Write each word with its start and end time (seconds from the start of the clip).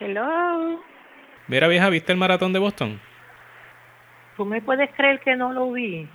Hello. 0.00 0.80
Mira, 1.48 1.68
vieja, 1.68 1.88
¿viste 1.90 2.12
el 2.12 2.18
maratón 2.18 2.52
de 2.52 2.58
Boston? 2.58 3.00
¿Tú 4.36 4.44
me 4.44 4.60
puedes 4.60 4.90
creer 4.94 5.20
que 5.20 5.36
no 5.36 5.52
lo 5.52 5.72
vi? 5.72 6.08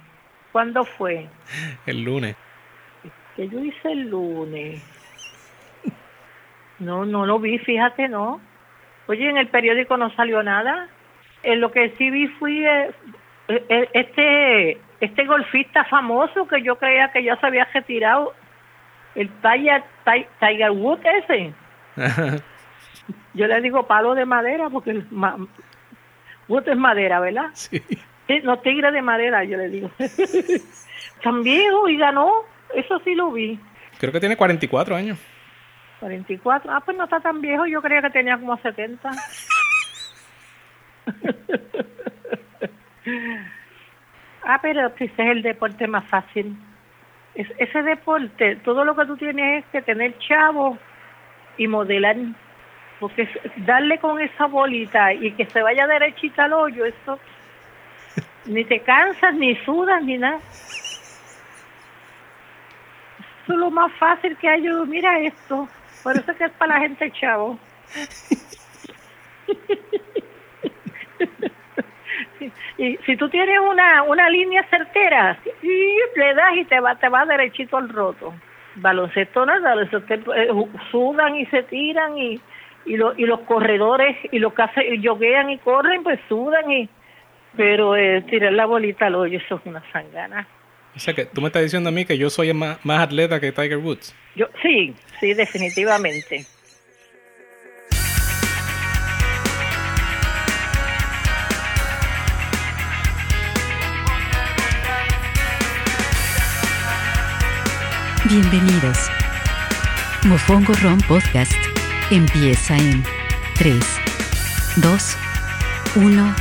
¿Cuándo 0.52 0.84
fue? 0.84 1.28
El 1.86 2.04
lunes. 2.04 2.36
Que 3.36 3.48
yo 3.48 3.60
hice 3.64 3.92
el 3.94 4.10
lunes. 4.10 4.84
No, 6.80 7.06
no 7.06 7.26
lo 7.26 7.40
vi, 7.40 7.58
fíjate, 7.60 8.10
no. 8.10 8.42
Oye, 9.08 9.30
en 9.30 9.38
el 9.38 9.48
periódico 9.48 9.96
no 9.96 10.14
salió 10.16 10.44
nada. 10.44 10.90
En 11.42 11.62
lo 11.62 11.72
que 11.72 11.92
sí 11.98 12.10
vi 12.12 12.28
fui 12.28 12.66
eh, 12.68 12.92
eh, 13.48 13.90
este 13.94 14.78
este 15.00 15.26
golfista 15.26 15.86
famoso 15.86 16.46
que 16.48 16.62
yo 16.62 16.76
creía 16.78 17.12
que 17.14 17.24
ya 17.24 17.38
se 17.38 17.46
había 17.48 17.66
retirado, 17.74 18.34
el 19.16 19.30
Tiger, 19.42 19.82
Ti- 20.06 20.28
Tiger 20.40 20.72
Woods 20.72 21.04
ese. 21.06 21.54
Yo 23.34 23.48
le 23.48 23.62
digo 23.62 23.88
palo 23.88 24.14
de 24.16 24.26
madera 24.26 24.70
porque 24.70 24.92
el 24.92 25.08
ma- 25.12 25.38
es 26.48 26.78
madera, 26.78 27.20
¿verdad? 27.20 27.50
sí. 27.54 27.82
Sí, 28.28 28.40
No, 28.44 28.60
tigre 28.60 28.92
de 28.92 29.02
madera, 29.02 29.44
yo 29.44 29.58
le 29.58 29.68
digo. 29.70 29.90
Tan 31.24 31.44
viejo 31.44 31.90
y 31.90 31.98
ganó, 31.98 32.32
eso 32.74 33.00
sí 33.04 33.16
lo 33.16 33.32
vi. 33.32 33.60
Creo 34.00 34.12
que 34.14 34.20
tiene 34.20 34.38
44 34.38 34.96
años. 34.96 35.20
44. 36.00 36.72
Ah, 36.72 36.82
pues 36.82 36.98
no 36.98 37.04
está 37.06 37.20
tan 37.20 37.42
viejo, 37.42 37.66
yo 37.68 37.82
creía 37.82 38.02
que 38.02 38.10
tenía 38.10 38.38
como 38.38 38.58
70. 38.58 39.12
ah, 44.44 44.60
pero 44.62 44.88
ese 44.88 45.06
es 45.06 45.20
el 45.20 45.42
deporte 45.42 45.88
más 45.88 46.06
fácil. 46.06 46.56
Es, 47.36 47.48
ese 47.58 47.84
deporte, 47.84 48.58
todo 48.58 48.84
lo 48.84 48.96
que 48.96 49.06
tú 49.06 49.16
tienes 49.18 49.64
es 49.64 49.70
que 49.72 49.82
tener 49.82 50.18
chavo 50.20 50.78
y 51.58 51.68
modelar. 51.68 52.16
Porque 53.02 53.28
darle 53.58 53.98
con 53.98 54.22
esa 54.22 54.46
bolita 54.46 55.12
y 55.12 55.32
que 55.32 55.48
se 55.48 55.62
vaya 55.64 55.88
derechita 55.88 56.46
al 56.46 56.54
hoyo, 56.54 56.86
eso 56.86 57.18
ni 58.46 58.64
te 58.64 58.80
cansas, 58.82 59.34
ni 59.34 59.56
sudas, 59.66 60.04
ni 60.04 60.20
nada. 60.20 60.38
Eso 63.44 63.54
es 63.54 63.58
lo 63.58 63.72
más 63.72 63.92
fácil 63.94 64.38
que 64.38 64.48
hay. 64.48 64.62
Yo, 64.62 64.86
mira 64.86 65.20
esto. 65.20 65.68
Por 66.04 66.16
eso 66.16 66.30
es 66.32 66.38
que 66.38 66.46
es 66.46 66.52
para 66.52 66.76
la 66.76 66.82
gente 66.82 67.12
chavo. 67.12 67.58
y 72.78 72.98
si 72.98 73.18
tú 73.18 73.30
tienes 73.30 73.60
una, 73.60 74.04
una 74.04 74.30
línea 74.30 74.64
certera, 74.70 75.40
y 75.64 75.96
le 76.20 76.36
das 76.36 76.56
y 76.56 76.66
te 76.66 76.80
va, 76.80 76.94
te 76.96 77.10
va 77.10 77.26
derechito 77.26 77.78
al 77.78 77.90
roto. 77.90 78.32
Baloncesto 78.76 79.44
no, 79.44 79.60
baloncesto, 79.60 80.36
eh, 80.36 80.50
sudan 80.92 81.36
y 81.36 81.48
se 81.48 81.64
tiran 81.64 82.16
y, 82.16 82.40
y, 82.86 82.98
lo- 82.98 83.18
y 83.18 83.26
los 83.26 83.42
corredores 83.42 84.18
y 84.32 84.40
los 84.40 84.54
que 84.54 84.62
hacen, 84.64 84.94
y 84.96 85.02
yoguean 85.02 85.50
y 85.50 85.58
corren, 85.60 86.04
pues 86.04 86.20
sudan 86.28 86.70
y... 86.72 86.90
Pero 87.58 87.98
eh, 87.98 88.22
tirar 88.30 88.54
la 88.54 88.66
bolita 88.66 89.08
al 89.08 89.16
hoyo, 89.16 89.38
eso 89.38 89.56
es 89.56 89.62
una 89.66 89.84
sangana. 89.92 90.48
O 90.96 91.00
sea 91.00 91.14
que 91.14 91.26
tú 91.26 91.42
me 91.42 91.48
estás 91.48 91.64
diciendo 91.64 91.90
a 91.90 91.92
mí 91.92 92.06
que 92.06 92.18
yo 92.18 92.30
soy 92.30 92.54
más, 92.54 92.78
más 92.86 93.02
atleta 93.02 93.40
que 93.42 93.52
Tiger 93.52 93.78
Woods. 93.78 94.16
Yo, 94.36 94.48
sí, 94.62 94.96
sí, 95.20 95.34
definitivamente. 95.34 96.46
Bienvenidos. 108.30 109.10
Mofongo 110.26 110.74
Ron 110.82 111.00
Podcast 111.08 111.54
empieza 112.12 112.78
en 112.78 113.04
3, 113.56 113.76
2, 114.78 115.18
1. 115.96 116.36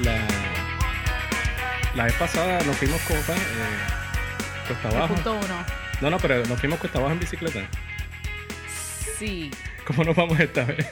La, 0.00 0.18
la 1.94 2.04
vez 2.04 2.14
pasada 2.14 2.62
nos 2.64 2.76
fuimos 2.76 3.00
como 3.02 3.18
eh, 3.20 3.22
cuesta 4.66 4.88
abajo. 4.88 5.14
Punto 5.14 5.32
uno. 5.34 5.64
No, 6.00 6.10
no, 6.10 6.18
pero 6.18 6.44
nos 6.46 6.58
fuimos 6.60 6.78
cuesta 6.78 6.98
abajo 6.98 7.14
en 7.14 7.20
bicicleta. 7.20 7.60
Sí. 9.18 9.50
¿Cómo 9.86 10.02
nos 10.04 10.16
vamos 10.16 10.38
esta 10.40 10.64
vez? 10.64 10.88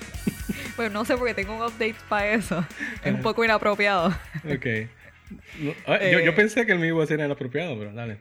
Pues 0.77 0.91
no 0.93 1.05
sé 1.05 1.17
porque 1.17 1.35
tengo 1.35 1.55
un 1.57 1.63
update 1.63 1.97
para 2.09 2.29
eso. 2.33 2.65
Es 3.05 3.13
un 3.13 3.21
poco 3.21 3.45
inapropiado. 3.45 4.09
ok. 4.45 4.67
No, 5.59 5.73
ah, 5.87 5.99
yo, 6.01 6.21
yo 6.21 6.31
Eh. 6.31 6.33
pensé 6.33 6.65
que 6.67 6.73
el 6.73 6.79
mío 6.79 6.89
iba 6.95 7.05
a 7.05 7.07
ser 7.07 7.21
el 7.21 7.31
apropiado, 7.31 7.77
pero 7.79 7.93
dale. 7.93 8.19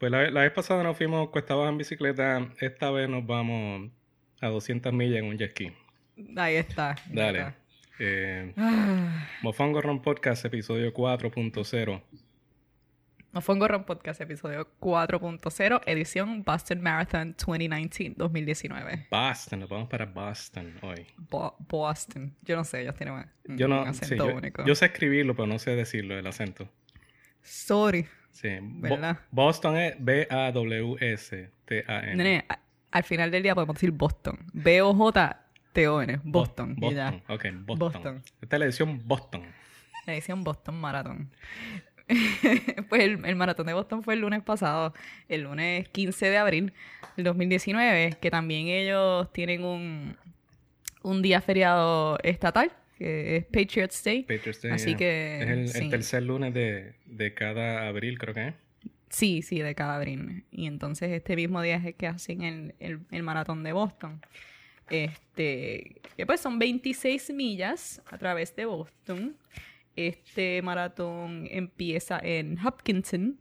Pues 0.00 0.10
la, 0.10 0.30
la 0.30 0.40
vez 0.40 0.50
pasada 0.52 0.82
nos 0.82 0.96
fuimos 0.96 1.28
cuesta 1.28 1.54
abajo 1.54 1.68
en 1.68 1.78
bicicleta. 1.78 2.48
Esta 2.58 2.90
vez 2.90 3.08
nos 3.08 3.24
vamos 3.26 3.90
a 4.40 4.48
200 4.48 4.92
millas 4.92 5.18
en 5.18 5.26
un 5.26 5.36
jet 5.38 5.50
ski. 5.52 5.72
Ahí 6.36 6.56
está. 6.56 6.90
ahí 6.92 6.96
Dale. 7.12 7.38
está. 7.40 7.56
Eh, 7.98 8.54
Ah, 8.56 9.28
Mofongo 9.42 9.80
Ron 9.82 10.00
Podcast, 10.00 10.44
episodio 10.46 10.92
4.0. 10.94 12.02
Mofongo 13.32 13.68
Ron 13.68 13.84
Podcast, 13.84 14.20
episodio 14.22 14.66
4.0, 14.80 15.82
edición 15.86 16.42
Boston 16.42 16.80
Marathon 16.80 17.36
2019, 17.38 18.14
2019. 18.16 19.06
Boston, 19.10 19.60
nos 19.60 19.68
vamos 19.68 19.88
para 19.88 20.06
Boston 20.06 20.74
hoy. 20.82 21.06
Bo- 21.30 21.54
Boston. 21.68 22.34
Yo 22.42 22.56
no 22.56 22.64
sé, 22.64 22.80
ellos 22.82 22.94
tienen 22.96 23.14
un, 23.46 23.56
Yo 23.58 23.68
no, 23.68 23.82
un 23.84 23.94
sí, 23.94 24.00
acento 24.04 24.28
yo, 24.30 24.34
único. 24.36 24.64
yo 24.66 24.74
sé 24.74 24.86
escribirlo, 24.86 25.36
pero 25.36 25.46
no 25.46 25.58
sé 25.60 25.76
decirlo, 25.76 26.18
el 26.18 26.26
acento. 26.26 26.68
Sorry. 27.42 28.06
Sí. 28.32 28.48
Bo- 28.60 28.88
¿Verdad? 28.88 29.18
Boston 29.30 29.76
es 29.76 29.94
B-A-W-S-T-A-N. 31.00 32.14
Nene, 32.16 32.44
a- 32.48 32.58
al 32.92 33.04
final 33.04 33.30
del 33.30 33.42
día 33.42 33.54
podemos 33.54 33.74
decir 33.74 33.90
Boston. 33.92 34.38
B-O-J-T-O-N. 34.52 36.20
Boston. 36.24 36.76
Boston. 36.76 37.22
Ok, 37.28 37.44
Boston. 37.64 37.78
Boston. 37.92 38.22
Esta 38.40 38.56
es 38.56 38.60
la 38.60 38.64
edición 38.66 39.02
Boston. 39.06 39.42
La 40.06 40.14
edición 40.14 40.42
Boston 40.44 40.80
Marathon. 40.80 41.30
pues 42.88 43.02
el, 43.04 43.24
el 43.24 43.36
maratón 43.36 43.66
de 43.66 43.74
Boston 43.74 44.02
fue 44.02 44.14
el 44.14 44.20
lunes 44.20 44.42
pasado, 44.42 44.92
el 45.28 45.42
lunes 45.42 45.88
15 45.90 46.26
de 46.28 46.38
abril 46.38 46.72
del 47.16 47.24
2019, 47.24 48.16
que 48.20 48.30
también 48.32 48.66
ellos 48.66 49.32
tienen 49.32 49.62
un, 49.64 50.16
un 51.02 51.22
día 51.22 51.40
feriado 51.40 52.18
estatal, 52.24 52.72
que 53.00 53.38
es 53.38 53.44
Patriots 53.46 54.04
Day. 54.04 54.24
Patriots 54.24 54.60
Day, 54.60 54.72
Así 54.72 54.88
yeah. 54.90 54.96
que, 54.98 55.62
Es 55.64 55.74
el, 55.74 55.88
tercer 55.88 56.22
lunes 56.22 56.52
de, 56.52 56.92
de 57.06 57.32
cada 57.32 57.88
abril, 57.88 58.18
creo 58.18 58.34
que 58.34 58.48
es. 58.48 58.54
Sí, 59.08 59.40
sí, 59.40 59.60
de 59.60 59.74
cada 59.74 59.96
abril. 59.96 60.44
Y 60.50 60.66
entonces 60.66 61.10
este 61.10 61.34
mismo 61.34 61.62
día 61.62 61.76
es 61.76 61.84
el 61.86 61.94
que 61.94 62.06
hacen 62.06 62.42
el, 62.42 62.74
el, 62.78 63.00
el 63.10 63.22
maratón 63.22 63.62
de 63.64 63.72
Boston. 63.72 64.20
Este, 64.90 66.02
que 66.16 66.26
pues 66.26 66.40
son 66.40 66.58
26 66.58 67.32
millas 67.32 68.02
a 68.06 68.18
través 68.18 68.54
de 68.54 68.66
Boston. 68.66 69.34
Este 69.96 70.60
maratón 70.60 71.48
empieza 71.50 72.20
en 72.22 72.58
Hopkinton, 72.64 73.38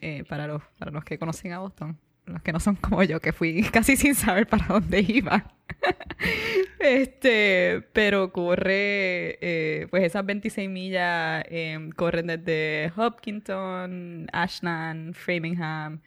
eh, 0.00 0.24
para, 0.28 0.46
los, 0.46 0.62
para 0.78 0.92
los 0.92 1.04
que 1.04 1.18
conocen 1.18 1.52
a 1.52 1.58
Boston. 1.58 1.98
Los 2.28 2.42
que 2.42 2.52
no 2.52 2.60
son 2.60 2.76
como 2.76 3.02
yo, 3.02 3.20
que 3.20 3.32
fui 3.32 3.62
casi 3.72 3.96
sin 3.96 4.14
saber 4.14 4.46
para 4.46 4.66
dónde 4.66 5.00
iba. 5.00 5.44
este, 6.80 7.82
pero 7.92 8.32
corre, 8.32 9.38
eh, 9.40 9.86
pues 9.90 10.04
esas 10.04 10.24
26 10.24 10.68
millas 10.68 11.44
eh, 11.48 11.90
corren 11.96 12.26
desde 12.26 12.92
Hopkinton, 12.96 14.28
Ashland, 14.32 15.14
Framingham, 15.14 16.00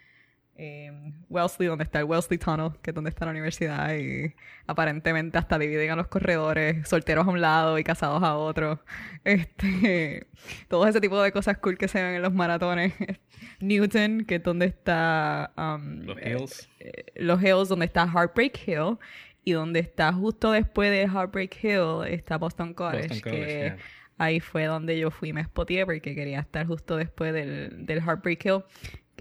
eh, 0.64 0.92
Wellesley, 1.28 1.68
donde 1.68 1.84
está 1.84 1.98
el 1.98 2.06
Wellesley 2.06 2.38
Tunnel, 2.38 2.74
que 2.84 2.92
es 2.92 2.96
donde 2.96 3.10
está 3.10 3.26
la 3.26 3.32
universidad, 3.32 3.96
y 3.96 4.36
aparentemente 4.68 5.40
hasta 5.40 5.58
dividen 5.58 5.90
a 5.90 5.96
los 5.96 6.06
corredores, 6.06 6.88
solteros 6.88 7.28
a 7.28 7.32
un 7.32 7.42
lado 7.42 7.80
y 7.80 7.84
casados 7.84 8.22
a 8.22 8.36
otro. 8.36 8.80
Este, 9.24 10.28
todo 10.68 10.88
ese 10.88 11.00
tipo 11.00 11.22
de 11.22 11.32
cosas 11.32 11.58
cool 11.60 11.78
que 11.78 11.88
se 11.88 12.02
ven 12.02 12.16
en 12.16 12.22
los 12.22 12.34
maratones. 12.34 12.94
Newton, 13.60 14.26
que 14.26 14.36
es 14.36 14.44
donde 14.44 14.66
está 14.68 15.52
um, 15.58 16.02
Los 16.02 16.18
eh, 16.20 16.30
Hills. 16.32 16.70
eh, 16.80 17.06
los 17.16 17.42
Hills, 17.42 17.70
donde 17.70 17.86
está 17.86 18.08
Heartbreak 18.08 18.68
Hill, 18.68 18.98
y 19.44 19.54
donde 19.54 19.80
está 19.80 20.14
justo 20.14 20.52
después 20.52 20.92
de 20.92 21.04
Heartbreak 21.04 21.64
Hill 21.64 22.08
está 22.08 22.38
Boston 22.38 22.74
College, 22.74 23.08
Boston 23.08 23.32
College, 23.32 23.46
que 23.46 23.62
yeah. 23.62 23.78
ahí 24.18 24.40
fue 24.40 24.66
donde 24.66 25.00
yo 25.00 25.10
fui, 25.10 25.34
me 25.34 25.44
spoteé 25.44 25.86
porque 25.86 26.14
quería 26.14 26.40
estar 26.40 26.68
justo 26.68 26.98
después 26.98 27.34
del, 27.34 27.86
del 27.86 28.00
Heartbreak 28.00 28.46
Hill, 28.46 28.64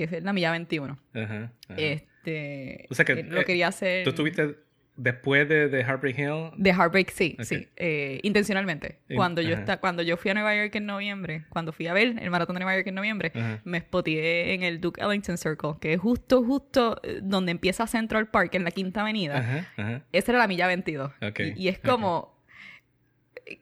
que 0.09 0.17
es 0.17 0.23
la 0.23 0.33
milla 0.33 0.51
21. 0.53 0.99
Ajá, 1.15 1.53
ajá. 1.69 1.75
Este, 1.77 2.87
O 2.91 2.95
sea 2.95 3.05
que, 3.05 3.13
eh, 3.13 3.23
lo 3.25 3.41
eh, 3.41 3.45
quería 3.45 3.69
hacer 3.69 4.05
¿Tú 4.05 4.11
estuviste 4.11 4.57
después 4.97 5.49
de, 5.49 5.69
de 5.69 5.81
Heartbreak 5.81 6.19
Hill? 6.19 6.51
de 6.59 6.71
Heartbreak, 6.71 7.11
sí, 7.11 7.37
sí, 7.41 7.67
eh, 7.77 8.21
intencionalmente. 8.23 8.99
In- 9.09 9.17
Cuando 9.17 9.41
yo 9.41 9.55
esta, 9.55 9.79
cuando 9.81 10.03
yo 10.03 10.19
fui 10.19 10.31
a 10.31 10.35
Nueva 10.35 10.55
York 10.55 10.75
en 10.75 10.85
noviembre, 10.85 11.45
cuando 11.49 11.73
fui 11.73 11.87
a 11.87 11.95
ver 11.95 12.17
el 12.21 12.31
maratón 12.31 12.55
de 12.57 12.61
Nueva 12.61 12.77
York 12.77 12.87
en 12.89 12.95
noviembre, 12.97 13.33
me 13.65 13.81
spoteé 13.81 14.53
en 14.53 14.63
el 14.63 14.81
Duke 14.81 15.01
Ellington 15.03 15.39
Circle, 15.39 15.75
que 15.81 15.95
es 15.95 16.01
justo, 16.01 16.45
justo 16.45 17.01
donde 17.23 17.51
empieza 17.53 17.87
Central 17.87 18.29
Park, 18.29 18.55
en 18.55 18.65
la 18.65 18.71
Quinta 18.73 19.01
Avenida. 19.01 19.67
Esa 20.13 20.33
era 20.33 20.39
la 20.39 20.47
milla 20.49 20.67
22. 20.67 21.13
Ok, 21.23 21.41
Y, 21.57 21.63
y 21.65 21.69
es 21.69 21.79
como, 21.79 22.39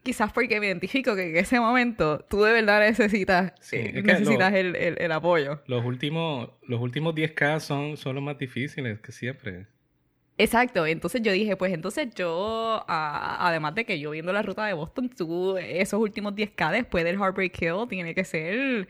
quizás 0.03 0.33
porque 0.33 0.61
me 0.61 0.67
identifico 0.67 1.15
que 1.17 1.31
en 1.31 1.37
ese 1.37 1.61
momento 1.61 2.25
tú 2.29 2.43
de 2.43 2.53
verdad 2.53 2.81
necesitas, 2.81 3.53
Sí, 3.61 3.77
eh, 3.77 4.03
necesitas 4.05 4.53
lo- 4.53 4.59
el, 4.59 4.77
el- 4.77 4.97
el 5.01 5.13
apoyo. 5.13 5.63
Los 5.67 5.85
últimos, 5.85 6.51
los 6.67 6.81
últimos 6.81 7.15
10K 7.15 7.61
son, 7.61 7.97
son 7.97 8.15
los 8.15 8.25
más 8.25 8.39
difíciles 8.39 9.01
que 9.01 9.13
siempre. 9.13 9.67
Exacto, 10.41 10.87
entonces 10.87 11.21
yo 11.23 11.33
dije, 11.33 11.57
pues 11.57 11.73
entonces 11.73 12.15
yo, 12.15 12.85
a- 12.87 13.49
además 13.49 13.75
de 13.75 13.85
que 13.85 13.99
yo 13.99 14.11
viendo 14.13 14.33
la 14.33 14.43
ruta 14.43 14.65
de 14.67 14.73
Boston, 14.73 15.09
tú, 15.11 15.57
esos 15.59 16.01
últimos 16.01 16.35
10K 16.37 16.71
después 16.71 17.05
del 17.05 17.17
Heartbreak 17.17 17.61
Hill, 17.61 17.89
tiene 17.89 18.15
que 18.15 18.25
ser, 18.25 18.87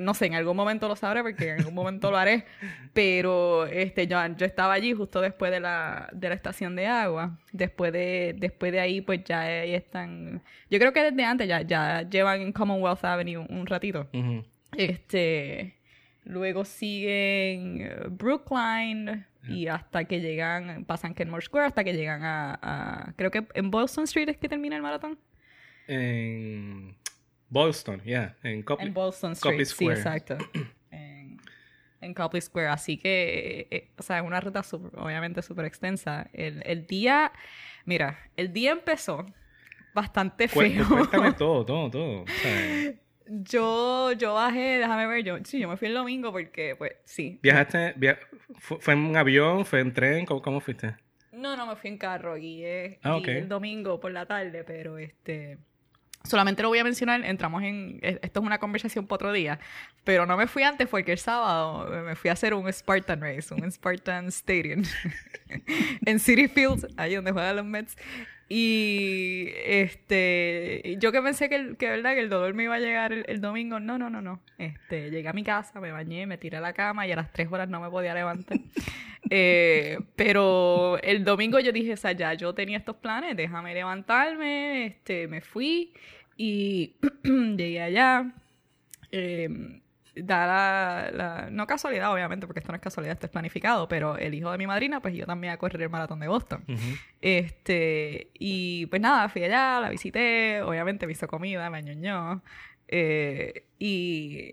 no 0.00 0.14
sé, 0.14 0.26
en 0.26 0.34
algún 0.34 0.56
momento 0.56 0.86
lo 0.88 0.94
sabré 0.96 1.22
porque 1.22 1.50
en 1.50 1.58
algún 1.58 1.74
momento 1.74 2.10
lo 2.10 2.16
haré, 2.16 2.44
pero 2.92 3.66
este, 3.66 4.06
yo, 4.06 4.18
yo 4.36 4.46
estaba 4.46 4.72
allí 4.74 4.92
justo 4.92 5.20
después 5.20 5.50
de 5.50 5.60
la, 5.60 6.08
de 6.12 6.28
la 6.28 6.34
estación 6.34 6.76
de 6.76 6.86
agua, 6.86 7.38
después 7.52 7.92
de, 7.92 8.34
después 8.38 8.70
de 8.72 8.80
ahí 8.80 9.00
pues 9.00 9.24
ya 9.24 9.40
ahí 9.40 9.74
están, 9.74 10.42
yo 10.70 10.78
creo 10.78 10.92
que 10.92 11.02
desde 11.10 11.24
antes 11.24 11.48
ya, 11.48 11.62
ya 11.62 12.02
llevan 12.08 12.40
en 12.40 12.52
Commonwealth 12.52 13.04
Avenue 13.04 13.38
un, 13.38 13.52
un 13.58 13.66
ratito. 13.66 14.08
Este, 14.76 15.74
luego 16.24 16.64
siguen 16.64 17.90
Brookline 18.10 19.26
y 19.48 19.66
hasta 19.66 20.04
que 20.04 20.20
llegan, 20.20 20.84
pasan 20.84 21.14
Kenmore 21.14 21.44
Square 21.44 21.66
hasta 21.66 21.82
que 21.82 21.92
llegan 21.94 22.22
a, 22.22 22.58
a- 22.62 23.12
creo 23.16 23.30
que 23.32 23.44
en 23.54 23.70
Boston 23.72 24.04
Street 24.04 24.28
es 24.28 24.36
que 24.36 24.48
termina 24.48 24.76
el 24.76 24.82
maratón. 24.82 25.18
En 25.88 26.94
Boston, 27.52 28.00
yeah. 28.02 28.34
En 28.42 28.62
Copley. 28.62 28.88
En 28.88 28.94
Boston 28.94 29.32
Street, 29.32 29.52
Copley 29.52 29.66
sí, 29.66 29.74
Square. 29.74 29.96
exacto. 29.98 30.38
En, 30.90 31.38
en 32.00 32.14
Copley 32.14 32.40
Square, 32.42 32.68
así 32.68 32.96
que, 32.98 33.68
eh, 33.70 33.90
o 33.96 34.02
sea, 34.02 34.18
es 34.18 34.24
una 34.24 34.40
ruta 34.40 34.62
súper- 34.62 34.90
obviamente 34.98 35.40
súper 35.42 35.66
extensa. 35.66 36.28
El, 36.32 36.62
el 36.66 36.86
día, 36.86 37.30
mira, 37.84 38.18
el 38.36 38.52
día 38.52 38.72
empezó 38.72 39.24
bastante 39.94 40.48
feo. 40.48 40.86
Cuéntame 40.88 41.32
todo, 41.38 41.64
todo, 41.64 41.90
todo. 41.90 42.22
O 42.22 42.26
sea, 42.26 42.92
Yo, 43.26 44.12
yo 44.12 44.34
bajé, 44.34 44.78
déjame 44.78 45.06
ver, 45.06 45.22
yo, 45.24 45.36
sí, 45.44 45.60
yo 45.60 45.68
me 45.68 45.76
fui 45.76 45.88
el 45.88 45.94
domingo 45.94 46.32
porque, 46.32 46.74
pues, 46.76 46.92
sí. 47.04 47.38
¿Viajaste? 47.42 47.94
via- 47.96 48.18
fu- 48.58 48.78
¿Fue 48.80 48.94
en 48.94 49.00
un 49.00 49.16
avión? 49.16 49.64
¿Fue 49.64 49.80
en 49.80 49.92
tren? 49.92 50.26
¿Cómo, 50.26 50.42
cómo 50.42 50.60
fuiste? 50.60 50.96
No, 51.32 51.56
no, 51.56 51.66
me 51.66 51.76
fui 51.76 51.88
en 51.90 51.98
carro, 51.98 52.34
guié, 52.34 52.98
Ah, 53.04 53.20
el 53.24 53.48
domingo 53.48 54.00
por 54.00 54.10
la 54.12 54.26
tarde, 54.26 54.64
pero 54.64 54.98
este... 54.98 55.58
Solamente 56.24 56.62
lo 56.62 56.68
voy 56.68 56.78
a 56.78 56.84
mencionar, 56.84 57.24
entramos 57.24 57.62
en... 57.62 57.98
e- 58.02 58.18
Esto 58.22 58.40
es 58.40 58.46
una 58.46 58.58
conversación 58.58 59.06
para 59.06 59.16
otro 59.16 59.32
día, 59.32 59.58
pero 60.04 60.24
no 60.26 60.36
me 60.36 60.46
fui 60.46 60.62
antes 60.62 60.88
porque 60.88 61.12
el 61.12 61.18
sábado 61.18 61.88
me 62.04 62.14
fui 62.14 62.30
a 62.30 62.34
hacer 62.34 62.54
un 62.54 62.72
Spartan 62.72 63.20
Race, 63.20 63.52
un 63.52 63.70
Spartan 63.70 64.26
Stadium 64.28 64.82
en 66.06 66.18
City 66.20 66.48
Fields, 66.48 66.86
ahí 66.96 67.14
donde 67.16 67.32
juegan 67.32 67.56
los 67.56 67.64
Mets. 67.64 67.96
Y 68.54 69.46
este, 69.64 70.96
yo 71.00 71.10
que 71.10 71.22
pensé 71.22 71.48
que, 71.48 71.54
el- 71.56 71.76
que, 71.78 71.88
verdad 71.88 72.12
que 72.12 72.20
el 72.20 72.28
dolor 72.28 72.52
me 72.52 72.64
iba 72.64 72.74
a 72.74 72.80
llegar 72.80 73.10
el, 73.14 73.24
el 73.26 73.40
domingo, 73.40 73.80
no, 73.80 73.96
no, 73.96 74.10
no, 74.10 74.20
no. 74.20 74.42
Este, 74.58 75.10
llegué 75.10 75.26
a 75.28 75.32
mi 75.32 75.42
casa, 75.42 75.80
me 75.80 75.90
bañé, 75.90 76.26
me 76.26 76.36
tiré 76.36 76.58
a 76.58 76.60
la 76.60 76.74
cama 76.74 77.06
y 77.06 77.12
a 77.12 77.16
las 77.16 77.32
tres 77.32 77.48
horas 77.50 77.70
no 77.70 77.80
me 77.80 77.88
podía 77.90 78.14
levantar. 78.14 78.58
Eh, 79.34 79.98
pero 80.16 80.98
el 81.00 81.24
domingo 81.24 81.58
yo 81.60 81.72
dije, 81.72 81.92
o 81.94 81.96
sea, 81.96 82.12
ya 82.12 82.34
yo 82.34 82.52
tenía 82.54 82.76
estos 82.76 82.96
planes, 82.96 83.34
déjame 83.36 83.72
levantarme, 83.72 84.84
este, 84.86 85.26
me 85.28 85.40
fui 85.40 85.94
y 86.36 86.96
llegué 87.56 87.80
allá. 87.80 88.30
Eh, 89.12 89.80
da 90.14 90.46
la, 90.46 91.10
la- 91.12 91.48
no 91.50 91.66
casualidad, 91.66 92.12
obviamente, 92.12 92.46
porque 92.46 92.60
esto 92.60 92.70
no 92.72 92.76
es 92.76 92.82
casualidad, 92.82 93.14
esto 93.14 93.26
es 93.26 93.32
planificado, 93.32 93.88
pero 93.88 94.18
el 94.18 94.34
hijo 94.34 94.50
de 94.52 94.58
mi 94.58 94.66
madrina, 94.66 95.00
pues 95.00 95.14
yo 95.14 95.24
también 95.26 95.52
a 95.52 95.56
correr 95.56 95.80
el 95.82 95.88
maratón 95.90 96.20
de 96.20 96.28
Boston. 96.28 96.64
Este, 97.20 98.30
y 98.34 98.86
pues 98.86 99.00
nada, 99.00 99.28
fui 99.28 99.42
allá, 99.44 99.80
la 99.80 99.88
visité, 99.90 100.60
obviamente 100.62 101.06
me 101.06 101.12
hizo 101.12 101.26
comida, 101.28 101.70
me 101.70 101.78
añoñó. 101.78 102.42
eh, 102.88 103.64
y 103.78 104.52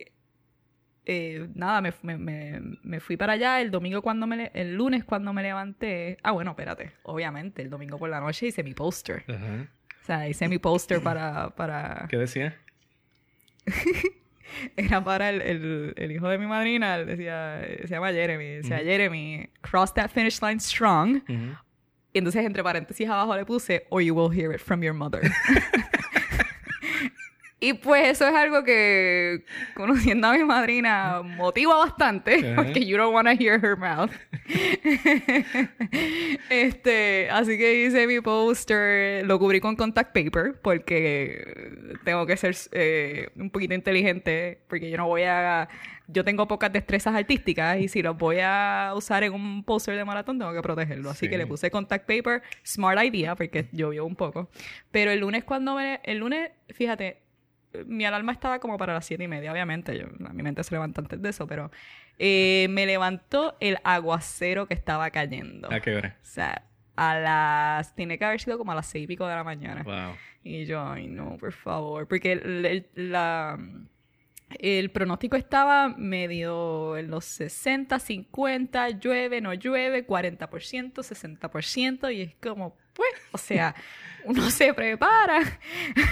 eh, 1.05 1.47
nada, 1.55 1.81
me, 1.81 1.91
me- 2.03 2.17
me- 2.17 2.61
me 2.83 2.99
fui 2.99 3.17
para 3.17 3.33
allá 3.33 3.59
el 3.61 3.71
domingo 3.71 4.01
cuando 4.01 4.27
me, 4.27 4.51
el 4.53 4.75
lunes 4.75 5.03
cuando 5.03 5.33
me 5.33 5.41
levanté. 5.43 6.17
Ah, 6.23 6.31
bueno, 6.31 6.51
espérate, 6.51 6.93
obviamente, 7.03 7.61
el 7.63 7.69
domingo 7.69 7.97
por 7.97 8.09
la 8.09 8.19
noche 8.21 8.47
hice 8.47 8.63
mi 8.63 8.73
póster. 8.75 9.23
O 9.27 10.05
sea, 10.05 10.27
hice 10.29 10.47
mi 10.47 10.57
póster 10.59 11.01
para, 11.03 11.49
para, 11.55 12.05
¿Qué 12.09 12.17
decía? 12.17 12.55
era 14.77 15.03
para 15.03 15.29
el, 15.29 15.41
el- 15.41 15.93
el 15.97 16.11
hijo 16.11 16.27
de 16.29 16.37
mi 16.37 16.45
madrina, 16.45 16.97
decía, 17.03 17.61
se 17.81 17.87
llama 17.87 18.11
Jeremy, 18.11 18.45
decía, 18.57 18.77
Jeremy, 18.79 19.49
cross 19.61 19.93
that 19.93 20.09
finish 20.09 20.41
line 20.41 20.59
strong. 20.59 21.21
Y 22.11 22.17
entonces 22.17 22.43
entre 22.43 22.63
paréntesis 22.63 23.07
abajo 23.07 23.35
le 23.35 23.45
puse, 23.45 23.85
or 23.89 24.01
you 24.01 24.15
will 24.15 24.29
hear 24.31 24.51
it 24.53 24.59
from 24.61 24.81
your 24.83 24.93
mother. 24.95 25.21
y 27.59 27.73
pues 27.73 28.07
eso 28.09 28.27
es 28.27 28.35
algo 28.35 28.63
que, 28.63 29.43
conociendo 29.75 30.27
a 30.27 30.33
mi 30.37 30.43
madrina, 30.43 31.21
motiva 31.21 31.77
bastante, 31.77 32.53
porque 32.55 32.85
you 32.85 32.97
don't 32.97 33.13
want 33.13 33.27
to 33.27 33.33
hear 33.43 33.63
her 33.63 33.77
mouth. 33.77 34.11
este, 36.49 37.29
así 37.29 37.57
que 37.57 37.85
hice 37.85 38.07
mi 38.07 38.21
poster, 38.21 39.25
lo 39.25 39.39
cubrí 39.39 39.59
con 39.59 39.75
contact 39.75 40.13
paper, 40.13 40.59
porque 40.61 41.97
tengo 42.03 42.25
que 42.25 42.37
ser 42.37 42.55
eh, 42.71 43.29
un 43.35 43.49
poquito 43.49 43.73
inteligente, 43.73 44.61
porque 44.67 44.89
yo 44.89 44.97
no 44.97 45.07
voy 45.07 45.23
a... 45.23 45.67
Yo 46.11 46.23
tengo 46.25 46.47
pocas 46.47 46.73
destrezas 46.73 47.13
artísticas 47.13 47.77
y 47.79 47.87
si 47.87 48.01
los 48.01 48.17
voy 48.17 48.37
a 48.41 48.93
usar 48.95 49.23
en 49.23 49.31
un 49.33 49.63
poster 49.63 49.95
de 49.95 50.03
maratón 50.05 50.39
tengo 50.39 50.51
que 50.53 50.61
protegerlo. 50.63 51.11
Así 51.11 51.25
Sí. 51.25 51.29
que 51.29 51.37
le 51.37 51.45
puse 51.45 51.69
contact 51.69 52.07
paper, 52.07 52.41
smart 52.65 53.03
idea, 53.03 53.35
porque 53.35 53.67
llovió 53.73 54.05
un 54.05 54.15
poco. 54.15 54.49
Pero 54.89 55.11
el 55.11 55.19
lunes 55.19 55.43
cuando 55.43 55.75
me... 55.75 55.99
El 56.03 56.17
lunes, 56.17 56.49
fíjate, 56.69 57.21
mi 57.85 58.05
alarma 58.05 58.31
estaba 58.31 58.59
como 58.59 58.77
para 58.77 58.93
las 58.93 59.05
siete 59.05 59.23
y 59.23 59.27
media, 59.27 59.51
obviamente. 59.51 59.97
Yo, 59.97 60.07
mi 60.33 60.43
mente 60.43 60.63
se 60.63 60.73
levanta 60.75 61.01
antes 61.01 61.21
de 61.21 61.29
eso, 61.29 61.47
pero 61.47 61.71
eh, 62.17 62.67
me 62.69 62.85
levantó 62.85 63.55
el 63.59 63.77
aguacero 63.83 64.67
que 64.67 64.73
estaba 64.73 65.09
cayendo. 65.11 65.71
¿A 65.71 65.79
qué 65.79 65.95
hora? 65.95 66.17
O 66.21 66.25
sea, 66.25 66.63
a 66.95 67.17
las... 67.19 67.95
Tiene 67.95 68.17
que 68.17 68.25
haber 68.25 68.41
sido 68.41 68.57
como 68.57 68.71
a 68.71 68.75
las 68.75 68.87
seis 68.87 69.03
y 69.05 69.07
pico 69.07 69.27
de 69.27 69.35
la 69.35 69.43
mañana. 69.43 69.83
Wow. 69.83 70.15
Y 70.43 70.65
yo, 70.65 70.81
ay 70.87 71.07
no, 71.07 71.37
por 71.37 71.53
favor. 71.53 72.07
Porque 72.07 72.31
el, 72.33 72.65
el- 72.65 72.87
la, 73.11 73.57
el 74.57 74.89
pronóstico 74.89 75.35
estaba 75.35 75.89
medio 75.89 76.97
en 76.97 77.09
los 77.11 77.23
60, 77.25 77.99
50, 77.99 78.89
llueve, 78.99 79.41
no 79.41 79.53
llueve, 79.53 80.05
40%, 80.07 80.93
60%, 80.93 82.13
y 82.15 82.21
es 82.21 82.35
como, 82.41 82.75
pues, 82.93 83.09
o 83.31 83.37
sea, 83.37 83.75
uno 84.25 84.49
se 84.49 84.73
prepara. 84.73 85.41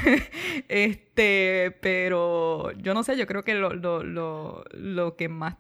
este, 0.68 1.78
pero 1.82 2.72
yo 2.74 2.94
no 2.94 3.04
sé, 3.04 3.18
yo 3.18 3.28
creo 3.28 3.44
que 3.44 3.56
lo, 3.56 3.74
lo, 3.74 4.04
lo, 4.04 4.64
lo 4.72 5.16
que 5.16 5.30
más 5.30 5.56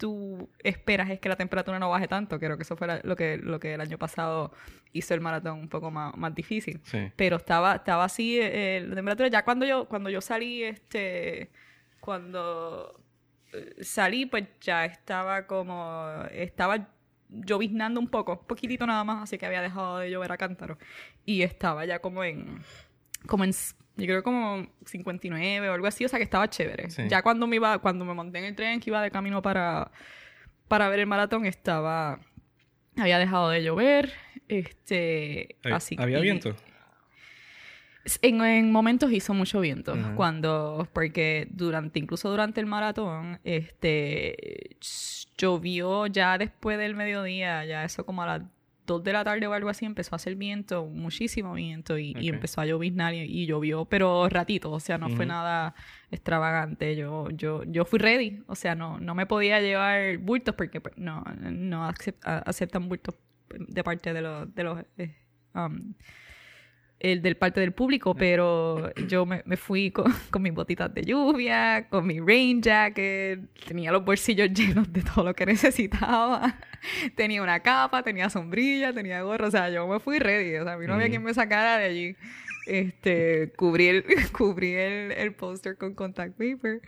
tú 0.00 0.48
esperas 0.60 1.10
es 1.10 1.20
que 1.20 1.28
la 1.28 1.36
temperatura 1.36 1.78
no 1.78 1.90
baje 1.90 2.08
tanto. 2.08 2.40
Creo 2.40 2.56
que 2.56 2.62
eso 2.62 2.74
fue 2.74 3.00
lo 3.02 3.16
que, 3.16 3.36
lo 3.36 3.60
que 3.60 3.74
el 3.74 3.80
año 3.82 3.98
pasado 3.98 4.50
hizo 4.92 5.12
el 5.12 5.20
maratón 5.20 5.58
un 5.58 5.68
poco 5.68 5.90
más, 5.90 6.16
más 6.16 6.34
difícil. 6.34 6.80
Sí. 6.84 7.12
Pero 7.16 7.36
estaba, 7.36 7.76
estaba 7.76 8.04
así 8.04 8.38
eh, 8.40 8.82
la 8.88 8.96
temperatura. 8.96 9.28
Ya 9.28 9.44
cuando 9.44 9.66
yo, 9.66 9.86
cuando 9.88 10.08
yo 10.08 10.22
salí, 10.22 10.64
este, 10.64 11.50
cuando 12.00 12.98
eh, 13.52 13.84
salí, 13.84 14.24
pues 14.24 14.44
ya 14.62 14.86
estaba 14.86 15.46
como, 15.46 16.24
estaba 16.32 16.88
lloviznando 17.30 18.00
un 18.00 18.08
poco, 18.08 18.42
poquitito 18.42 18.86
nada 18.86 19.04
más, 19.04 19.22
así 19.22 19.38
que 19.38 19.46
había 19.46 19.62
dejado 19.62 19.98
de 19.98 20.10
llover 20.10 20.32
a 20.32 20.36
cántaro. 20.36 20.78
Y 21.24 21.42
estaba 21.42 21.84
ya 21.84 22.00
como 22.00 22.24
en, 22.24 22.62
como 23.26 23.44
en, 23.44 23.52
yo 23.96 24.06
creo 24.06 24.22
como 24.22 24.66
59 24.84 25.68
o 25.68 25.72
algo 25.72 25.86
así, 25.86 26.04
o 26.04 26.08
sea 26.08 26.18
que 26.18 26.24
estaba 26.24 26.48
chévere. 26.48 26.90
Sí. 26.90 27.04
Ya 27.08 27.22
cuando 27.22 27.46
me 27.46 27.56
iba, 27.56 27.78
cuando 27.78 28.04
me 28.04 28.14
monté 28.14 28.38
en 28.38 28.46
el 28.46 28.56
tren 28.56 28.80
que 28.80 28.90
iba 28.90 29.02
de 29.02 29.10
camino 29.10 29.42
para, 29.42 29.90
para 30.68 30.88
ver 30.88 31.00
el 31.00 31.06
maratón, 31.06 31.46
estaba, 31.46 32.20
había 32.96 33.18
dejado 33.18 33.50
de 33.50 33.62
llover, 33.62 34.12
este, 34.48 35.56
así 35.64 35.96
¿Había 35.98 36.20
viento? 36.20 36.54
En, 38.22 38.42
en 38.42 38.72
momentos 38.72 39.12
hizo 39.12 39.34
mucho 39.34 39.60
viento, 39.60 39.94
cuando, 40.16 40.88
porque 40.92 41.48
durante, 41.50 41.98
incluso 41.98 42.30
durante 42.30 42.60
el 42.60 42.66
maratón, 42.66 43.38
este, 43.44 44.76
llovió 45.36 46.06
ya 46.06 46.38
después 46.38 46.78
del 46.78 46.94
mediodía, 46.94 47.64
ya 47.64 47.84
eso 47.84 48.06
como 48.06 48.22
a 48.22 48.26
las 48.26 48.42
2 48.86 49.04
de 49.04 49.12
la 49.12 49.22
tarde 49.22 49.46
o 49.46 49.52
algo 49.52 49.68
así, 49.68 49.84
empezó 49.84 50.14
a 50.14 50.16
hacer 50.16 50.34
viento, 50.34 50.86
muchísimo 50.86 51.54
viento, 51.54 51.98
y, 51.98 52.14
y 52.18 52.28
empezó 52.28 52.60
a 52.60 52.66
lloviznar 52.66 53.14
y, 53.14 53.20
y 53.20 53.46
llovió, 53.46 53.84
pero 53.84 54.28
ratito, 54.28 54.70
o 54.72 54.80
sea, 54.80 54.98
no 54.98 55.10
fue 55.10 55.26
nada 55.26 55.74
extravagante, 56.10 56.96
yo, 56.96 57.28
yo, 57.30 57.62
yo 57.64 57.84
fui 57.84 57.98
ready, 57.98 58.42
o 58.46 58.54
sea, 58.54 58.74
no, 58.74 58.98
no 58.98 59.14
me 59.14 59.26
podía 59.26 59.60
llevar 59.60 60.18
bultos 60.18 60.54
porque 60.54 60.80
pues, 60.80 60.96
no, 60.96 61.22
no 61.38 61.88
aceptan 62.24 62.88
bultos 62.88 63.14
de 63.50 63.84
parte 63.84 64.12
de 64.12 64.22
los, 64.22 64.54
de 64.54 64.64
los 64.64 64.78
eh, 64.96 65.16
um, 65.54 65.94
el 67.00 67.22
del 67.22 67.36
parte 67.36 67.60
del 67.60 67.72
público, 67.72 68.14
pero 68.14 68.92
yo 69.08 69.24
me, 69.24 69.42
me 69.46 69.56
fui 69.56 69.90
con, 69.90 70.12
con 70.30 70.42
mis 70.42 70.52
botitas 70.52 70.92
de 70.92 71.02
lluvia, 71.02 71.88
con 71.88 72.06
mi 72.06 72.20
rain 72.20 72.62
jacket, 72.62 73.40
tenía 73.66 73.90
los 73.90 74.04
bolsillos 74.04 74.52
llenos 74.52 74.92
de 74.92 75.02
todo 75.02 75.24
lo 75.24 75.34
que 75.34 75.46
necesitaba, 75.46 76.58
tenía 77.16 77.42
una 77.42 77.60
capa, 77.60 78.02
tenía 78.02 78.28
sombrilla, 78.28 78.92
tenía 78.92 79.22
gorro, 79.22 79.48
o 79.48 79.50
sea, 79.50 79.70
yo 79.70 79.88
me 79.88 79.98
fui 79.98 80.18
ready, 80.18 80.56
o 80.56 80.64
sea, 80.64 80.74
a 80.74 80.76
mí 80.76 80.86
no 80.86 80.94
había 80.94 81.08
quien 81.08 81.22
me 81.22 81.34
sacara 81.34 81.78
de 81.78 81.84
allí. 81.86 82.16
Este, 82.66 83.52
cubrí 83.56 83.86
el, 83.88 84.04
cubrí 84.36 84.74
el, 84.74 85.12
el 85.12 85.32
póster 85.32 85.76
con 85.76 85.94
contact 85.94 86.36
paper, 86.36 86.82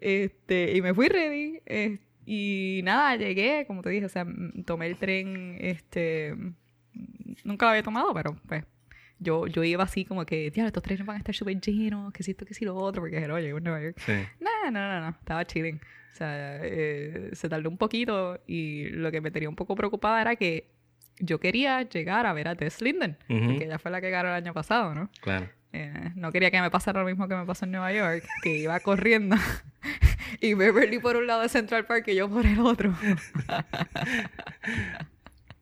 este, 0.00 0.74
y 0.74 0.80
me 0.80 0.94
fui 0.94 1.08
ready, 1.08 1.60
y 2.24 2.80
nada, 2.84 3.16
llegué, 3.16 3.64
como 3.66 3.82
te 3.82 3.90
dije, 3.90 4.06
o 4.06 4.08
sea, 4.08 4.26
tomé 4.64 4.86
el 4.86 4.96
tren, 4.96 5.56
este, 5.60 6.34
nunca 7.44 7.66
lo 7.66 7.70
había 7.70 7.82
tomado, 7.82 8.12
pero 8.14 8.34
pues 8.48 8.64
yo, 9.18 9.46
yo 9.46 9.64
iba 9.64 9.84
así 9.84 10.04
como 10.04 10.24
que, 10.26 10.50
tío, 10.50 10.66
estos 10.66 10.82
trenes 10.82 11.04
van 11.06 11.16
a 11.16 11.18
estar 11.18 11.34
súper 11.34 11.60
llenos, 11.60 12.12
que 12.12 12.22
si 12.22 12.32
esto, 12.32 12.44
que 12.46 12.54
si 12.54 12.64
lo 12.64 12.76
otro, 12.76 13.02
porque 13.02 13.16
era, 13.18 13.34
oye, 13.34 13.50
en 13.50 13.64
Nueva 13.64 13.80
York. 13.82 13.96
Sí. 14.04 14.12
No, 14.40 14.70
no, 14.70 14.88
no, 14.88 15.00
no, 15.00 15.08
estaba 15.10 15.44
chilling. 15.44 15.76
O 16.12 16.16
sea, 16.18 16.58
eh, 16.62 17.30
se 17.32 17.48
tardó 17.48 17.68
un 17.68 17.78
poquito 17.78 18.40
y 18.46 18.88
lo 18.90 19.10
que 19.10 19.20
me 19.20 19.30
tenía 19.30 19.48
un 19.48 19.56
poco 19.56 19.74
preocupada 19.76 20.20
era 20.20 20.36
que 20.36 20.68
yo 21.20 21.38
quería 21.40 21.82
llegar 21.82 22.26
a 22.26 22.32
ver 22.32 22.48
a 22.48 22.54
Tess 22.56 22.80
Linden, 22.80 23.16
Ujú. 23.28 23.46
porque 23.50 23.64
ella 23.64 23.78
fue 23.78 23.90
la 23.90 24.00
que 24.00 24.10
ganó 24.10 24.28
el 24.28 24.34
año 24.34 24.52
pasado, 24.54 24.94
¿no? 24.94 25.10
Claro. 25.20 25.48
Eh, 25.72 26.12
no 26.14 26.32
quería 26.32 26.50
que 26.50 26.60
me 26.60 26.70
pasara 26.70 27.00
lo 27.00 27.06
mismo 27.06 27.28
que 27.28 27.34
me 27.36 27.44
pasó 27.44 27.64
en 27.66 27.72
Nueva 27.72 27.92
York, 27.92 28.24
que 28.42 28.56
iba 28.56 28.78
corriendo 28.80 29.36
y 30.40 30.54
Beverly 30.54 30.98
por 30.98 31.16
un 31.16 31.26
lado 31.26 31.42
de 31.42 31.48
Central 31.48 31.86
Park 31.86 32.04
y 32.08 32.14
yo 32.14 32.28
por 32.28 32.46
el 32.46 32.58
otro. 32.60 32.94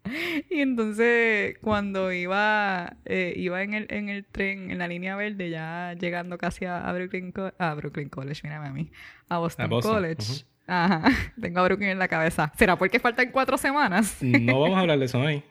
y 0.51 0.61
entonces 0.61 1.57
cuando 1.61 2.13
iba 2.13 2.97
eh, 3.05 3.33
iba 3.37 3.63
en 3.63 3.75
el, 3.75 3.87
en 3.91 4.09
el 4.09 4.25
tren, 4.25 4.71
en 4.71 4.79
la 4.79 4.89
línea 4.89 5.17
verde, 5.17 5.51
ya 5.51 5.95
llegando 5.99 6.39
casi 6.39 6.65
a, 6.65 6.91
Brooklyn, 6.93 7.33
Co- 7.33 7.53
a 7.59 7.75
Brooklyn 7.75 8.09
College, 8.09 8.41
mírame 8.45 8.69
a 8.69 8.73
mí, 8.73 8.91
a 9.29 9.39
Boston, 9.39 9.65
A 9.65 9.69
Boston, 9.69 9.95
College. 9.95 10.45
Ajá, 10.69 11.03
tengo 11.41 11.61
a 11.61 11.65
Brooklyn 11.65 11.91
en 11.91 11.99
la 11.99 12.09
cabeza. 12.09 12.53
¿Será 12.57 12.77
porque 12.77 12.99
faltan 12.99 13.31
cuatro 13.31 13.57
semanas? 13.57 14.19
No 14.23 14.61
vamos 14.61 14.77
a 14.77 14.81
hablar 14.81 14.99
de 14.99 15.05
eso 15.05 15.21
hoy. 15.21 15.43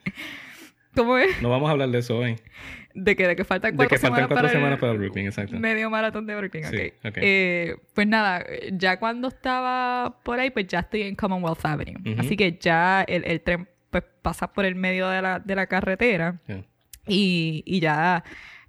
¿Cómo 0.96 1.18
es? 1.18 1.42
No 1.42 1.50
vamos 1.50 1.68
a 1.68 1.72
hablar 1.74 1.90
de 1.90 2.00
eso 2.00 2.18
hoy. 2.18 2.38
De 2.94 3.18
que, 3.18 3.28
de 3.28 3.36
que 3.36 3.44
faltan 3.44 3.72
De 3.72 3.76
cuatro 3.76 3.90
que 3.90 4.00
faltan 4.00 4.16
semanas 4.16 4.28
cuatro 4.30 4.44
para 4.48 4.54
semanas 4.54 4.80
para 4.80 4.94
Brooklyn, 4.94 5.26
exacto. 5.26 5.60
Medio 5.60 5.90
maratón 5.90 6.26
de 6.26 6.36
Brooklyn, 6.38 6.64
Sí, 6.64 6.94
ok. 7.00 7.08
ok. 7.10 7.18
Eh, 7.18 7.76
pues 7.94 8.08
nada, 8.08 8.46
ya 8.72 8.98
cuando 9.00 9.28
estaba 9.28 10.20
por 10.24 10.40
ahí, 10.40 10.52
pues 10.52 10.68
ya 10.68 10.80
estoy 10.80 11.02
en 11.02 11.16
Commonwealth 11.16 11.66
Avenue. 11.66 12.16
Así 12.18 12.38
que 12.38 12.58
ya 12.58 13.02
el, 13.06 13.26
el 13.26 13.42
tren 13.42 13.68
pues 14.02 14.12
pasa 14.22 14.52
por 14.52 14.66
el 14.66 14.76
medio 14.76 15.08
de 15.08 15.22
la, 15.22 15.40
de 15.40 15.56
la 15.56 15.68
carretera 15.68 16.42
Yeah. 16.48 16.66
y, 17.08 17.64
y 17.66 17.80
ya 17.80 18.24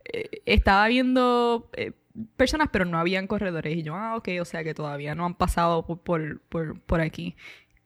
eh, 0.05 0.43
estaba 0.47 0.87
viendo 0.89 1.69
eh, 1.77 1.93
personas, 2.37 2.69
pero 2.71 2.85
no 2.85 2.99
habían 2.99 3.27
corredores. 3.27 3.77
Y 3.77 3.83
yo, 3.83 3.95
ah, 3.97 4.15
ok, 4.17 4.29
o 4.41 4.45
sea 4.45 4.63
que 4.63 4.73
todavía 4.75 5.15
no 5.17 5.25
han 5.27 5.35
pasado 5.35 5.85
por, 5.85 6.01
por, 6.03 6.41
por, 6.49 6.81
por 6.81 7.01
aquí. 7.01 7.35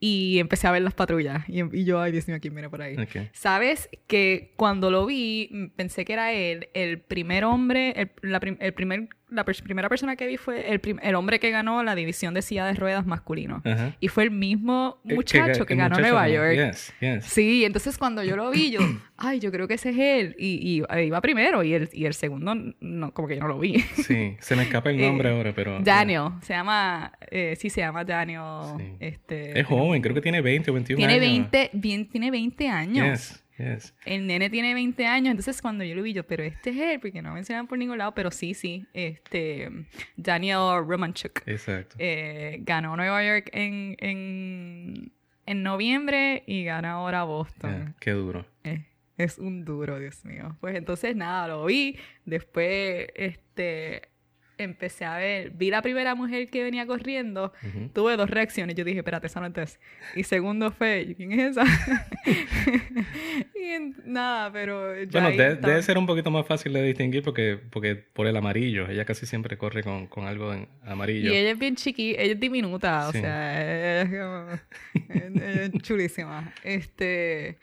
Y 0.02 0.38
empecé 0.38 0.66
a 0.66 0.70
ver 0.72 0.82
las 0.82 0.94
patrullas. 0.94 1.48
Y, 1.48 1.60
y 1.78 1.84
yo, 1.84 2.00
ay, 2.00 2.12
Dios 2.12 2.26
mío, 2.28 2.38
¿quién 2.40 2.54
viene 2.54 2.68
por 2.70 2.82
ahí? 2.82 2.96
Ok. 2.96 3.28
Sabes 3.32 3.88
que 4.06 4.52
cuando 4.56 4.90
lo 4.90 5.06
vi, 5.06 5.72
pensé 5.76 6.04
que 6.04 6.12
era 6.14 6.32
él, 6.32 6.68
el 6.74 7.00
primer 7.00 7.44
hombre, 7.44 7.92
el, 7.96 8.10
la, 8.22 8.40
prim- 8.40 8.56
el 8.60 8.72
primer, 8.74 9.08
la 9.30 9.44
pers- 9.44 9.62
primera 9.62 9.88
persona 9.88 10.16
que 10.16 10.26
vi 10.26 10.36
fue 10.36 10.72
el, 10.72 10.80
el 11.02 11.14
hombre 11.14 11.38
que 11.40 11.50
ganó 11.50 11.82
la 11.82 11.94
división 11.94 12.34
de 12.34 12.42
silla 12.42 12.66
de 12.66 12.74
ruedas 12.74 13.06
masculino. 13.06 13.62
Y 14.00 14.08
fue 14.08 14.24
el 14.24 14.30
mismo 14.30 15.00
Eh, 15.08 15.14
muchacho 15.14 15.66
que, 15.66 15.74
ganó 15.74 15.98
Nueva. 15.98 16.28
York. 16.28 16.54
Yes, 16.54 16.92
yes. 17.00 17.24
Sí, 17.24 17.64
entonces 17.64 17.96
cuando 17.98 18.22
yo 18.22 18.36
lo 18.36 18.50
vi, 18.50 18.70
yo, 18.70 18.80
ay, 19.16 19.40
yo 19.40 19.50
creo 19.50 19.66
que 19.68 19.74
ese 19.74 19.90
es 19.90 19.98
él. 19.98 20.36
Y, 20.38 20.78
y 20.78 20.82
eh, 20.96 21.04
iba 21.06 21.20
primero 21.20 21.62
y 21.62 21.74
el, 21.74 21.88
y 21.92 22.04
el 22.06 22.14
segundo, 22.14 22.54
no, 22.80 23.12
como 23.14 23.28
que 23.28 23.36
yo 23.36 23.40
no 23.42 23.48
lo 23.48 23.58
vi. 23.58 23.78
Sí, 24.10 24.36
se 24.40 24.56
me 24.56 24.62
escapa 24.64 24.90
el 24.90 25.00
nombre 25.00 25.28
Eh, 25.30 25.32
ahora, 25.36 25.52
pero... 25.54 25.78
Daniel, 25.80 26.30
se 26.42 26.52
llama, 26.54 27.12
eh, 27.30 27.54
sí, 27.58 27.70
se 27.70 27.80
llama 27.80 28.04
Daniel. 28.04 28.40
Sí. 28.78 28.84
Este, 29.00 29.58
Es 29.60 29.66
joven, 29.66 30.02
creo 30.02 30.14
que 30.14 30.20
tiene 30.20 30.40
20 30.40 30.70
o 30.70 30.74
21 30.74 30.96
tiene 30.98 31.12
años. 31.14 31.50
20, 31.50 31.70
bien, 31.74 32.08
tiene 32.08 32.30
20 32.30 32.68
años. 32.68 33.06
Yes, 33.20 33.44
yes. 33.60 33.94
El 34.04 34.26
nene 34.26 34.50
tiene 34.50 34.74
20 34.74 35.06
años, 35.06 35.30
entonces 35.30 35.60
cuando 35.60 35.84
yo 35.84 35.94
lo 35.94 36.02
vi, 36.02 36.12
yo, 36.12 36.26
pero 36.26 36.42
este 36.42 36.70
es 36.70 36.76
él, 36.76 37.00
porque 37.00 37.22
no 37.22 37.32
mencionan 37.34 37.66
por 37.66 37.78
ningún 37.78 37.98
lado, 37.98 38.14
pero 38.14 38.30
sí, 38.30 38.54
sí, 38.54 38.86
este, 38.92 39.70
Daniel 40.16 40.84
Romanchuk 40.86 41.42
Exacto. 41.46 41.96
eh, 41.98 42.58
ganó 42.62 42.96
Nueva 42.96 43.24
York 43.24 43.50
en, 43.52 43.96
en, 43.98 45.12
en 45.46 45.62
noviembre 45.62 46.42
y 46.46 46.64
gana 46.64 46.92
ahora 46.92 47.24
Boston. 47.24 47.70
Yeah, 47.70 47.94
qué 48.00 48.10
duro. 48.12 48.46
Eh, 48.64 48.84
es 49.16 49.38
un 49.38 49.64
duro, 49.64 49.98
Dios 49.98 50.24
mío. 50.24 50.56
Pues 50.60 50.74
entonces 50.76 51.14
nada, 51.14 51.48
lo 51.48 51.64
vi, 51.66 51.98
después, 52.24 53.08
este, 53.14 54.09
empecé 54.64 55.04
a 55.04 55.16
ver, 55.16 55.50
vi 55.50 55.70
la 55.70 55.82
primera 55.82 56.14
mujer 56.14 56.48
que 56.50 56.62
venía 56.62 56.86
corriendo, 56.86 57.52
tuve 57.92 58.16
dos 58.16 58.28
reacciones. 58.30 58.76
Yo 58.76 58.84
dije, 58.84 58.98
espérate, 58.98 59.26
esa 59.26 59.40
no 59.40 59.46
es. 59.62 59.80
Y 60.14 60.22
segundo 60.24 60.70
fue, 60.72 61.14
¿quién 61.16 61.32
es 61.32 61.50
esa? 61.56 61.64
y 63.54 63.94
nada, 64.04 64.52
pero 64.52 65.02
ya 65.04 65.20
Bueno, 65.22 65.30
de- 65.36 65.56
debe 65.56 65.82
ser 65.82 65.98
un 65.98 66.06
poquito 66.06 66.30
más 66.30 66.46
fácil 66.46 66.72
de 66.72 66.82
distinguir 66.82 67.22
porque, 67.22 67.58
porque 67.70 67.96
por 67.96 68.26
el 68.26 68.36
amarillo. 68.36 68.88
Ella 68.88 69.04
casi 69.04 69.26
siempre 69.26 69.56
corre 69.58 69.82
con, 69.82 70.06
con 70.06 70.26
algo 70.26 70.52
en 70.52 70.68
amarillo. 70.84 71.32
Y 71.32 71.36
ella 71.36 71.50
es 71.50 71.58
bien 71.58 71.76
chiqui, 71.76 72.10
ella 72.18 72.32
es 72.34 72.40
diminuta, 72.40 73.08
o 73.08 73.12
sea, 73.12 74.02
es, 74.02 74.08
como- 74.08 75.40
es 75.42 75.72
chulísima. 75.82 76.52
Este, 76.64 77.58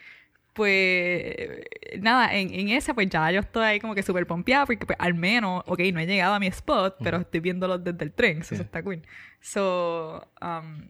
pues, 0.58 1.60
nada, 2.00 2.34
en, 2.34 2.52
en 2.52 2.70
esa, 2.70 2.96
pues 2.96 3.08
ya 3.10 3.32
yo 3.32 3.42
estoy 3.42 3.64
ahí 3.64 3.80
como 3.80 3.94
que 3.94 4.02
súper 4.02 4.26
pompeada, 4.26 4.66
porque 4.66 4.88
pues, 4.88 4.98
al 5.00 5.14
menos, 5.14 5.64
ok, 5.68 5.80
no 5.94 6.00
he 6.00 6.08
llegado 6.08 6.34
a 6.34 6.40
mi 6.40 6.48
spot, 6.48 6.96
pero 7.04 7.18
estoy 7.18 7.42
viéndolo 7.42 7.78
desde 7.78 8.04
el 8.04 8.12
tren, 8.12 8.40
eso 8.40 8.56
está 8.56 8.82
cool. 8.82 9.04
So, 9.40 10.28
um, 10.42 10.88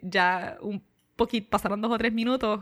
ya 0.00 0.58
un 0.60 0.80
poquito, 1.16 1.50
pasaron 1.50 1.80
dos 1.80 1.90
o 1.90 1.98
tres 1.98 2.12
minutos 2.12 2.60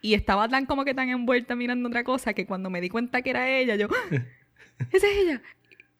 y 0.00 0.14
estaba 0.14 0.48
tan 0.48 0.64
como 0.64 0.86
que 0.86 0.94
tan 0.94 1.10
envuelta 1.10 1.54
mirando 1.54 1.90
otra 1.90 2.02
cosa 2.02 2.32
que 2.32 2.46
cuando 2.46 2.70
me 2.70 2.80
di 2.80 2.88
cuenta 2.88 3.20
que 3.20 3.28
era 3.28 3.50
ella, 3.50 3.76
yo, 3.76 3.88
¡Ah! 3.90 4.16
¡Esa 4.90 5.06
es 5.06 5.18
ella! 5.18 5.42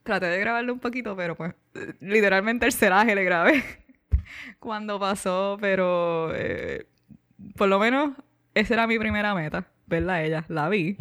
Traté 0.03 0.29
de 0.29 0.41
grabarlo 0.41 0.73
un 0.73 0.81
poquito, 0.81 1.15
pero 1.15 1.37
pues 1.37 1.55
literalmente 2.01 2.65
el 2.65 2.73
ceraje 2.73 3.15
le 3.15 3.25
grabé 3.25 3.63
cuando 4.61 4.99
pasó, 4.99 5.59
pero 5.61 6.35
eh, 6.35 6.87
por 7.55 7.69
lo 7.69 7.79
menos 7.79 8.13
esa 8.55 8.75
era 8.75 8.87
mi 8.87 8.99
primera 8.99 9.35
meta, 9.35 9.67
verla 9.87 10.15
a 10.15 10.23
ella. 10.25 10.45
La 10.49 10.69
vi, 10.69 10.97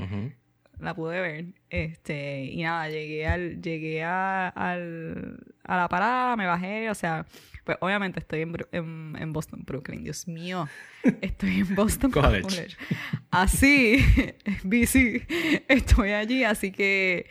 la 0.80 0.94
pude 0.94 1.20
ver, 1.22 1.46
este, 1.70 2.44
y 2.46 2.62
nada, 2.64 2.88
llegué 2.90 3.26
al, 3.28 3.62
llegué 3.62 4.04
a, 4.04 4.48
al- 4.50 5.40
a 5.64 5.76
la 5.78 5.90
parada, 5.90 6.36
me 6.36 6.46
bajé, 6.46 6.90
o 6.90 6.96
sea, 6.96 7.26
pues 7.66 7.78
obviamente 7.82 8.20
estoy 8.20 8.42
en, 8.42 8.56
en, 8.72 9.16
en 9.20 9.34
Boston, 9.34 9.64
Brooklyn, 9.66 10.04
Dios 10.04 10.28
mío, 10.28 10.68
estoy 11.22 11.62
en 11.62 11.76
Boston 11.76 12.12
College. 12.12 12.78
Así, 13.32 14.06
BC, 14.64 15.26
estoy 15.68 16.12
allí, 16.12 16.44
así 16.44 16.72
que 16.72 17.26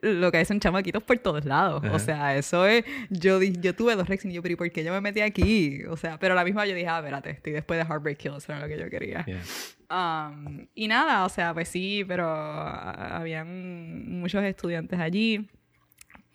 lo 0.00 0.32
que 0.32 0.44
son 0.44 0.60
chamaquitos 0.60 1.02
por 1.02 1.18
todos 1.18 1.44
lados. 1.44 1.82
Ajá. 1.84 1.94
O 1.94 1.98
sea, 1.98 2.36
eso 2.36 2.66
es. 2.66 2.84
Yo, 3.10 3.42
yo 3.42 3.74
tuve 3.74 3.96
dos 3.96 4.08
reacciones 4.08 4.34
y 4.34 4.36
yo, 4.36 4.42
pero 4.42 4.54
¿y 4.54 4.56
por 4.56 4.70
qué 4.70 4.84
yo 4.84 4.92
me 4.92 5.00
metí 5.00 5.20
aquí? 5.20 5.84
O 5.84 5.96
sea, 5.96 6.18
pero 6.18 6.32
a 6.32 6.36
la 6.36 6.44
misma 6.44 6.66
yo 6.66 6.74
dije, 6.74 6.88
ah, 6.88 6.98
espérate, 6.98 7.30
estoy 7.30 7.52
después 7.52 7.78
de 7.78 7.84
Heartbreak 7.84 8.18
Kill, 8.18 8.34
eso 8.36 8.52
era 8.52 8.60
lo 8.60 8.68
que 8.68 8.78
yo 8.78 8.90
quería. 8.90 9.24
Yeah. 9.24 9.42
Um, 9.88 10.66
y 10.74 10.88
nada, 10.88 11.24
o 11.24 11.28
sea, 11.28 11.54
pues 11.54 11.68
sí, 11.68 12.04
pero 12.06 12.28
ah, 12.28 13.18
habían 13.18 14.20
muchos 14.20 14.42
estudiantes 14.44 14.98
allí, 14.98 15.48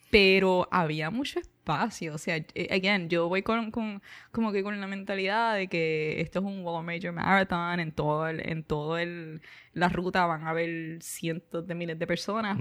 pero 0.10 0.68
había 0.72 1.10
mucho 1.10 1.40
espacio. 1.62 2.16
O 2.16 2.18
sea, 2.18 2.38
eh, 2.38 2.68
again, 2.72 3.08
yo 3.08 3.30
voy 3.30 3.44
con, 3.44 3.70
con- 3.72 4.02
como 4.32 4.52
que 4.52 4.64
con 4.64 4.80
la 4.82 4.88
mentalidad 4.88 5.56
de 5.56 5.68
que 5.68 6.20
esto 6.20 6.40
es 6.40 6.46
un 6.46 6.64
World 6.66 6.86
Major 6.86 7.14
Marathon, 7.14 7.80
en 7.80 7.92
todo 7.92 8.28
el, 8.28 8.42
en 8.50 8.64
todo 8.64 8.98
el, 8.98 9.42
la 9.74 9.88
ruta 9.90 10.26
van 10.26 10.44
a 10.46 10.50
haber 10.50 10.98
cientos 11.02 11.66
de 11.68 11.76
miles 11.76 12.00
de 12.00 12.08
personas, 12.08 12.58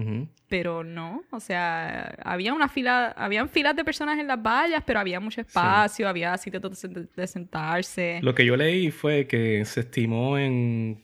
pero 0.49 0.85
no, 0.85 1.25
o 1.31 1.41
sea, 1.41 2.15
había 2.25 2.53
una 2.53 2.69
fila, 2.69 3.09
habían 3.17 3.49
filas 3.49 3.75
de 3.75 3.85
personas 3.85 4.19
en 4.19 4.27
las 4.29 4.41
vallas, 4.41 4.83
pero 4.87 5.01
había 5.01 5.19
mucho 5.19 5.41
espacio, 5.41 6.07
había 6.09 6.35
sen- 6.35 7.09
de 7.17 7.27
sentarse. 7.27 8.21
Lo 8.23 8.35
que 8.35 8.45
yo 8.45 8.57
leí 8.57 8.91
fue 8.91 9.27
que 9.27 9.65
se 9.65 9.81
estimó 9.81 10.37
en, 10.39 11.03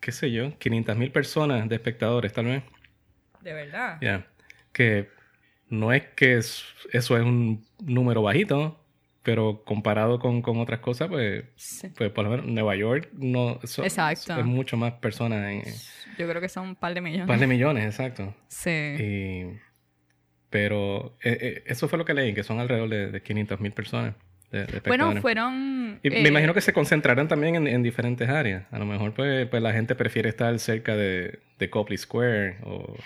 qué 0.00 0.12
sé 0.12 0.32
yo, 0.32 0.56
500 0.58 0.96
mil 0.96 1.12
personas 1.12 1.68
de 1.68 1.74
espectadores, 1.74 2.32
tal 2.32 2.46
vez. 2.46 2.62
De 3.42 3.52
verdad. 3.52 3.98
Ya. 4.00 4.26
Que 4.72 5.08
no 5.68 5.92
es 5.92 6.02
que 6.16 6.36
es- 6.38 6.64
eso 6.92 7.16
es 7.16 7.22
un 7.24 7.64
número 7.84 8.22
bajito, 8.22 8.80
pero 9.22 9.62
comparado 9.64 10.18
con, 10.18 10.42
con 10.42 10.58
otras 10.58 10.80
cosas, 10.80 11.08
pues, 11.08 11.44
Sí. 11.56 11.88
pues 11.96 12.10
por 12.10 12.24
lo 12.24 12.30
menos 12.30 12.46
Nueva 12.46 12.76
York 12.76 13.08
no 13.14 13.58
eso- 13.62 13.82
Exacto. 13.82 14.38
es 14.38 14.44
mucho 14.44 14.76
más 14.76 14.92
personas 14.94 15.50
en 15.50 15.62
Yo 16.18 16.28
creo 16.28 16.40
que 16.40 16.48
son 16.48 16.68
un 16.68 16.74
par 16.76 16.92
de 16.94 17.00
millones. 17.00 17.22
un 17.22 17.28
par 17.28 17.38
de 17.38 17.46
millones, 17.46 17.84
exacto. 17.86 18.34
Sí. 18.48 18.70
Y- 18.70 19.58
pero 20.50 21.16
eh, 21.24 21.38
eh, 21.40 21.62
eso 21.66 21.88
fue 21.88 21.98
lo 21.98 22.04
que 22.04 22.14
leí, 22.14 22.32
que 22.34 22.44
son 22.44 22.60
alrededor 22.60 22.88
de, 22.88 23.10
de 23.10 23.22
500 23.22 23.58
mil 23.60 23.72
personas. 23.72 24.14
De, 24.54 24.66
de 24.66 24.80
bueno, 24.86 25.16
fueron... 25.20 25.98
Y 26.02 26.08
eh, 26.14 26.22
me 26.22 26.28
imagino 26.28 26.54
que 26.54 26.60
se 26.60 26.72
concentrarán 26.72 27.28
también 27.28 27.56
en, 27.56 27.66
en 27.66 27.82
diferentes 27.82 28.28
áreas. 28.28 28.64
A 28.70 28.78
lo 28.78 28.86
mejor 28.86 29.12
pues, 29.14 29.46
pues 29.48 29.62
la 29.62 29.72
gente 29.72 29.94
prefiere 29.94 30.28
estar 30.28 30.58
cerca 30.58 30.94
de, 30.96 31.40
de 31.58 31.70
Copley 31.70 31.98
Square 31.98 32.58
o... 32.64 32.96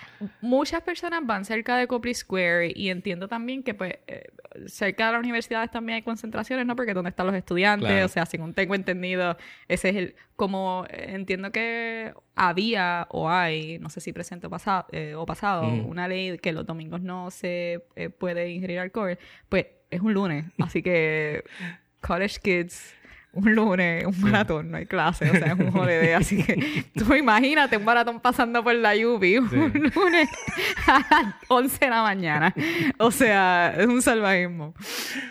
Muchas 0.40 0.83
personas 0.83 1.21
van 1.25 1.45
cerca 1.45 1.76
de 1.76 1.87
Copley 1.87 2.14
Square 2.14 2.73
y 2.75 2.90
entiendo 2.90 3.28
también 3.28 3.62
que 3.62 3.75
pues 3.75 3.95
eh, 4.07 4.25
cerca 4.67 5.07
de 5.07 5.12
las 5.12 5.21
universidades 5.21 5.71
también 5.71 5.97
hay 5.97 6.02
concentraciones, 6.02 6.67
¿no? 6.67 6.76
Porque 6.76 6.95
donde 6.95 7.11
están 7.11 7.26
los 7.26 7.35
estudiantes, 7.35 7.88
Claro. 7.88 8.07
o 8.07 8.09
sea, 8.09 8.26
según 8.26 8.55
tengo 8.55 8.75
entendido, 8.75 9.37
ese 9.69 9.88
es 9.90 9.97
el... 9.97 10.14
Como 10.37 10.87
eh, 10.90 11.14
entiendo 11.14 11.50
que 11.50 12.12
había 12.37 13.07
o 13.11 13.28
hay, 13.28 13.78
no 13.81 13.88
sé 13.90 14.00
si 14.00 14.12
presente 14.12 14.47
o 14.47 14.50
pasado, 14.50 14.87
eh, 14.93 15.14
o 15.17 15.26
pasado 15.26 15.64
Mm. 15.64 15.87
una 15.87 16.07
ley 16.07 16.38
que 16.38 16.52
los 16.52 16.64
domingos 16.64 17.00
no 17.00 17.31
se 17.31 17.83
eh, 17.97 18.09
puede 18.11 18.49
ingerir 18.50 18.78
alcohol, 18.78 19.19
pues 19.49 19.67
es 19.90 20.00
un 20.00 20.14
lunes, 20.14 20.45
así 20.59 20.83
que 20.83 21.45
college 22.00 22.38
kids 22.42 22.95
un 23.33 23.54
lunes, 23.54 24.07
un 24.07 24.21
maratón, 24.21 24.71
no 24.71 24.78
hay 24.78 24.87
clase, 24.87 25.30
o 25.30 25.35
sea, 25.35 25.52
es 25.52 25.59
un 25.59 25.76
holiday. 25.76 26.12
así 26.12 26.42
que 26.42 26.85
tú 26.95 27.14
imagínate 27.14 27.76
un 27.76 27.85
maratón 27.85 28.21
pasando 28.21 28.64
por 28.64 28.75
la 28.75 28.95
UBI 28.95 29.38
un 29.38 29.92
lunes 29.95 30.28
a 30.87 31.07
las 31.11 31.35
11 31.49 31.78
de 31.78 31.90
la 31.90 32.02
mañana. 32.02 32.54
O 32.99 33.11
sea, 33.11 33.75
es 33.76 33.87
un 33.87 34.02
salvajismo. 34.02 34.75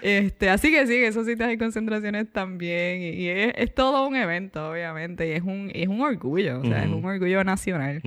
Este, 0.01 0.49
así 0.49 0.71
que 0.71 0.85
sí, 0.87 0.95
esos 0.95 1.25
sitios 1.25 1.49
hay 1.49 1.57
concentraciones 1.57 2.31
también. 2.31 3.01
Y, 3.01 3.29
es, 3.29 3.73
todo 3.73 4.07
un 4.07 4.15
evento, 4.15 4.69
obviamente. 4.69 5.27
Y 5.27 5.31
es 5.31 5.41
un, 5.41 5.71
es 5.73 5.87
un 5.87 6.01
orgullo, 6.01 6.61
o 6.61 6.65
sea, 6.65 6.83
es 6.83 6.89
un 6.89 7.03
orgullo 7.03 7.43
nacional. 7.43 8.01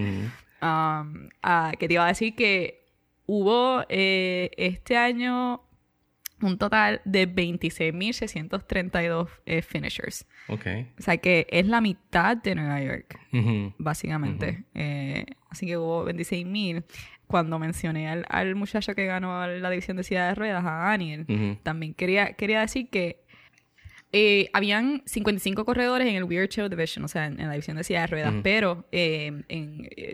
Um, 0.62 1.28
ah, 1.42 1.72
que 1.78 1.88
te 1.88 1.94
iba 1.94 2.04
a 2.04 2.08
decir 2.08 2.34
que 2.34 2.86
hubo 3.26 3.84
eh, 3.88 4.50
este 4.56 4.96
año 4.96 5.62
un 6.42 6.58
total 6.58 7.00
de 7.04 7.28
26.632 7.28 9.28
eh, 9.46 9.62
finishers. 9.62 10.26
Ok. 10.48 10.66
O 10.98 11.02
sea 11.02 11.18
que 11.18 11.46
es 11.50 11.66
la 11.66 11.80
mitad 11.80 12.36
de 12.36 12.54
Nueva 12.54 12.82
York, 12.82 13.18
básicamente. 13.78 14.64
Eh, 14.74 15.24
así 15.50 15.66
que 15.66 15.76
hubo 15.76 16.06
26.000. 16.06 16.84
Cuando 17.26 17.58
mencioné 17.60 18.08
al, 18.08 18.54
muchacho 18.56 18.94
que 18.96 19.06
ganó 19.06 19.46
la 19.46 19.70
división 19.70 19.96
de 19.96 20.02
silla 20.02 20.26
de 20.26 20.34
ruedas, 20.34 20.64
a 20.64 20.88
Daniel, 20.88 21.58
también 21.62 21.94
quería, 21.94 22.32
quería 22.32 22.60
decir 22.60 22.90
que 22.90 23.22
eh, 24.12 24.50
habían 24.52 25.04
55 25.06 25.64
corredores 25.64 26.08
en 26.08 26.16
el 26.16 26.24
Wheelchair 26.24 26.68
Division, 26.68 27.04
o 27.04 27.08
sea, 27.08 27.26
en, 27.26 27.36
la 27.36 27.52
división 27.52 27.76
de 27.76 27.84
silla 27.84 28.00
de 28.00 28.08
ruedas, 28.08 28.34
pero 28.42 28.84
en, 28.90 29.46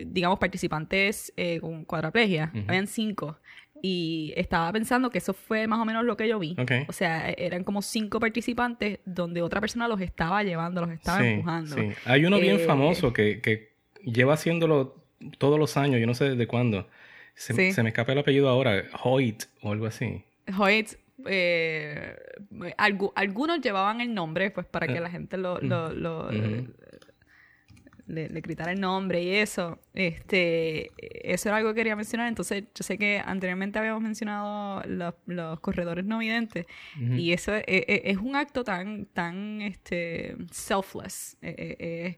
digamos, 0.05 0.37
participantes 0.37 1.33
con 1.59 1.85
cuadraplegia, 1.85 2.51
habían 2.67 2.85
5. 2.85 3.39
Y 3.81 4.33
estaba 4.35 4.71
pensando 4.71 5.09
que 5.09 5.19
eso 5.19 5.33
fue 5.33 5.67
más 5.67 5.79
o 5.79 5.85
menos 5.85 6.03
lo 6.03 6.17
que 6.17 6.27
yo 6.27 6.39
vi. 6.39 6.55
O 6.87 6.93
sea, 6.93 7.29
e-, 7.29 7.35
eran 7.37 7.63
como 7.63 7.81
cinco 7.81 8.19
participantes 8.19 8.99
donde 9.05 9.41
otra 9.41 9.61
persona 9.61 9.87
los 9.87 10.01
estaba 10.01 10.43
llevando, 10.43 10.81
los 10.81 10.91
estaba 10.91 11.25
empujando. 11.27 11.75
Sí. 11.75 11.89
Hay 12.05 12.25
uno 12.25 12.39
bien 12.39 12.57
eh, 12.57 12.59
famoso 12.59 13.13
que, 13.13 13.41
que, 13.41 13.75
lleva 14.03 14.33
haciéndolo 14.33 15.03
todos 15.37 15.59
los 15.59 15.75
años, 15.75 15.99
yo 15.99 16.07
no 16.07 16.13
sé 16.13 16.29
desde 16.29 16.47
cuándo. 16.47 16.87
Se, 17.35 17.53
me 17.53 17.89
escapa 17.89 18.13
el 18.13 18.19
apellido 18.19 18.49
ahora, 18.49 18.83
Hoyt 19.03 19.43
o 19.61 19.71
algo 19.71 19.85
así. 19.85 20.23
Hoyt, 20.57 20.93
eh, 21.25 22.15
algunos 22.77 23.61
llevaban 23.61 24.01
el 24.01 24.13
nombre, 24.13 24.49
pues 24.49 24.65
para 24.65 24.87
que 24.87 24.97
eh, 24.97 25.01
la 25.01 25.09
gente 25.09 25.37
lo, 25.37 25.59
lo, 25.59 26.31
le, 28.07 28.29
le 28.29 28.41
gritara 28.41 28.71
el 28.71 28.79
nombre 28.79 29.21
y 29.21 29.29
eso. 29.35 29.79
Este, 29.93 30.91
eso 30.97 31.49
era 31.49 31.57
algo 31.57 31.69
que 31.69 31.75
quería 31.75 31.95
mencionar. 31.95 32.27
Entonces, 32.27 32.63
yo 32.73 32.83
sé 32.83 32.97
que 32.97 33.21
anteriormente 33.23 33.77
habíamos 33.79 34.01
mencionado 34.01 34.81
los, 34.85 35.59
corredores 35.59 36.05
no 36.05 36.19
videntes 36.19 36.65
y 36.99 37.31
eso 37.31 37.53
es, 37.55 38.17
un 38.17 38.35
acto 38.35 38.63
tan, 38.63 39.05
tan, 39.07 39.61
este, 39.61 40.35
selfless. 40.51 41.37
E, 41.41 42.17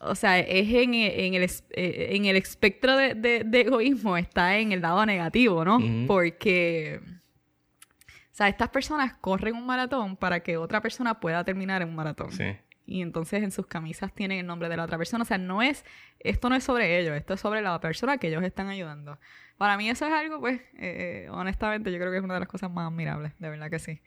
o 0.00 0.14
sea, 0.14 0.38
es 0.38 0.68
en, 0.68 0.94
en, 0.94 1.34
el, 1.34 1.50
en 1.70 2.24
el 2.24 2.36
espectro 2.36 2.96
de, 2.96 3.14
de, 3.14 3.60
egoísmo, 3.60 4.16
está 4.16 4.58
en 4.58 4.72
el 4.72 4.80
lado 4.80 5.04
negativo, 5.06 5.64
¿no? 5.64 5.78
Porque, 6.06 7.00
o 7.02 8.34
sea, 8.34 8.48
estas 8.48 8.68
personas 8.70 9.14
corren 9.14 9.54
un 9.54 9.66
maratón 9.66 10.16
para 10.16 10.40
que 10.40 10.56
otra 10.56 10.80
persona 10.80 11.20
pueda 11.20 11.44
terminar 11.44 11.82
en 11.82 11.88
un 11.88 11.94
maratón. 11.94 12.32
Sí 12.32 12.44
y 12.86 13.02
entonces 13.02 13.42
en 13.42 13.50
sus 13.50 13.66
camisas 13.66 14.12
tienen 14.12 14.40
el 14.40 14.46
nombre 14.46 14.68
de 14.68 14.76
la 14.76 14.84
otra 14.84 14.98
persona. 14.98 15.22
O 15.22 15.24
sea, 15.24 15.38
no 15.38 15.62
es, 15.62 15.84
esto 16.20 16.48
no 16.48 16.56
es 16.56 16.64
sobre 16.64 16.98
ellos, 16.98 17.16
esto 17.16 17.34
es 17.34 17.40
sobre 17.40 17.62
la 17.62 17.80
persona 17.80 18.18
que 18.18 18.28
ellos 18.28 18.42
están 18.42 18.68
ayudando. 18.68 19.18
Para 19.56 19.76
mí 19.76 19.88
eso 19.88 20.06
es 20.06 20.12
algo, 20.12 20.40
pues, 20.40 20.60
eh, 20.78 21.24
eh, 21.26 21.28
honestamente, 21.30 21.90
yo 21.92 21.98
creo 21.98 22.10
que 22.10 22.18
es 22.18 22.24
una 22.24 22.34
de 22.34 22.40
las 22.40 22.48
cosas 22.48 22.70
más 22.70 22.90
admirables, 22.90 23.32
de 23.38 23.48
verdad 23.48 23.70
que 23.70 23.78
sí. 23.78 24.00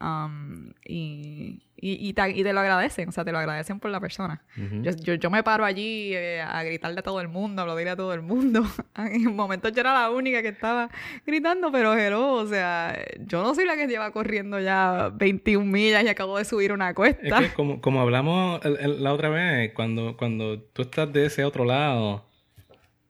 Um, 0.00 0.72
y, 0.84 1.62
y, 1.76 2.12
te, 2.14 2.52
lo 2.52 2.60
agradecen, 2.60 3.08
o 3.08 3.12
sea, 3.12 3.24
te 3.24 3.32
lo 3.32 3.38
agradecen 3.38 3.78
por 3.78 3.90
la 3.90 4.00
persona. 4.00 4.42
yo, 4.82 5.14
yo, 5.14 5.30
me 5.30 5.42
paro 5.42 5.64
allí 5.64 6.14
eh, 6.14 6.40
a 6.40 6.62
gritarle 6.62 7.00
a 7.00 7.02
todo 7.02 7.20
el 7.20 7.28
mundo, 7.28 7.62
a 7.62 7.64
aplaudirle 7.64 7.90
a 7.90 7.96
todo 7.96 8.12
el 8.12 8.22
mundo. 8.22 8.64
en 8.96 9.28
un 9.28 9.36
momento 9.36 9.68
yo 9.68 9.80
era 9.80 9.94
la 9.94 10.10
única 10.10 10.42
que 10.42 10.48
estaba 10.48 10.90
gritando, 11.26 11.70
pero 11.70 11.96
hello, 11.96 12.32
o 12.32 12.46
sea, 12.46 12.98
yo 13.20 13.42
no 13.42 13.54
soy 13.54 13.66
la 13.66 13.76
que 13.76 13.86
lleva 13.86 14.10
corriendo 14.10 14.58
ya 14.60 15.10
21 15.14 15.64
millas 15.64 16.04
y 16.04 16.08
acabo 16.08 16.38
de 16.38 16.44
subir 16.44 16.72
una 16.72 16.94
cuesta. 16.94 17.40
Es 17.40 17.50
que 17.50 17.54
como, 17.54 17.80
como 17.80 18.00
hablamos 18.00 18.60
la 18.64 19.12
otra 19.12 19.28
vez, 19.28 19.72
cuando, 19.74 20.16
cuando 20.16 20.60
tú 20.60 20.82
estás 20.82 21.12
de 21.12 21.26
ese 21.26 21.44
otro 21.44 21.64
lado 21.64 22.26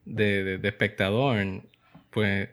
de, 0.05 0.59
de, 0.59 0.69
espectador, 0.69 1.37
pues, 2.11 2.49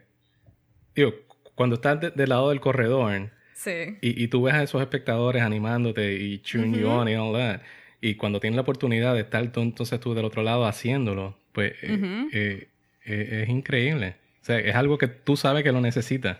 digo, 0.94 1.12
cuando 1.54 1.76
estás 1.76 2.00
del 2.00 2.28
lado 2.28 2.48
del 2.48 2.60
corredor, 2.60 3.30
y, 3.66 4.24
y, 4.24 4.28
tú 4.28 4.42
ves 4.42 4.54
a 4.54 4.62
esos 4.62 4.80
espectadores 4.80 5.42
animándote 5.42 6.14
y 6.14 6.40
cheering 6.40 6.74
you 6.74 6.88
on 6.88 7.08
y 7.08 7.14
all 7.14 7.32
that. 7.34 7.62
Y 8.00 8.16
cuando 8.16 8.40
tienes 8.40 8.56
la 8.56 8.62
oportunidad 8.62 9.14
de 9.14 9.20
estar 9.20 9.46
tú, 9.52 9.60
entonces 9.60 10.00
tú 10.00 10.12
del 10.12 10.24
otro 10.24 10.42
lado 10.42 10.66
haciéndolo, 10.66 11.38
pues 11.52 11.72
eh, 11.82 12.28
eh, 12.32 12.68
eh, 13.04 13.42
es 13.44 13.48
increíble. 13.48 14.16
O 14.40 14.44
sea, 14.44 14.58
es 14.58 14.74
algo 14.74 14.98
que 14.98 15.06
tú 15.06 15.36
sabes 15.36 15.62
que 15.62 15.70
lo 15.70 15.80
necesitas. 15.80 16.38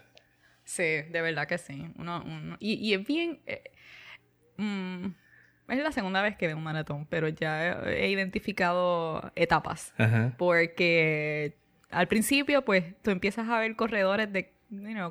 Sí, 0.64 0.82
de 0.82 1.22
verdad 1.22 1.46
que 1.46 1.58
sí. 1.58 1.86
Uno, 1.96 2.24
y, 2.58 2.74
y, 2.74 2.94
es 2.94 3.06
bien... 3.06 3.40
Mm, 4.56 5.06
es 5.68 5.82
la 5.82 5.92
segunda 5.92 6.20
vez 6.20 6.36
que 6.36 6.48
veo 6.48 6.56
un 6.56 6.64
maratón, 6.64 7.06
pero 7.06 7.28
ya 7.28 7.80
he 7.86 8.10
identificado 8.10 9.30
etapas. 9.36 9.94
Porque 10.38 11.56
al 11.90 12.08
principio, 12.08 12.64
pues, 12.64 13.00
tú 13.02 13.10
empiezas 13.10 13.48
a 13.48 13.60
ver 13.60 13.76
corredores 13.76 14.32
de 14.32 14.52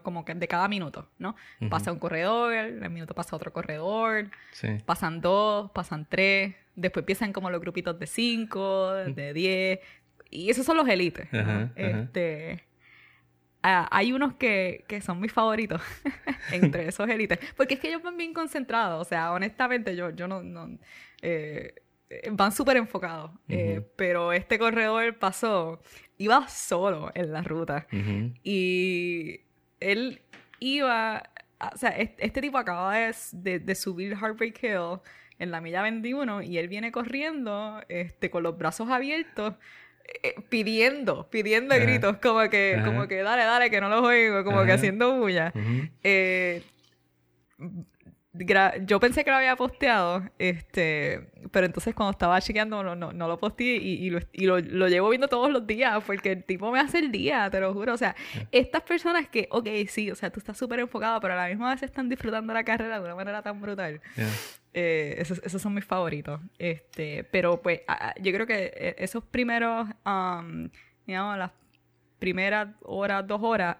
como 0.03 0.25
que 0.25 0.33
de 0.35 0.47
cada 0.47 0.67
minuto, 0.67 1.09
¿no? 1.19 1.35
Pasa 1.69 1.91
un 1.91 1.99
corredor, 1.99 2.53
el 2.53 2.89
minuto 2.89 3.13
pasa 3.13 3.35
otro 3.35 3.53
corredor, 3.53 4.29
pasan 4.85 5.21
dos, 5.21 5.71
pasan 5.71 6.07
tres, 6.09 6.55
después 6.75 7.03
empiezan 7.03 7.33
como 7.33 7.49
los 7.49 7.61
grupitos 7.61 7.97
de 7.99 8.07
cinco, 8.07 8.91
de 8.93 9.33
diez, 9.33 9.79
y 10.29 10.49
esos 10.49 10.65
son 10.65 10.77
los 10.77 10.87
élites. 10.87 11.27
Este, 11.75 12.63
hay 13.61 14.11
unos 14.13 14.33
que, 14.35 14.85
que, 14.87 15.01
son 15.01 15.19
mis 15.19 15.31
favoritos 15.31 15.81
entre 16.51 16.87
esos 16.87 17.07
élites, 17.09 17.39
porque 17.55 17.75
es 17.75 17.79
que 17.79 17.89
ellos 17.89 18.01
van 18.01 18.17
bien 18.17 18.33
concentrados, 18.33 19.05
o 19.05 19.09
sea, 19.09 19.31
honestamente 19.31 19.95
yo, 19.95 20.09
yo 20.11 20.27
no... 20.27 20.41
no 20.41 20.69
eh, 21.21 21.75
van 22.31 22.51
súper 22.51 22.77
enfocados, 22.77 23.31
eh, 23.47 23.81
pero 23.95 24.33
este 24.33 24.59
corredor 24.59 25.17
pasó, 25.17 25.81
iba 26.17 26.47
solo 26.47 27.11
en 27.13 27.31
la 27.31 27.41
ruta 27.41 27.87
y 28.43 29.41
él 29.81 30.21
iba, 30.59 31.23
o 31.73 31.77
sea, 31.77 31.89
este, 31.89 32.41
tipo 32.41 32.57
acaba 32.57 32.95
de, 32.95 33.59
de, 33.59 33.75
subir 33.75 34.13
Heartbreak 34.13 34.63
Hill 34.63 34.99
en 35.39 35.51
la 35.51 35.59
milla 35.59 35.81
21 35.81 36.43
y 36.43 36.57
él 36.57 36.69
viene 36.69 36.91
corriendo 36.91 37.81
este, 37.89 38.29
con 38.29 38.43
los 38.43 38.57
brazos 38.57 38.89
abiertos. 38.89 39.55
Eh, 40.23 40.35
pidiendo, 40.49 41.29
pidiendo 41.29 41.75
gritos, 41.75 42.17
como 42.17 42.49
que, 42.49 42.81
como 42.83 43.07
que 43.07 43.21
dale, 43.21 43.43
dale, 43.43 43.69
que 43.69 43.79
no 43.79 43.87
los 43.87 44.01
oigo, 44.01 44.43
como 44.43 44.65
que 44.65 44.71
haciendo 44.73 45.17
bulla. 45.17 45.53
eh, 46.03 46.63
yo 48.85 48.99
pensé 48.99 49.23
que 49.23 49.31
lo 49.31 49.37
había 49.37 49.55
posteado, 49.55 50.23
este, 50.39 51.31
pero 51.51 51.65
entonces 51.65 51.93
cuando 51.93 52.11
estaba 52.11 52.39
chequeando 52.41 52.83
no, 52.83 52.95
no, 52.95 53.11
no 53.11 53.27
lo 53.27 53.37
posteé 53.37 53.77
y, 53.77 54.05
y, 54.05 54.09
lo, 54.09 54.19
y 54.31 54.45
lo, 54.45 54.59
lo, 54.59 54.87
llevo 54.87 55.09
viendo 55.09 55.27
todos 55.27 55.51
los 55.51 55.65
días 55.67 56.03
porque 56.05 56.33
el 56.33 56.43
tipo 56.43 56.71
me 56.71 56.79
hace 56.79 56.99
el 56.99 57.11
día, 57.11 57.49
te 57.49 57.59
lo 57.59 57.73
juro. 57.73 57.93
O 57.93 57.97
sea, 57.97 58.15
estas 58.51 58.83
personas 58.83 59.27
que, 59.27 59.47
ok, 59.51 59.67
sí, 59.87 60.11
o 60.11 60.15
sea, 60.15 60.29
tú 60.29 60.39
estás 60.39 60.57
súper 60.57 60.79
enfocado, 60.79 61.19
pero 61.19 61.33
a 61.33 61.37
la 61.37 61.47
misma 61.47 61.71
vez 61.71 61.83
están 61.83 62.09
disfrutando 62.09 62.53
la 62.53 62.63
carrera 62.63 62.99
de 62.99 63.05
una 63.05 63.15
manera 63.15 63.41
tan 63.41 63.61
brutal. 63.61 64.01
Eh, 64.73 65.15
esos, 65.17 65.41
esos, 65.43 65.61
son 65.61 65.73
mis 65.73 65.85
favoritos. 65.85 66.39
Este, 66.57 67.23
pero 67.25 67.61
pues 67.61 67.81
yo 68.21 68.31
creo 68.31 68.47
que 68.47 68.71
eh, 68.75 68.95
esos 68.97 69.23
primeros, 69.23 69.87
um, 70.05 70.69
digamos, 71.05 71.37
las 71.37 71.51
primeras 72.19 72.69
horas, 72.83 73.25
dos 73.27 73.41
horas, 73.43 73.77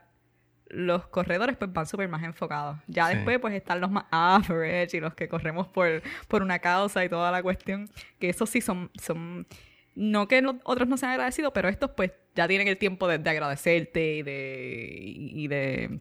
los 0.74 1.08
corredores 1.08 1.58
pues 1.58 1.72
van 1.72 1.86
súper 1.86 2.08
más 2.10 2.24
enfocados. 2.24 2.78
Ya 2.88 3.10
después 3.10 3.40
pues 3.40 3.54
están 3.54 3.82
los 3.82 3.92
más 3.92 4.06
average 4.12 4.98
y 4.98 5.00
los 5.00 5.14
que 5.14 5.28
corremos 5.28 5.68
por, 5.68 6.02
por 6.28 6.42
una 6.42 6.60
causa 6.60 7.04
y 7.04 7.10
toda 7.10 7.32
la 7.32 7.44
cuestión, 7.44 7.90
que 8.20 8.30
esos 8.30 8.50
sí 8.50 8.62
son, 8.62 8.90
son 8.96 9.48
no 9.96 10.28
que 10.28 10.44
otros 10.64 10.88
no 10.88 10.98
sean 10.98 11.12
agradecidos, 11.12 11.52
pero 11.54 11.70
estos 11.70 11.92
pues 11.92 12.12
ya 12.36 12.48
tienen 12.48 12.68
el 12.68 12.78
tiempo 12.78 13.08
de, 13.08 13.16
agradecerte 13.16 14.16
y 14.16 14.24
de, 14.24 14.98
y 15.04 15.48
de, 15.48 16.00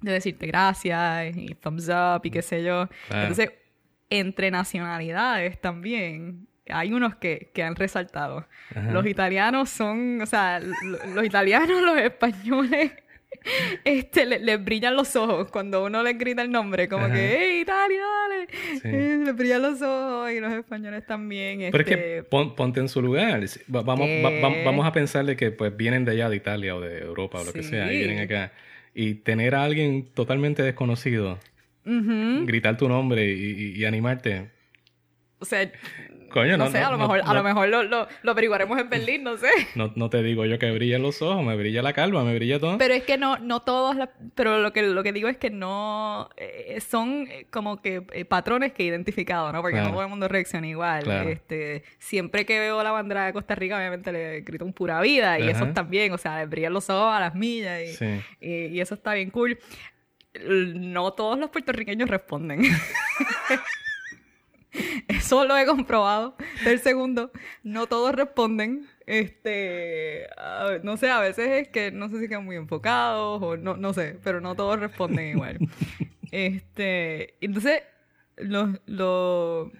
de, 0.00 0.12
decirte 0.12 0.46
gracias 0.46 1.36
y 1.36 1.54
thumbs 1.54 1.88
up 1.88 2.20
y 2.24 2.30
qué 2.30 2.42
sé 2.42 2.62
yo. 2.62 2.88
Entonces, 3.10 3.52
entre 4.10 4.50
nacionalidades 4.50 5.60
también 5.60 6.46
hay 6.68 6.92
unos 6.92 7.16
que, 7.16 7.50
que 7.54 7.62
han 7.62 7.74
resaltado. 7.74 8.46
Los 8.90 9.06
italianos 9.06 9.70
son, 9.70 10.20
o 10.20 10.26
sea, 10.26 10.60
los 10.60 11.24
italianos, 11.24 11.82
los 11.82 11.98
españoles 11.98 12.92
este, 13.84 14.26
les 14.26 14.40
le 14.42 14.56
brillan 14.56 14.96
los 14.96 15.14
ojos 15.16 15.50
cuando 15.50 15.84
uno 15.84 16.02
les 16.02 16.18
grita 16.18 16.42
el 16.42 16.50
nombre, 16.50 16.88
como 16.88 17.06
que, 17.08 17.36
¡hey, 17.38 17.60
Italia, 17.62 18.02
dale! 18.02 18.48
Eh, 18.84 19.18
les 19.24 19.36
brillan 19.36 19.62
los 19.62 19.82
ojos 19.82 20.30
y 20.32 20.40
los 20.40 20.52
españoles 20.52 21.06
también. 21.06 21.70
Pero 21.70 21.82
es 21.82 21.88
que 21.88 22.18
este 22.18 22.22
ponte 22.22 22.80
en 22.80 22.88
su 22.88 23.02
lugar. 23.02 23.44
Vamos, 23.68 24.08
vamos 24.64 24.86
a 24.86 24.92
pensarle 24.92 25.36
que 25.36 25.50
pues 25.50 25.76
vienen 25.76 26.04
de 26.04 26.12
allá, 26.12 26.28
de 26.28 26.36
Italia 26.36 26.76
o 26.76 26.80
de 26.80 26.98
Europa 26.98 27.40
o 27.40 27.44
lo 27.44 27.52
que 27.52 27.62
sea, 27.62 27.92
y 27.92 27.98
vienen 27.98 28.20
acá. 28.20 28.52
Y 28.94 29.14
tener 29.14 29.54
a 29.54 29.64
alguien 29.64 30.06
totalmente 30.12 30.62
desconocido, 30.62 31.38
gritar 31.84 32.76
tu 32.76 32.88
nombre 32.88 33.32
y, 33.32 33.84
animarte, 33.84 34.50
O 35.38 35.44
sea, 35.44 35.70
Coño, 36.30 36.56
no, 36.56 36.64
no, 36.66 36.70
sé, 36.70 36.78
a 36.78 36.90
lo 36.90 36.96
no, 36.96 36.98
mejor, 37.08 37.20
a 37.24 37.34
lo 37.34 37.42
mejor 37.42 37.68
lo, 37.68 37.82
lo, 37.82 38.08
lo 38.22 38.30
averiguaremos 38.30 38.78
en 38.78 38.88
Berlín, 38.88 39.24
no 39.24 39.36
sé. 39.36 39.50
No, 39.74 39.92
no 39.96 40.08
te 40.10 40.22
digo 40.22 40.44
yo 40.46 40.58
que 40.58 40.70
brillan 40.70 41.02
los 41.02 41.20
ojos, 41.22 41.44
me 41.44 41.56
brilla 41.56 41.82
la 41.82 41.92
calva, 41.92 42.22
me 42.24 42.34
brilla 42.34 42.58
todo. 42.58 42.78
Pero 42.78 42.94
es 42.94 43.02
que 43.02 43.18
no, 43.18 43.38
no 43.38 43.60
todos, 43.60 43.96
la- 43.96 44.10
pero 44.34 44.58
lo 44.58 44.72
que, 44.72 44.82
lo 44.82 45.02
que 45.02 45.12
digo 45.12 45.28
es 45.28 45.36
que 45.36 45.50
no, 45.50 46.28
eh, 46.36 46.80
son 46.80 47.26
eh, 47.30 47.46
como 47.50 47.82
que 47.82 48.02
eh, 48.12 48.24
patrones 48.24 48.72
que 48.72 48.84
he 48.84 48.86
identificado, 48.86 49.52
¿no? 49.52 49.60
Porque 49.60 49.74
Claro. 49.76 49.88
no 49.88 49.94
todo 49.94 50.02
el 50.04 50.08
mundo 50.08 50.28
reacciona 50.28 50.66
igual. 50.66 51.02
Claro. 51.04 51.28
Este, 51.28 51.82
siempre 51.98 52.46
que 52.46 52.58
veo 52.58 52.82
la 52.82 52.90
bandera 52.92 53.26
de 53.26 53.32
Costa 53.32 53.54
Rica, 53.54 53.76
obviamente 53.76 54.12
le 54.12 54.40
grito 54.42 54.64
un 54.64 54.72
pura 54.72 55.00
vida 55.00 55.38
y 55.38 55.42
Ajá. 55.42 55.50
esos 55.52 55.74
también, 55.74 56.12
o 56.12 56.18
sea, 56.18 56.38
le 56.38 56.46
brillan 56.46 56.72
los 56.72 56.88
ojos 56.90 57.12
a 57.14 57.20
las 57.20 57.34
millas 57.34 57.82
y, 57.82 57.92
Sí. 57.94 58.20
y, 58.40 58.54
y 58.66 58.80
eso 58.80 58.94
está 58.94 59.14
bien 59.14 59.30
cool. 59.30 59.58
No 60.44 61.12
todos 61.14 61.38
los 61.38 61.50
puertorriqueños 61.50 62.08
responden. 62.08 62.60
Eso 65.30 65.44
lo 65.44 65.56
he 65.56 65.64
comprobado. 65.64 66.34
Del 66.64 66.80
segundo, 66.80 67.30
no 67.62 67.86
todos 67.86 68.12
responden. 68.16 68.88
Este, 69.06 70.26
a- 70.36 70.78
no 70.82 70.96
sé, 70.96 71.08
a 71.08 71.20
veces 71.20 71.48
es 71.50 71.68
que 71.68 71.92
no 71.92 72.08
sé 72.08 72.18
si 72.18 72.26
quedan 72.28 72.44
muy 72.44 72.56
enfocados 72.56 73.40
o 73.40 73.56
no, 73.56 73.76
no 73.76 73.92
sé, 73.92 74.18
pero 74.24 74.40
no 74.40 74.56
todos 74.56 74.80
responden 74.80 75.28
igual. 75.36 75.58
Este, 76.32 77.34
entonces, 77.40 77.82
lo, 78.38 78.72
lo, 78.86 79.70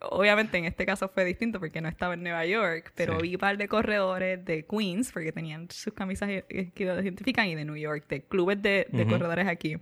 obviamente 0.00 0.58
en 0.58 0.64
este 0.64 0.86
caso 0.86 1.08
fue 1.08 1.24
distinto 1.24 1.58
porque 1.58 1.80
no 1.80 1.88
estaba 1.88 2.14
en 2.14 2.22
Nueva 2.22 2.46
York, 2.46 2.92
pero 2.94 3.16
Sí. 3.18 3.22
vi 3.22 3.34
un 3.34 3.40
par 3.40 3.56
de 3.58 3.66
corredores 3.66 4.44
de 4.44 4.64
Queens 4.64 5.10
porque 5.10 5.32
tenían 5.32 5.68
sus 5.70 5.92
camisas 5.92 6.30
i- 6.30 6.70
que 6.70 6.84
los 6.84 7.02
identifican 7.02 7.48
y 7.48 7.56
de 7.56 7.64
New 7.64 7.76
York, 7.76 8.06
de 8.08 8.22
clubes 8.22 8.62
de, 8.62 8.86
corredores 9.08 9.48
aquí 9.48 9.76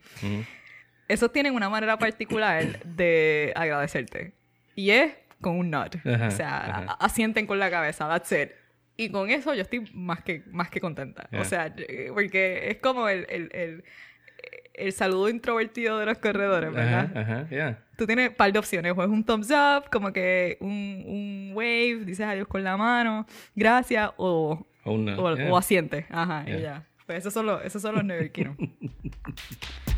esos 1.08 1.30
tienen 1.32 1.54
una 1.54 1.68
manera 1.68 1.98
particular 1.98 2.82
de 2.84 3.52
agradecerte. 3.54 4.32
Y 4.74 4.90
es 4.90 5.12
con 5.40 5.58
un 5.58 5.70
nod. 5.70 5.94
Ajá, 6.04 6.28
o 6.28 6.30
sea, 6.30 6.64
ajá. 6.64 6.92
asienten 7.00 7.46
con 7.46 7.58
la 7.58 7.70
cabeza, 7.70 8.08
that's 8.08 8.32
it. 8.32 8.50
Y 8.96 9.10
con 9.10 9.30
eso 9.30 9.54
yo 9.54 9.62
estoy 9.62 9.90
más 9.92 10.22
que, 10.22 10.44
más 10.50 10.70
que 10.70 10.80
contenta. 10.80 11.28
Yeah. 11.30 11.40
O 11.40 11.44
sea, 11.44 11.74
porque 12.14 12.70
es 12.70 12.76
como 12.76 13.08
el, 13.08 13.26
el, 13.28 13.48
el, 13.52 13.84
el 14.74 14.92
saludo 14.92 15.28
introvertido 15.28 15.98
de 15.98 16.06
los 16.06 16.18
corredores, 16.18 16.72
¿verdad? 16.72 17.10
Ajá, 17.16 17.48
yeah. 17.48 17.84
Tú 17.96 18.06
tienes 18.06 18.30
un 18.30 18.36
par 18.36 18.52
de 18.52 18.58
opciones. 18.58 18.92
O 18.96 19.02
es 19.02 19.08
un 19.08 19.24
thumbs 19.24 19.50
up, 19.50 19.90
como 19.90 20.12
que 20.12 20.58
un, 20.60 21.04
un 21.06 21.50
wave, 21.54 22.04
dices 22.04 22.26
adiós 22.26 22.46
con 22.46 22.62
la 22.62 22.76
mano, 22.76 23.26
gracias, 23.54 24.10
o, 24.16 24.66
O 24.84 24.98
yeah. 24.98 25.52
o 25.52 25.56
asiente. 25.56 26.06
Ajá, 26.10 26.44
y 26.46 26.60
ya. 26.60 26.86
Pues 27.06 27.18
esos 27.18 27.32
son 27.32 27.46
los, 27.46 27.64
esos 27.64 27.82
son 27.82 27.94
los 27.94 28.04
neoyorquinos. 28.04 28.56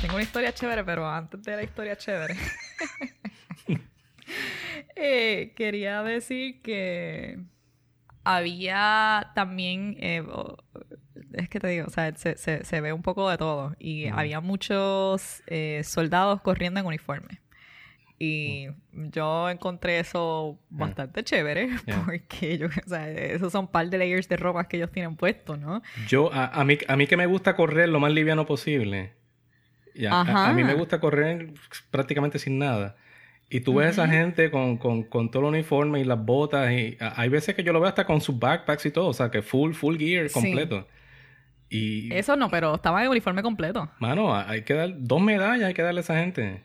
Tengo 0.00 0.14
una 0.14 0.22
historia 0.22 0.52
chévere, 0.52 0.84
pero 0.84 1.08
antes 1.08 1.42
de 1.42 1.56
la 1.56 1.62
historia 1.62 1.96
chévere. 1.96 2.36
eh, 4.96 5.52
quería 5.56 6.02
decir 6.02 6.60
que 6.62 7.38
había 8.24 9.32
también. 9.34 9.96
eh, 10.00 10.22
es 11.32 11.48
que 11.48 11.60
te 11.60 11.68
digo, 11.68 11.86
o 11.86 11.90
sea, 11.90 12.14
se, 12.14 12.36
se- 12.36 12.64
se 12.64 12.80
ve 12.80 12.92
un 12.92 13.02
poco 13.02 13.28
de 13.30 13.38
todo. 13.38 13.74
Y 13.78 14.06
había 14.06 14.40
muchos 14.40 15.42
eh, 15.46 15.82
soldados 15.84 16.40
corriendo 16.42 16.78
en 16.80 16.86
uniforme. 16.86 17.40
Y 18.18 18.68
yo 18.92 19.50
encontré 19.50 19.98
eso 19.98 20.58
bastante 20.70 21.22
chévere, 21.22 21.68
Yeah. 21.86 22.02
porque 22.06 22.56
yo, 22.56 22.68
o 22.68 22.88
sea, 22.88 23.10
esos 23.10 23.52
son 23.52 23.62
un 23.66 23.70
par 23.70 23.90
de 23.90 23.98
layers 23.98 24.26
de 24.28 24.36
ropas 24.38 24.68
que 24.68 24.78
ellos 24.78 24.90
tienen 24.90 25.16
puestos, 25.16 25.58
¿no? 25.58 25.82
Yo, 26.08 26.32
a, 26.32 26.46
a 26.46 26.64
mí, 26.64 26.78
a 26.88 26.96
mí 26.96 27.06
que 27.06 27.16
me 27.18 27.26
gusta 27.26 27.54
correr 27.56 27.88
lo 27.90 28.00
más 28.00 28.12
liviano 28.12 28.46
posible. 28.46 29.12
A-. 30.04 30.48
A, 30.48 30.52
mí 30.52 30.62
me 30.64 30.74
gusta 30.74 31.00
correr 31.00 31.54
prácticamente 31.90 32.38
sin 32.38 32.58
nada. 32.58 32.96
Y 33.48 33.60
tú 33.60 33.74
ves 33.76 33.86
a 33.86 33.90
esa 33.90 34.08
gente 34.08 34.50
con, 34.50 34.76
con, 34.76 35.04
con 35.04 35.30
todo 35.30 35.42
el 35.44 35.48
uniforme 35.54 36.00
y 36.00 36.04
las 36.04 36.22
botas. 36.22 36.70
Y 36.72 36.96
a- 37.00 37.20
hay 37.20 37.28
veces 37.28 37.54
que 37.54 37.62
yo 37.62 37.72
lo 37.72 37.80
veo 37.80 37.88
hasta 37.88 38.04
con 38.04 38.20
sus 38.20 38.38
backpacks 38.38 38.84
y 38.86 38.90
todo. 38.90 39.06
O 39.08 39.12
sea, 39.14 39.30
que 39.30 39.40
full, 39.42 39.72
full 39.72 39.96
gear 39.96 40.28
Sí. 40.28 40.34
completo. 40.34 40.86
Y, 41.68 42.12
Eso 42.14 42.36
no, 42.36 42.48
pero 42.50 42.74
estaban 42.76 43.02
en 43.04 43.08
uniforme 43.10 43.42
completo. 43.42 43.90
mano, 43.98 44.34
hay 44.36 44.62
que 44.62 44.74
dar 44.74 44.90
dos 44.98 45.20
medallas, 45.20 45.66
hay 45.68 45.74
que 45.74 45.82
darle 45.82 46.00
a 46.00 46.02
esa 46.02 46.14
gente. 46.16 46.62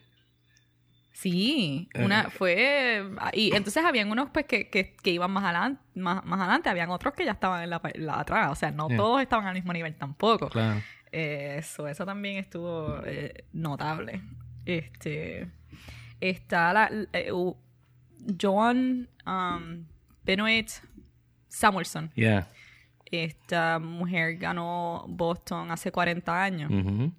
Sí, 1.12 1.88
una 1.94 2.22
Eh. 2.22 2.30
fue 2.30 3.04
y 3.32 3.54
entonces 3.54 3.84
habían 3.84 4.10
unos 4.10 4.30
pues 4.30 4.46
que, 4.46 4.70
que, 4.70 4.94
que 4.94 5.10
iban 5.10 5.30
más 5.30 5.44
adelante, 5.44 5.80
más, 5.94 6.24
más 6.24 6.40
adelante, 6.40 6.68
habían 6.70 6.90
otros 6.90 7.14
que 7.14 7.24
ya 7.24 7.32
estaban 7.32 7.62
en 7.62 7.70
la, 7.70 7.80
atrás, 8.18 8.50
o 8.50 8.54
sea, 8.54 8.70
no 8.70 8.88
Yeah. 8.88 8.96
todos 8.96 9.22
estaban 9.22 9.46
al 9.46 9.54
mismo 9.54 9.72
nivel 9.72 9.94
tampoco. 9.94 10.48
Claro. 10.48 10.80
Eh, 11.12 11.56
Eso, 11.58 11.86
eso 11.86 12.06
también 12.06 12.38
estuvo 12.38 13.00
eh, 13.04 13.44
notable. 13.52 14.22
Este 14.64 15.48
está 16.20 16.72
la 16.72 16.90
eh, 17.12 17.30
Joan 18.40 19.08
um, 19.26 19.84
Benoit 20.24 20.70
Samuelson. 21.48 22.10
Yeah. 22.14 22.48
Esta 23.04 23.78
mujer 23.78 24.36
ganó 24.38 25.04
Boston 25.06 25.70
hace 25.70 25.92
40 25.92 26.42
años. 26.42 26.70
Ujú. 26.70 27.12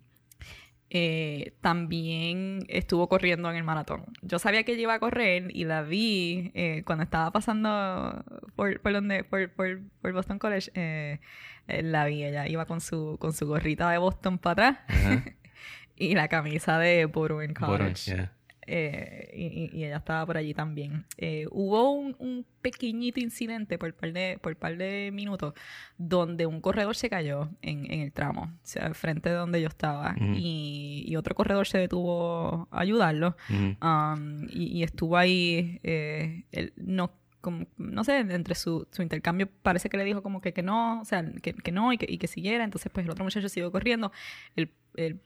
Eh, 0.95 1.53
también 1.61 2.65
estuvo 2.69 3.09
corriendo 3.09 3.49
en 3.49 3.55
el 3.55 3.63
maratón. 3.63 4.05
Yo 4.21 4.37
sabía 4.39 4.63
que 4.63 4.73
ella 4.73 4.83
iba 4.83 4.93
a 4.93 4.99
correr 4.99 5.47
y 5.51 5.65
la 5.65 5.81
vi 5.81 6.51
eh, 6.53 6.83
cuando 6.85 7.03
estaba 7.03 7.31
pasando 7.31 8.23
por, 8.55 8.79
por, 8.79 8.93
donde, 8.93 9.23
por, 9.23 9.49
por, 9.51 9.81
por 10.01 10.13
Boston 10.13 10.37
College. 10.39 10.71
eh, 10.75 11.19
eh, 11.67 11.81
la 11.81 12.05
vi, 12.05 12.23
ella 12.23 12.47
iba 12.47 12.65
con 12.65 12.79
su, 12.81 13.17
con 13.19 13.33
su 13.33 13.47
gorrita 13.47 13.89
de 13.89 13.97
Boston 13.97 14.37
para 14.37 14.69
atrás 14.69 14.77
y 15.95 16.13
la 16.13 16.27
camisa 16.27 16.77
de 16.77 17.05
Bueno, 17.05 17.43
College. 17.55 18.11
yeah. 18.15 18.33
Eh, 18.65 19.29
y, 19.35 19.77
y- 19.77 19.83
ella 19.85 19.97
estaba 19.97 20.25
por 20.25 20.37
allí 20.37 20.53
también. 20.53 21.05
Eh, 21.17 21.45
hubo 21.51 21.91
un, 21.91 22.15
un 22.19 22.45
pequeñito 22.61 23.19
incidente 23.19 23.77
por 23.77 23.93
par 23.93 24.13
de, 24.13 24.37
por 24.41 24.55
par 24.55 24.77
de 24.77 25.11
minutos 25.13 25.53
donde 25.97 26.45
un 26.45 26.61
corredor 26.61 26.95
se 26.95 27.09
cayó 27.09 27.49
en, 27.61 27.91
en 27.91 27.99
el 28.01 28.11
tramo, 28.13 28.43
o 28.53 28.59
sea, 28.63 28.93
frente 28.93 29.29
de 29.29 29.35
donde 29.35 29.61
yo 29.61 29.67
estaba, 29.67 30.15
y, 30.37 31.03
y 31.07 31.15
otro 31.17 31.35
corredor 31.35 31.67
se 31.67 31.77
detuvo 31.77 32.67
a 32.71 32.79
ayudarlo. 32.81 33.35
Um, 33.81 34.47
y, 34.49 34.79
y 34.79 34.83
estuvo 34.83 35.17
ahí, 35.17 35.79
eh, 35.83 36.43
él 36.51 36.73
no, 36.77 37.11
como, 37.41 37.65
no 37.77 38.03
sé, 38.05 38.19
entre 38.19 38.55
su, 38.55 38.87
su 38.91 39.01
intercambio 39.01 39.49
parece 39.61 39.89
que 39.89 39.97
le 39.97 40.05
dijo 40.05 40.23
como 40.23 40.39
que, 40.39 40.53
que 40.53 40.63
no, 40.63 41.01
o 41.01 41.05
sea, 41.05 41.25
que, 41.41 41.53
que 41.53 41.71
no 41.73 41.91
y 41.91 41.97
que, 41.97 42.05
y 42.09 42.17
que 42.17 42.27
siguiera. 42.27 42.63
Entonces, 42.63 42.89
pues 42.93 43.05
el 43.05 43.11
otro 43.11 43.25
muchacho 43.25 43.49
siguió 43.49 43.69
corriendo. 43.71 44.13
El, 44.55 44.69
el, 44.95 45.19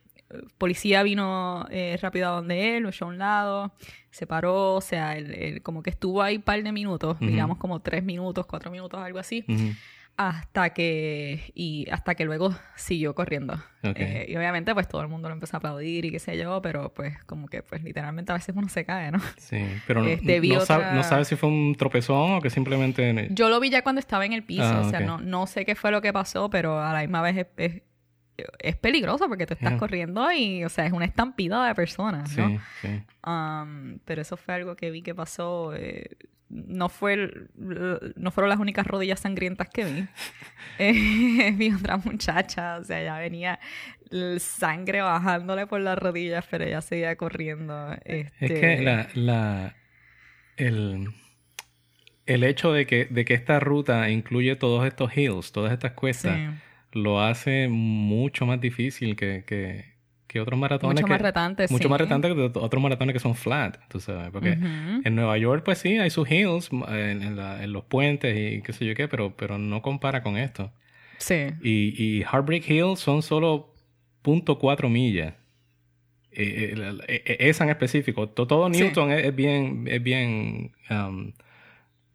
policía 0.58 1.02
vino 1.02 1.66
eh, 1.70 1.98
rápido 2.02 2.28
a 2.28 2.32
donde 2.32 2.76
él, 2.76 2.82
lo 2.82 2.88
echó 2.90 3.06
a 3.06 3.08
un 3.08 3.18
lado, 3.18 3.72
se 4.10 4.26
paró, 4.26 4.74
o 4.74 4.80
sea, 4.80 5.16
él, 5.16 5.32
él 5.34 5.62
como 5.62 5.82
que 5.82 5.90
estuvo 5.90 6.22
ahí 6.22 6.36
un 6.36 6.42
par 6.42 6.62
de 6.62 6.72
minutos, 6.72 7.16
Ujú. 7.16 7.26
digamos 7.26 7.58
como 7.58 7.80
tres 7.80 8.04
minutos, 8.04 8.46
cuatro 8.46 8.70
minutos, 8.70 9.00
algo 9.00 9.18
así 9.18 9.44
hasta 10.16 10.70
que 10.70 11.52
y 11.54 11.86
hasta 11.92 12.16
que 12.16 12.24
luego 12.24 12.52
siguió 12.74 13.14
corriendo. 13.14 13.62
Eh, 13.84 14.26
y 14.28 14.36
obviamente 14.36 14.74
pues 14.74 14.88
todo 14.88 15.00
el 15.02 15.06
mundo 15.06 15.28
lo 15.28 15.34
empezó 15.34 15.56
a 15.56 15.58
aplaudir 15.58 16.04
y 16.06 16.10
qué 16.10 16.18
sé 16.18 16.36
yo 16.36 16.60
pero 16.60 16.92
pues 16.92 17.22
como 17.24 17.46
que 17.46 17.62
pues 17.62 17.84
literalmente 17.84 18.32
a 18.32 18.34
veces 18.34 18.52
uno 18.56 18.68
se 18.68 18.84
cae 18.84 19.12
no 19.12 19.20
Sí, 19.36 19.64
pero 19.86 20.02
no, 20.02 20.08
Este, 20.08 20.40
no, 20.40 20.60
sabe, 20.62 20.84
otra- 20.86 20.92
no 20.96 21.04
sabe 21.04 21.24
si 21.24 21.36
fue 21.36 21.48
un 21.48 21.76
tropezón 21.76 22.32
o 22.32 22.40
que 22.40 22.50
simplemente... 22.50 23.28
yo 23.30 23.48
lo 23.48 23.60
vi 23.60 23.70
ya 23.70 23.82
cuando 23.82 24.00
estaba 24.00 24.26
en 24.26 24.32
el 24.32 24.42
piso 24.42 24.64
Ah, 24.64 24.80
o 24.84 24.90
sea 24.90 24.98
no, 24.98 25.18
no 25.18 25.46
sé 25.46 25.64
qué 25.64 25.76
fue 25.76 25.92
lo 25.92 26.02
que 26.02 26.12
pasó 26.12 26.50
pero 26.50 26.82
a 26.82 26.92
la 26.92 27.00
misma 27.02 27.22
vez 27.22 27.36
es, 27.36 27.46
es, 27.56 27.82
es 28.58 28.76
peligroso 28.76 29.28
porque 29.28 29.46
tú 29.46 29.54
estás 29.54 29.70
Yeah. 29.70 29.78
corriendo 29.78 30.30
y 30.32 30.64
o 30.64 30.68
sea 30.68 30.86
es 30.86 30.92
una 30.92 31.04
estampida 31.04 31.66
de 31.66 31.74
personas 31.74 32.30
Sí, 32.30 32.40
¿no? 32.40 32.60
sí. 32.82 33.02
Um, 33.26 33.98
pero 34.04 34.22
eso 34.22 34.36
fue 34.36 34.54
algo 34.54 34.76
que 34.76 34.90
vi 34.90 35.02
que 35.02 35.14
pasó. 35.14 35.74
eh, 35.74 36.16
no, 36.50 36.88
fue 36.88 37.12
el- 37.12 37.50
no 38.16 38.30
fueron 38.30 38.48
las 38.48 38.58
únicas 38.58 38.86
rodillas 38.86 39.20
sangrientas 39.20 39.68
que 39.68 39.84
vi. 39.84 40.06
Eh, 40.78 41.52
vi 41.56 41.72
otra 41.72 41.96
muchacha, 41.96 42.78
o 42.78 42.84
sea, 42.84 43.02
ya 43.02 43.18
venía 43.18 43.58
el 44.12 44.38
sangre 44.40 45.02
bajándole 45.02 45.66
por 45.66 45.80
las 45.80 45.98
rodillas, 45.98 46.46
pero 46.50 46.64
ella 46.64 46.80
seguía 46.80 47.16
corriendo. 47.16 47.92
Es 48.04 48.32
este, 48.40 48.60
que 48.60 48.82
la, 48.82 49.08
la, 49.14 49.74
el, 50.56 51.08
el 52.26 52.44
hecho 52.44 52.72
de 52.72 52.86
que, 52.86 53.06
de 53.06 53.24
que 53.24 53.34
esta 53.34 53.58
ruta 53.60 54.08
incluye 54.10 54.54
todos 54.56 54.86
estos 54.86 55.16
hills, 55.16 55.50
todas 55.52 55.72
estas 55.72 55.92
cuestas, 55.92 56.36
sí, 56.36 56.46
lo 56.92 57.20
hace 57.22 57.68
mucho 57.68 58.46
más 58.46 58.60
difícil 58.60 59.14
que, 59.16 59.44
que, 59.46 59.84
que 60.26 60.40
otros 60.40 60.58
maratones. 60.58 60.94
mucho 60.96 61.06
que- 61.06 61.10
más 61.12 61.20
retante. 61.22 61.66
Mucho 61.70 61.84
sí. 61.84 61.88
más 61.88 62.00
retante 62.00 62.28
que 62.28 62.40
otros 62.58 62.82
maratones 62.82 63.12
que 63.12 63.20
son 63.20 63.34
flat, 63.34 63.76
tú 63.88 64.00
sabes. 64.00 64.30
Porque 64.30 64.52
en 65.04 65.14
Nueva 65.14 65.36
York, 65.38 65.62
pues 65.64 65.78
sí, 65.78 65.98
hay 65.98 66.10
sus 66.10 66.30
hills 66.30 66.70
en, 66.72 67.22
en 67.22 67.36
la- 67.36 67.62
en 67.62 67.72
los 67.72 67.84
puentes 67.84 68.36
y 68.36 68.62
qué 68.62 68.72
sé 68.72 68.86
yo 68.86 68.94
qué, 68.94 69.08
pero, 69.08 69.36
pero 69.36 69.58
no 69.58 69.82
compara 69.82 70.22
con 70.22 70.36
esto. 70.36 70.72
Sí, 71.18 71.48
Y, 71.62 72.18
y 72.18 72.22
Heartbreak 72.22 72.68
Hill 72.70 72.96
son 72.96 73.22
solo 73.22 73.74
.4 74.22 74.88
millas. 74.88 75.34
Eh, 76.30 76.74
eh, 76.76 77.22
eh, 77.26 77.36
esa 77.40 77.64
en 77.64 77.70
específico. 77.70 78.28
To- 78.28 78.46
Todo 78.46 78.72
Sí. 78.72 78.80
Newton 78.82 79.10
es, 79.10 79.24
es 79.24 79.34
bien, 79.34 79.84
es 79.88 80.02
bien, 80.02 80.72
um, 80.90 81.32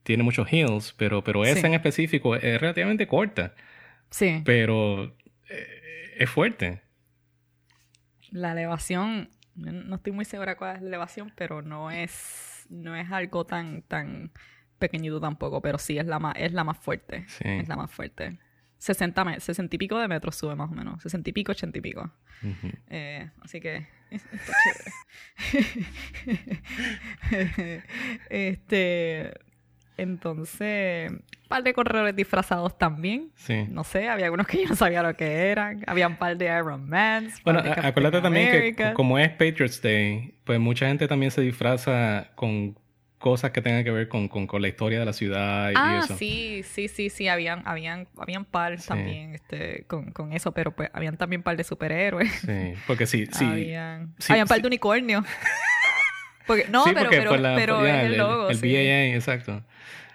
tiene 0.04 0.24
muchos 0.24 0.52
hills, 0.54 0.94
pero, 0.98 1.24
pero 1.24 1.44
esa 1.44 1.62
Sí. 1.62 1.66
en 1.68 1.74
específico 1.74 2.36
es 2.36 2.62
relativamente 2.62 3.08
corta, 3.08 3.54
sí. 4.14 4.42
pero 4.46 5.16
eh, 5.50 6.16
es 6.20 6.30
fuerte. 6.30 6.82
La 8.32 8.54
elevación, 8.54 9.30
no 9.56 9.96
estoy 9.96 10.14
muy 10.14 10.26
segura 10.26 10.56
cuál 10.58 10.78
es 10.78 10.82
la 10.82 10.88
elevación, 10.88 11.32
pero 11.36 11.62
no 11.62 11.92
es, 11.92 12.66
no 12.70 12.96
es 12.96 13.12
algo 13.12 13.46
tan, 13.46 13.82
tan 13.84 14.32
pequeñito 14.80 15.20
tampoco, 15.20 15.62
pero 15.62 15.78
sí 15.78 15.98
es 15.98 16.06
la 16.08 16.20
más, 16.20 16.36
es 16.38 16.52
la 16.54 16.64
más 16.64 16.78
fuerte. 16.78 17.26
Sí. 17.28 17.44
Es 17.48 17.68
la 17.68 17.76
más 17.76 17.92
fuerte. 17.92 18.40
60, 18.80 19.24
me- 19.24 19.40
60 19.40 19.76
y 19.76 19.80
pico 19.80 19.98
de 20.00 20.08
metros 20.10 20.36
sube 20.36 20.56
más 20.56 20.70
o 20.70 20.74
menos. 20.74 21.02
60 21.04 21.30
y 21.30 21.34
pico, 21.34 21.52
80 21.52 21.78
y 21.78 21.82
pico. 21.82 22.12
Eh, 22.90 23.30
así 23.42 23.62
que 23.62 23.88
es- 24.10 24.26
está 24.34 24.54
chévere. 25.52 25.84
este, 28.30 29.34
entonces, 29.98 31.12
un 31.12 31.24
par 31.48 31.64
de 31.64 31.74
corredores 31.74 32.16
disfrazados 32.16 32.78
también. 32.78 33.30
Sí. 33.36 33.66
No 33.70 33.84
sé, 33.84 34.10
había 34.10 34.26
algunos 34.26 34.48
que 34.48 34.64
yo 34.64 34.70
no 34.70 34.76
sabía 34.76 35.04
lo 35.04 35.16
que 35.16 35.48
eran. 35.50 35.84
Había 35.88 36.08
un 36.08 36.16
par 36.18 36.38
de 36.38 36.46
Iron 36.46 36.90
Mans. 36.90 37.42
Bueno, 37.44 37.62
de 37.62 37.72
acuérdate 37.72 38.22
también 38.22 38.50
que 38.50 38.58
America. 38.58 38.94
como 38.94 39.20
es 39.20 39.30
Patriots 39.30 39.82
Day, 39.82 40.36
pues 40.44 40.60
mucha 40.60 40.88
gente 40.88 41.08
también 41.08 41.32
se 41.32 41.42
disfraza 41.42 42.32
con 42.36 42.78
cosas 43.20 43.52
que 43.52 43.62
tengan 43.62 43.86
que 43.86 43.92
ver 43.92 44.10
con, 44.10 44.28
con, 44.28 44.48
con 44.48 44.62
la 44.62 44.68
historia 44.68 45.00
de 45.00 45.06
la 45.06 45.14
ciudad 45.14 45.70
y, 45.70 45.74
y 45.74 45.76
Ah, 45.78 46.02
eso. 46.04 46.18
sí, 46.18 46.62
sí, 46.64 46.90
sí, 46.90 47.10
sí, 47.10 47.30
habían, 47.30 47.62
habían, 47.66 48.06
habían 48.18 48.44
par 48.44 48.78
Sí. 48.82 48.88
también 48.90 49.34
este, 49.34 49.86
con, 49.88 50.12
con 50.12 50.34
eso, 50.34 50.52
pero 50.52 50.76
pues 50.76 50.90
habían 50.92 51.16
también 51.16 51.42
par 51.42 51.56
de 51.56 51.64
superhéroes. 51.64 52.30
Sí, 52.42 52.74
porque 52.86 53.06
sí, 53.06 53.26
sí. 53.32 53.46
habían, 53.50 54.14
sí, 54.18 54.34
habían 54.34 54.48
par 54.48 54.60
de 54.62 54.68
unicornios. 54.68 55.24
Porque, 56.48 56.68
no, 56.70 56.84
sí, 56.84 56.92
pero, 56.94 57.06
porque 57.06 57.18
pero, 57.18 57.30
por 57.32 57.40
la- 57.40 57.56
pero 57.56 57.86
ya, 57.86 58.04
es 58.04 58.12
el 58.12 58.18
logo. 58.18 58.50
El, 58.50 58.56
sí. 58.58 58.68
BAA, 58.74 59.16
exacto. 59.16 59.64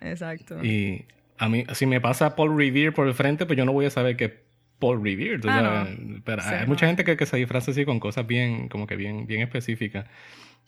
Exacto. 0.00 0.62
Y 0.64 1.04
a 1.38 1.48
mí, 1.48 1.64
si 1.74 1.86
me 1.86 2.00
pasa 2.00 2.36
Paul 2.36 2.56
Revere 2.56 2.92
por 2.92 3.06
el 3.08 3.14
frente, 3.14 3.46
pues 3.46 3.56
yo 3.56 3.64
no 3.64 3.72
voy 3.72 3.86
a 3.86 3.90
saber 3.90 4.16
que 4.16 4.24
es 4.26 4.32
Paul 4.78 5.02
Revere. 5.02 5.40
Ah, 5.48 5.84
sabes. 5.86 5.98
Pero 6.24 6.42
Sí, 6.42 6.48
hay 6.54 6.60
no. 6.62 6.66
mucha 6.68 6.86
gente 6.86 7.04
que, 7.04 7.16
que 7.16 7.26
se 7.26 7.36
disfraza 7.36 7.70
así 7.70 7.84
con 7.84 7.98
cosas 8.00 8.26
bien, 8.26 8.68
como 8.68 8.86
que 8.86 8.96
bien, 8.96 9.26
bien 9.26 9.40
específicas. 9.42 10.06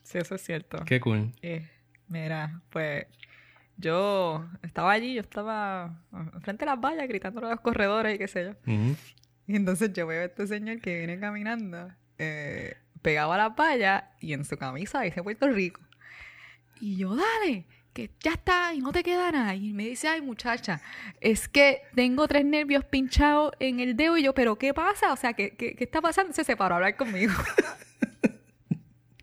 Sí, 0.02 0.18
eso 0.18 0.34
es 0.34 0.42
cierto. 0.42 0.84
Qué 0.84 0.98
cool. 1.00 1.30
Eh, 1.42 1.66
mira, 2.08 2.60
pues 2.70 3.06
yo 3.76 4.46
estaba 4.62 4.92
allí, 4.92 5.14
yo 5.14 5.20
estaba 5.20 6.00
frente 6.42 6.64
a 6.64 6.68
las 6.74 6.80
vallas 6.80 7.06
gritando 7.08 7.44
a 7.46 7.50
los 7.50 7.60
corredores 7.60 8.14
y 8.14 8.18
qué 8.18 8.28
sé 8.28 8.44
yo. 8.44 8.72
Y 9.46 9.56
entonces 9.56 9.92
yo 9.92 10.06
veo 10.06 10.22
a 10.22 10.24
este 10.24 10.46
señor 10.46 10.80
que 10.80 10.98
viene 10.98 11.18
caminando, 11.18 11.88
eh, 12.18 12.74
pegado 13.02 13.32
a 13.32 13.36
la 13.38 13.48
vallas 13.50 14.04
y 14.20 14.32
en 14.32 14.44
su 14.44 14.56
camisa 14.56 15.00
dice 15.02 15.22
Puerto 15.22 15.48
Rico. 15.48 15.80
Y 16.80 16.96
yo, 16.96 17.14
dale, 17.14 17.66
que 17.92 18.10
ya 18.20 18.32
está 18.32 18.72
y 18.72 18.80
no 18.80 18.92
te 18.92 19.02
queda 19.02 19.30
nada. 19.32 19.54
Y 19.54 19.72
me 19.72 19.84
dice, 19.84 20.08
ay 20.08 20.20
muchacha, 20.22 20.80
es 21.20 21.48
que 21.48 21.82
tengo 21.94 22.26
tres 22.28 22.44
nervios 22.44 22.84
pinchados 22.84 23.52
en 23.60 23.80
el 23.80 23.96
dedo. 23.96 24.16
Y 24.16 24.22
yo, 24.22 24.34
pero 24.34 24.56
¿qué 24.56 24.72
pasa? 24.72 25.12
O 25.12 25.16
sea, 25.16 25.32
¿qué, 25.34 25.50
qué, 25.56 25.74
qué 25.74 25.84
está 25.84 26.00
pasando? 26.00 26.32
Se 26.32 26.44
separó 26.44 26.74
a 26.74 26.78
hablar 26.78 26.96
conmigo. 26.96 27.32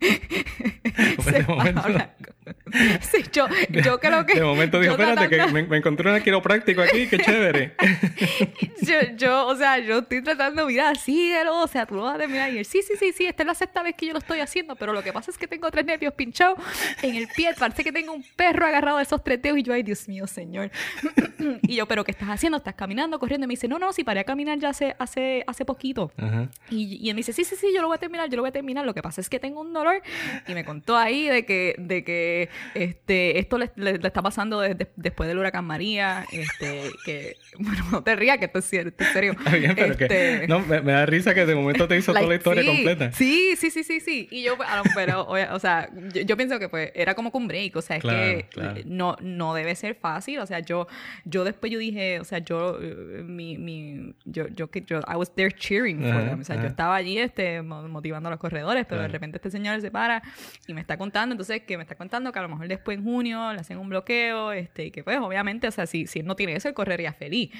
Se 0.00 1.32
de 1.32 1.44
paró 1.44 1.60
a 1.78 1.82
hablar 1.82 2.16
con- 2.24 2.34
Sí, 3.00 3.24
yo, 3.32 3.46
yo 3.70 3.98
creo 4.00 4.26
que... 4.26 4.34
de 4.34 4.42
momento 4.42 4.80
dijo, 4.80 4.92
espérate, 4.92 5.28
que 5.28 5.36
tratando- 5.36 5.54
me, 5.54 5.62
me 5.66 5.76
encontré 5.78 6.08
una 6.10 6.20
quiropráctico 6.22 6.82
aquí, 6.82 7.06
qué 7.08 7.18
chévere. 7.18 7.74
yo, 8.82 8.94
yo, 9.16 9.46
o 9.46 9.56
sea, 9.56 9.78
yo 9.78 9.98
estoy 9.98 10.22
tratando, 10.22 10.66
mira, 10.66 10.94
síguelo, 10.94 11.62
o 11.62 11.66
sea, 11.66 11.86
tú 11.86 11.94
lo 11.96 12.02
vas 12.02 12.16
a 12.16 12.18
terminar. 12.18 12.52
Y 12.52 12.58
él, 12.58 12.64
sí, 12.64 12.82
sí, 12.82 12.94
sí, 12.98 13.12
sí, 13.12 13.26
esta 13.26 13.42
es 13.42 13.46
la 13.46 13.54
sexta 13.54 13.82
vez 13.82 13.94
que 13.96 14.06
yo 14.06 14.12
lo 14.12 14.18
estoy 14.18 14.40
haciendo, 14.40 14.76
pero 14.76 14.92
lo 14.92 15.02
que 15.02 15.12
pasa 15.12 15.30
es 15.30 15.38
que 15.38 15.46
tengo 15.46 15.70
tres 15.70 15.84
nervios 15.84 16.14
pinchados 16.14 16.58
en 17.02 17.14
el 17.14 17.28
pie, 17.28 17.54
parece 17.58 17.84
que 17.84 17.92
tengo 17.92 18.12
un 18.12 18.24
perro 18.36 18.66
agarrado 18.66 18.98
de 18.98 19.04
esos 19.04 19.22
tres 19.22 19.40
dedos 19.40 19.58
y 19.58 19.62
yo, 19.62 19.72
ay, 19.72 19.82
Dios 19.82 20.08
mío, 20.08 20.26
señor. 20.26 20.70
y 21.62 21.76
yo, 21.76 21.86
pero 21.86 22.04
¿qué 22.04 22.10
estás 22.12 22.28
haciendo? 22.28 22.58
¿Estás 22.58 22.74
caminando, 22.74 23.18
corriendo? 23.18 23.44
Y 23.44 23.48
me 23.48 23.52
dice, 23.52 23.68
no, 23.68 23.78
no, 23.78 23.92
sí, 23.92 24.04
paré 24.04 24.20
a 24.20 24.24
caminar 24.24 24.58
ya 24.58 24.70
hace, 24.70 24.94
hace, 24.98 25.44
hace 25.46 25.64
poquito. 25.64 26.12
Ajá. 26.16 26.48
Y, 26.70 26.98
y 27.00 27.08
él 27.08 27.14
me 27.14 27.20
dice, 27.20 27.32
sí, 27.32 27.44
sí, 27.44 27.56
sí, 27.56 27.68
yo 27.74 27.80
lo 27.82 27.88
voy 27.88 27.96
a 27.96 27.98
terminar, 27.98 28.28
yo 28.28 28.36
lo 28.36 28.42
voy 28.42 28.50
a 28.50 28.52
terminar. 28.52 28.84
Lo 28.84 28.94
que 28.94 29.02
pasa 29.02 29.20
es 29.20 29.28
que 29.28 29.38
tengo 29.38 29.60
un 29.60 29.72
dolor. 29.72 30.02
Y 30.46 30.54
me 30.54 30.64
contó 30.64 30.96
ahí 30.96 31.26
de 31.28 31.44
que, 31.44 31.74
de 31.78 32.04
que 32.04 32.37
este, 32.74 33.38
esto 33.38 33.58
le, 33.58 33.70
le- 33.76 33.98
le 33.98 34.06
está 34.06 34.22
pasando 34.22 34.60
desde- 34.60 34.88
después 34.96 35.28
del 35.28 35.38
huracán 35.38 35.64
María. 35.64 36.24
Este, 36.32 36.90
que, 37.04 37.36
bueno, 37.58 37.84
no 37.90 38.02
te 38.02 38.14
rías, 38.16 38.38
que 38.38 38.46
esto 38.46 38.58
es 38.58 38.64
cierto, 38.64 39.04
en 39.04 39.12
serio. 39.12 39.32
Está 39.32 39.56
bien, 39.56 39.74
pero 39.74 39.92
Este, 39.92 40.08
que... 40.08 40.46
No, 40.48 40.60
me, 40.60 40.80
me 40.80 40.92
da 40.92 41.06
risa 41.06 41.34
que 41.34 41.44
de 41.46 41.54
momento 41.54 41.88
te 41.88 41.96
hizo 41.96 42.12
toda 42.12 42.26
la 42.26 42.34
historia 42.34 42.62
sí, 42.62 42.68
completa. 42.68 43.12
Sí, 43.12 43.56
sí, 43.56 43.70
sí, 43.70 43.84
sí, 43.84 44.00
sí. 44.00 44.28
Y 44.30 44.42
yo, 44.42 44.56
pero, 44.94 45.22
o, 45.22 45.54
o 45.54 45.58
sea, 45.58 45.88
yo, 46.14 46.22
yo 46.22 46.36
pienso 46.36 46.58
que 46.58 46.68
pues 46.68 46.92
era 46.94 47.14
como 47.14 47.30
un 47.32 47.46
break. 47.48 47.76
O 47.76 47.82
sea, 47.82 47.96
es 47.96 48.02
Claro, 48.02 48.18
que 48.38 48.46
claro. 48.50 48.80
no, 48.86 49.16
no 49.20 49.54
debe 49.54 49.74
ser 49.74 49.94
fácil. 49.94 50.38
O 50.40 50.46
sea, 50.46 50.60
yo, 50.60 50.86
yo 51.24 51.44
después 51.44 51.70
yo 51.72 51.78
dije, 51.78 52.20
o 52.20 52.24
sea, 52.24 52.38
yo, 52.38 52.78
eh, 52.80 53.22
mi, 53.24 53.58
mi, 53.58 54.14
yo, 54.24 54.48
yo, 54.48 54.70
que 54.70 54.82
yo, 54.82 54.98
I 55.00 55.14
was 55.16 55.34
there 55.34 55.52
cheering 55.52 56.00
for 56.02 56.24
them. 56.24 56.40
O 56.40 56.44
sea, 56.44 56.54
ajá. 56.56 56.64
yo 56.64 56.68
estaba 56.70 56.94
allí, 56.96 57.18
este, 57.18 57.62
mo- 57.62 57.86
motivando 57.88 58.28
a 58.28 58.30
los 58.32 58.40
corredores, 58.40 58.86
pero 58.88 59.02
de 59.02 59.08
repente 59.08 59.36
este 59.38 59.50
señor 59.50 59.80
se 59.80 59.90
para 59.90 60.22
y 60.66 60.74
me 60.74 60.80
está 60.80 60.96
contando, 60.98 61.32
entonces, 61.34 61.62
que 61.62 61.76
me 61.76 61.82
está 61.82 61.94
contando 61.94 62.27
que 62.32 62.38
a 62.38 62.42
lo 62.42 62.48
mejor 62.48 62.68
después 62.68 62.98
en 62.98 63.04
junio 63.04 63.52
le 63.52 63.60
hacen 63.60 63.78
un 63.78 63.88
bloqueo, 63.88 64.52
este, 64.52 64.86
y 64.86 64.90
que 64.90 65.02
pues, 65.04 65.18
obviamente, 65.18 65.66
o 65.68 65.70
sea, 65.70 65.86
si, 65.86 66.06
si 66.06 66.20
él 66.20 66.26
no 66.26 66.36
tiene 66.36 66.54
eso, 66.54 66.68
él 66.68 66.74
correría 66.74 67.12
feliz. 67.12 67.50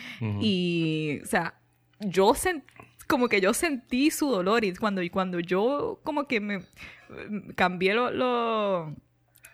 Y, 0.40 1.20
o 1.22 1.26
sea, 1.26 1.54
yo 2.00 2.34
sentí, 2.34 2.66
como 3.06 3.28
que 3.28 3.40
yo 3.40 3.54
sentí 3.54 4.10
su 4.10 4.30
dolor 4.30 4.64
y 4.64 4.74
cuando, 4.74 5.02
y 5.02 5.10
cuando 5.10 5.40
yo 5.40 6.00
como 6.04 6.26
que 6.26 6.40
me 6.40 6.58
mm, 6.58 7.50
cambié 7.56 7.94
lo... 7.94 8.10
lo- 8.10 8.94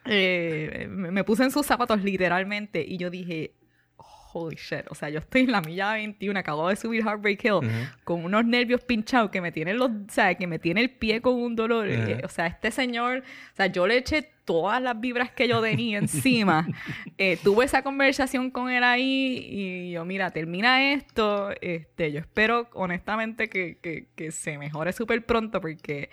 eh, 0.06 0.86
me 0.90 1.10
me 1.10 1.24
puse 1.24 1.44
en 1.44 1.50
sus 1.50 1.64
zapatos 1.64 2.02
literalmente 2.04 2.84
y 2.86 2.98
yo 2.98 3.08
dije, 3.08 3.52
holy 4.34 4.56
shit, 4.56 4.84
o 4.90 4.94
sea, 4.94 5.08
yo 5.08 5.20
estoy 5.20 5.42
en 5.42 5.52
la 5.52 5.60
milla 5.62 5.92
21, 5.94 6.38
acabo 6.38 6.68
de 6.68 6.76
subir 6.76 7.02
Heartbreak 7.02 7.42
Hill 7.44 7.52
Ujú. 7.52 7.68
con 8.04 8.24
unos 8.24 8.44
nervios 8.44 8.82
pinchados 8.84 9.30
que 9.30 9.40
me 9.40 9.50
tienen 9.52 9.78
los, 9.78 9.90
o 9.90 9.94
sea, 10.10 10.34
que 10.34 10.46
me 10.46 10.58
tiene 10.58 10.80
el 10.82 10.90
pie 10.90 11.20
con 11.22 11.34
un 11.34 11.56
dolor. 11.56 11.88
Ajá. 11.90 12.10
Eh, 12.10 12.20
o 12.24 12.28
sea, 12.28 12.46
este 12.48 12.70
señor, 12.70 13.18
o 13.52 13.56
sea, 13.56 13.66
yo 13.66 13.86
le 13.86 13.96
eché 13.96 14.28
todas 14.44 14.82
las 14.82 15.00
vibras 15.00 15.30
que 15.30 15.48
yo 15.48 15.62
tenía 15.62 15.98
encima. 15.98 16.66
Eh, 17.16 17.38
tuve 17.44 17.64
esa 17.64 17.82
conversación 17.82 18.50
con 18.50 18.70
él 18.70 18.82
ahí 18.82 19.46
y 19.48 19.92
yo, 19.92 20.04
mira, 20.04 20.32
termina 20.32 20.92
esto. 20.92 21.50
Este, 21.60 22.10
yo 22.10 22.18
espero 22.18 22.68
honestamente 22.72 23.48
que, 23.48 23.78
que, 23.80 24.06
que 24.16 24.32
se 24.32 24.58
mejore 24.58 24.92
súper 24.92 25.24
pronto 25.24 25.60
porque 25.60 26.10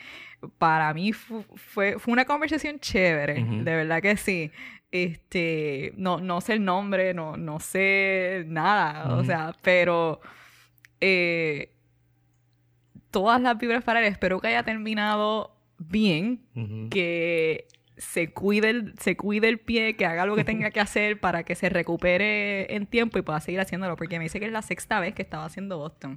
para 0.59 0.93
mí 0.93 1.11
fu- 1.11 1.43
fue, 1.55 1.97
fue 1.97 2.13
una 2.13 2.25
conversación 2.25 2.79
chévere, 2.79 3.41
Ujú. 3.41 3.63
de 3.63 3.75
verdad 3.75 3.99
que 4.01 4.15
sí. 4.15 4.51
Este, 4.91 5.93
no, 5.95 6.19
no 6.19 6.41
sé 6.41 6.53
el 6.53 6.65
nombre, 6.65 7.13
no, 7.13 7.37
no 7.37 7.59
sé 7.61 8.43
nada, 8.47 9.15
o 9.15 9.23
sea, 9.23 9.55
pero 9.61 10.19
eh, 10.99 11.71
todas 13.09 13.41
las 13.41 13.57
vibras 13.57 13.83
para 13.83 13.99
él. 14.01 14.05
Espero 14.05 14.39
que 14.39 14.47
haya 14.47 14.63
terminado 14.63 15.55
bien, 15.77 16.41
que 16.89 17.67
se 17.97 18.31
cuide, 18.33 18.69
el, 18.71 18.93
se 18.99 19.15
cuide 19.15 19.47
el 19.47 19.59
pie, 19.59 19.95
que 19.95 20.05
haga 20.05 20.25
lo 20.25 20.35
que 20.35 20.43
tenga 20.43 20.71
que 20.71 20.79
hacer 20.79 21.19
para 21.19 21.43
que 21.43 21.55
se 21.55 21.69
recupere 21.69 22.73
en 22.75 22.85
tiempo 22.87 23.19
y 23.19 23.21
pueda 23.21 23.39
seguir 23.39 23.59
haciéndolo, 23.61 23.95
porque 23.95 24.17
me 24.17 24.23
dice 24.25 24.39
que 24.39 24.45
es 24.47 24.51
la 24.51 24.61
sexta 24.61 24.99
vez 24.99 25.13
que 25.13 25.21
estaba 25.21 25.45
haciendo 25.45 25.77
Boston. 25.77 26.15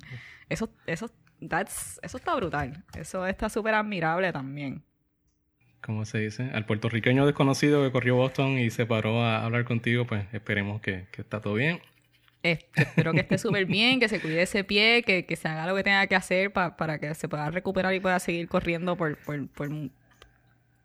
Eso, 0.49 0.71
eso, 0.87 1.11
that's- 1.41 1.99
eso 2.03 2.17
está 2.17 2.35
brutal. 2.35 2.85
Eso 2.97 3.27
está 3.27 3.49
súper 3.49 3.75
admirable 3.75 4.33
también. 4.33 4.83
¿Cómo 5.85 6.07
se 6.07 6.19
dice? 6.19 6.51
Al 6.55 6.65
puertorriqueño 6.65 7.27
desconocido 7.27 7.83
que 7.85 7.93
corrió 7.93 8.17
Boston 8.17 8.59
y 8.59 8.71
se 8.71 8.87
paró 8.87 9.23
a 9.23 9.45
hablar 9.45 9.65
contigo, 9.65 10.07
pues 10.07 10.25
esperemos 10.33 10.81
que, 10.81 11.05
que 11.13 11.21
está 11.21 11.41
todo 11.41 11.55
bien. 11.55 11.81
Espero 12.43 13.13
que 13.13 13.21
esté 13.21 13.39
súper 13.39 13.67
bien, 13.67 14.01
que 14.01 14.09
se 14.09 14.21
cuide 14.21 14.43
ese 14.43 14.65
pie, 14.65 15.03
que, 15.03 15.25
que 15.27 15.37
se 15.37 15.49
haga 15.49 15.67
lo 15.67 15.75
que 15.75 15.83
tenga 15.83 16.07
que 16.07 16.15
hacer 16.15 16.53
pa- 16.53 16.77
para 16.77 16.99
que 16.99 17.15
se 17.15 17.29
pueda 17.29 17.51
recuperar 17.51 17.95
y 17.95 18.01
pueda 18.01 18.19
seguir 18.19 18.49
corriendo 18.49 18.97
por, 18.97 19.17
por, 19.19 19.47
por, 19.49 19.71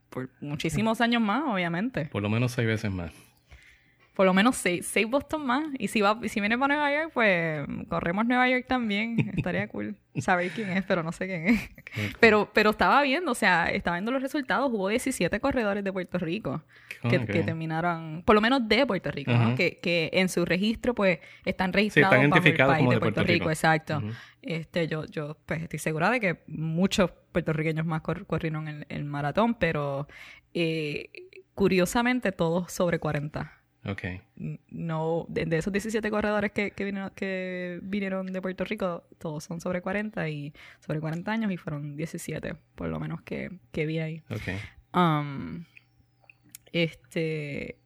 por 0.09 0.29
muchísimos 0.41 1.01
años 1.01 1.21
más, 1.21 1.43
obviamente. 1.47 2.05
Por 2.05 2.21
lo 2.21 2.29
menos 2.29 2.51
seis 2.53 2.67
veces 2.67 2.91
más. 2.91 3.11
Por 4.19 4.25
lo 4.25 4.33
menos 4.33 4.57
seis, 4.57 4.85
seis 4.85 5.09
Boston 5.09 5.45
más. 5.45 5.63
Y 5.79 5.87
si 5.87 6.01
va, 6.01 6.19
si 6.27 6.41
viene 6.41 6.57
para 6.57 6.75
Nueva 6.75 6.91
York, 6.91 7.11
pues 7.13 7.65
corremos 7.87 8.25
Nueva 8.25 8.49
York 8.49 8.65
también. 8.67 9.15
Estaría 9.37 9.69
cool 9.69 9.95
saber 10.17 10.51
quién 10.51 10.71
es, 10.71 10.83
pero 10.83 11.03
no 11.03 11.13
sé 11.13 11.25
quién 11.25 11.47
es. 11.47 11.69
Pero, 12.19 12.51
pero 12.53 12.71
estaba 12.71 13.01
viendo, 13.01 13.31
o 13.31 13.33
sea, 13.33 13.67
estaba 13.67 13.95
viendo 13.95 14.11
los 14.11 14.21
resultados. 14.21 14.69
Hubo 14.73 14.89
17 14.89 15.39
corredores 15.39 15.85
de 15.85 15.93
Puerto 15.93 16.17
Rico 16.17 16.61
que, 17.09 17.17
terminaron, 17.19 18.21
por 18.25 18.35
lo 18.35 18.41
menos 18.41 18.67
de 18.67 18.85
Puerto 18.85 19.09
Rico, 19.09 19.31
¿no? 19.31 19.55
Que, 19.55 19.79
que 19.79 20.09
en 20.11 20.27
su 20.27 20.43
registro, 20.43 20.93
pues, 20.93 21.19
están 21.45 21.71
registrados 21.71 22.15
el 22.15 22.23
identificados 22.23 22.73
país 22.73 22.79
como 22.81 22.89
de 22.91 22.95
de 22.95 22.99
Puerto, 22.99 23.15
Puerto 23.15 23.31
Rico. 23.31 23.43
Rico. 23.45 23.51
Exacto. 23.51 24.03
Este, 24.41 24.89
yo, 24.89 25.05
yo, 25.05 25.37
pues, 25.45 25.61
estoy 25.61 25.79
segura 25.79 26.09
de 26.09 26.19
que 26.19 26.39
muchos 26.47 27.09
puertorriqueños 27.31 27.85
más 27.85 28.01
cor- 28.01 28.25
corrieron 28.25 28.67
el, 28.67 28.85
el 28.89 29.05
maratón, 29.05 29.53
pero 29.53 30.09
eh, 30.53 31.09
curiosamente 31.55 32.33
todos 32.33 32.69
sobre 32.73 32.99
40 32.99 33.58
Ok. 33.85 34.03
no 34.69 35.25
de, 35.29 35.45
de 35.45 35.57
esos 35.57 35.71
17 35.71 36.09
corredores 36.11 36.51
que, 36.51 36.71
que, 36.71 36.83
vinieron, 36.83 37.11
que 37.11 37.79
vinieron 37.81 38.27
de 38.27 38.41
Puerto 38.41 38.65
Rico, 38.65 39.05
todos 39.17 39.43
son 39.43 39.61
sobre 39.61 39.81
40 39.81 40.27
y 40.29 40.53
sobre 40.79 40.99
40 40.99 41.31
años 41.31 41.51
y 41.51 41.57
fueron 41.57 41.95
17, 41.95 42.55
por 42.75 42.89
lo 42.89 42.99
menos 42.99 43.21
que, 43.21 43.49
que 43.71 43.85
vi 43.85 43.99
ahí. 43.99 44.23
Ok. 44.29 44.49
Um, 44.93 45.63
este 46.73 47.77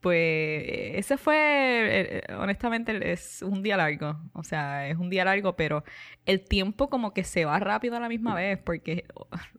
Pues 0.00 0.62
ese 0.94 1.18
fue, 1.18 1.36
eh, 1.36 2.34
honestamente, 2.34 3.12
es 3.12 3.42
un 3.42 3.62
día 3.62 3.76
largo. 3.76 4.18
O 4.32 4.42
sea, 4.42 4.88
es 4.88 4.96
un 4.96 5.10
día 5.10 5.24
largo, 5.24 5.56
pero 5.56 5.84
el 6.24 6.42
tiempo 6.42 6.88
como 6.88 7.12
que 7.12 7.22
se 7.22 7.44
va 7.44 7.58
rápido 7.58 7.96
a 7.96 8.00
la 8.00 8.08
misma 8.08 8.34
vez 8.34 8.58
porque 8.58 9.04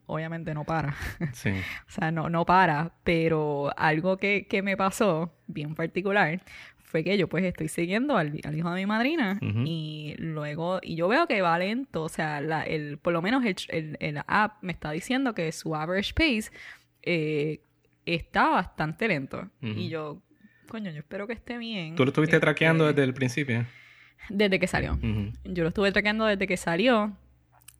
obviamente 0.06 0.52
no 0.54 0.64
para. 0.64 0.94
Sí. 1.32 1.50
O 1.50 1.90
sea, 1.90 2.10
no, 2.10 2.28
no 2.28 2.44
para, 2.44 2.92
pero 3.04 3.70
algo 3.76 4.16
que, 4.16 4.46
que 4.48 4.62
me 4.62 4.76
pasó 4.76 5.32
bien 5.46 5.74
particular 5.74 6.42
fue 6.92 7.04
que 7.04 7.16
yo 7.16 7.26
pues 7.26 7.44
estoy 7.44 7.68
siguiendo 7.68 8.18
al, 8.18 8.38
al 8.44 8.54
hijo 8.54 8.70
de 8.70 8.80
mi 8.80 8.86
madrina 8.86 9.38
y 9.40 10.14
luego, 10.18 10.78
y 10.82 10.94
yo 10.94 11.08
veo 11.08 11.26
que 11.26 11.40
va 11.40 11.58
lento, 11.58 12.02
o 12.02 12.08
sea, 12.10 12.42
la, 12.42 12.64
el, 12.64 12.98
por 12.98 13.14
lo 13.14 13.22
menos 13.22 13.46
el, 13.46 13.56
el, 13.68 13.96
el 13.98 14.20
app 14.26 14.62
me 14.62 14.72
está 14.72 14.90
diciendo 14.90 15.34
que 15.34 15.50
su 15.52 15.74
average 15.74 16.12
pace 16.12 16.50
eh, 17.02 17.62
está 18.04 18.50
bastante 18.50 19.08
lento. 19.08 19.48
Y 19.62 19.88
yo, 19.88 20.20
coño, 20.72 20.90
yo 20.90 21.00
espero 21.00 21.26
que 21.26 21.34
esté 21.34 21.58
bien. 21.58 21.94
¿Tú 21.96 22.04
lo 22.04 22.08
estuviste 22.08 22.36
Este, 22.36 22.46
traqueando 22.46 22.86
desde 22.86 23.04
el 23.04 23.12
principio? 23.12 23.66
Desde 24.30 24.58
que 24.58 24.66
salió. 24.66 24.98
Yo 25.44 25.62
lo 25.64 25.68
estuve 25.68 25.92
traqueando 25.92 26.24
desde 26.24 26.46
que 26.46 26.56
salió. 26.56 27.12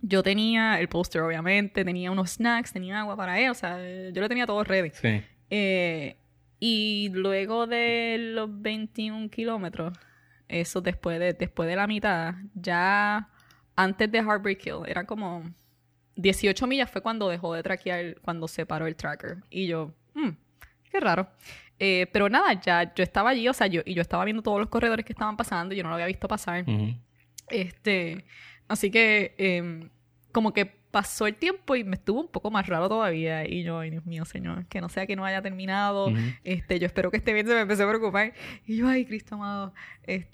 Yo 0.03 0.23
tenía 0.23 0.79
el 0.79 0.89
póster, 0.89 1.23
obviamente, 1.23 1.87
tenía 1.87 2.11
unos 2.11 2.33
snacks, 2.33 2.71
tenía 2.75 3.01
agua 3.01 3.17
para 3.17 3.41
él, 3.41 3.49
o 3.51 3.55
sea, 3.55 3.79
yo 4.11 4.21
lo 4.21 4.29
tenía 4.29 4.45
todo 4.45 4.63
ready. 4.63 4.91
Sí. 4.91 5.23
Eh, 5.49 6.17
y 6.61 7.09
luego 7.15 7.67
de 7.67 8.19
los 8.35 8.61
21 8.61 9.31
kilómetros, 9.31 9.97
eso 10.49 10.83
después 10.83 11.19
de, 11.19 11.33
después 11.33 11.67
de 11.69 11.77
la 11.77 11.87
mitad, 11.87 12.35
ya 12.55 13.31
antes 13.75 14.13
de 14.13 14.19
Heartbreak 14.19 14.67
Hill, 14.67 14.83
era 14.87 15.05
como 15.07 15.45
18 16.17 16.67
millas 16.67 16.91
fue 16.91 17.01
cuando 17.01 17.31
dejó 17.31 17.55
de 17.55 17.63
traquear, 17.63 18.17
cuando 18.21 18.49
se 18.49 18.67
paró 18.67 18.87
el 18.87 18.97
tracker. 18.97 19.39
Y 19.49 19.67
yo, 19.67 19.95
"Hmm, 20.15 20.31
qué 20.91 21.01
raro. 21.01 21.31
Eh, 21.79 22.07
pero 22.13 22.29
nada, 22.29 22.61
ya 22.61 22.95
yo 22.95 23.03
estaba 23.03 23.31
allí, 23.31 23.49
o 23.49 23.53
sea, 23.53 23.67
yo, 23.67 23.83
y 23.85 23.95
yo 23.95 24.03
estaba 24.03 24.25
viendo 24.25 24.43
todos 24.43 24.61
los 24.61 24.69
corredores 24.69 25.05
que 25.05 25.13
estaban 25.13 25.37
pasando, 25.37 25.75
yo 25.75 25.83
no 25.83 25.89
lo 25.89 25.95
había 25.97 26.07
visto 26.07 26.29
pasar. 26.29 26.65
Este, 27.49 28.25
así 28.69 28.91
que 28.91 29.35
em, 29.39 29.91
como 30.31 30.53
que 30.53 30.82
pasó 30.93 31.27
el 31.27 31.35
tiempo 31.35 31.75
y 31.75 31.83
me 31.83 31.97
estuvo 31.97 32.21
un 32.21 32.29
poco 32.29 32.51
más 32.53 32.69
raro 32.69 32.89
todavía. 32.89 33.49
Y 33.49 33.65
yo, 33.65 33.81
ay 33.81 33.91
Dios 33.91 34.07
mío, 34.07 34.25
señor, 34.25 34.67
que 34.67 34.81
no 34.81 34.89
sea 34.89 35.07
que 35.07 35.17
no 35.17 35.25
haya 35.25 35.43
terminado. 35.43 36.13
Este, 36.45 36.79
yo 36.79 36.87
espero 36.87 37.11
que 37.11 37.17
esté 37.17 37.33
bien, 37.33 37.47
se 37.49 37.55
me 37.55 37.63
empezó 37.63 37.85
a 37.85 37.89
preocupar. 37.89 38.33
Y 38.67 38.77
yo, 38.77 38.87
ay, 38.87 39.05
Cristo 39.05 39.35
amado, 39.35 39.73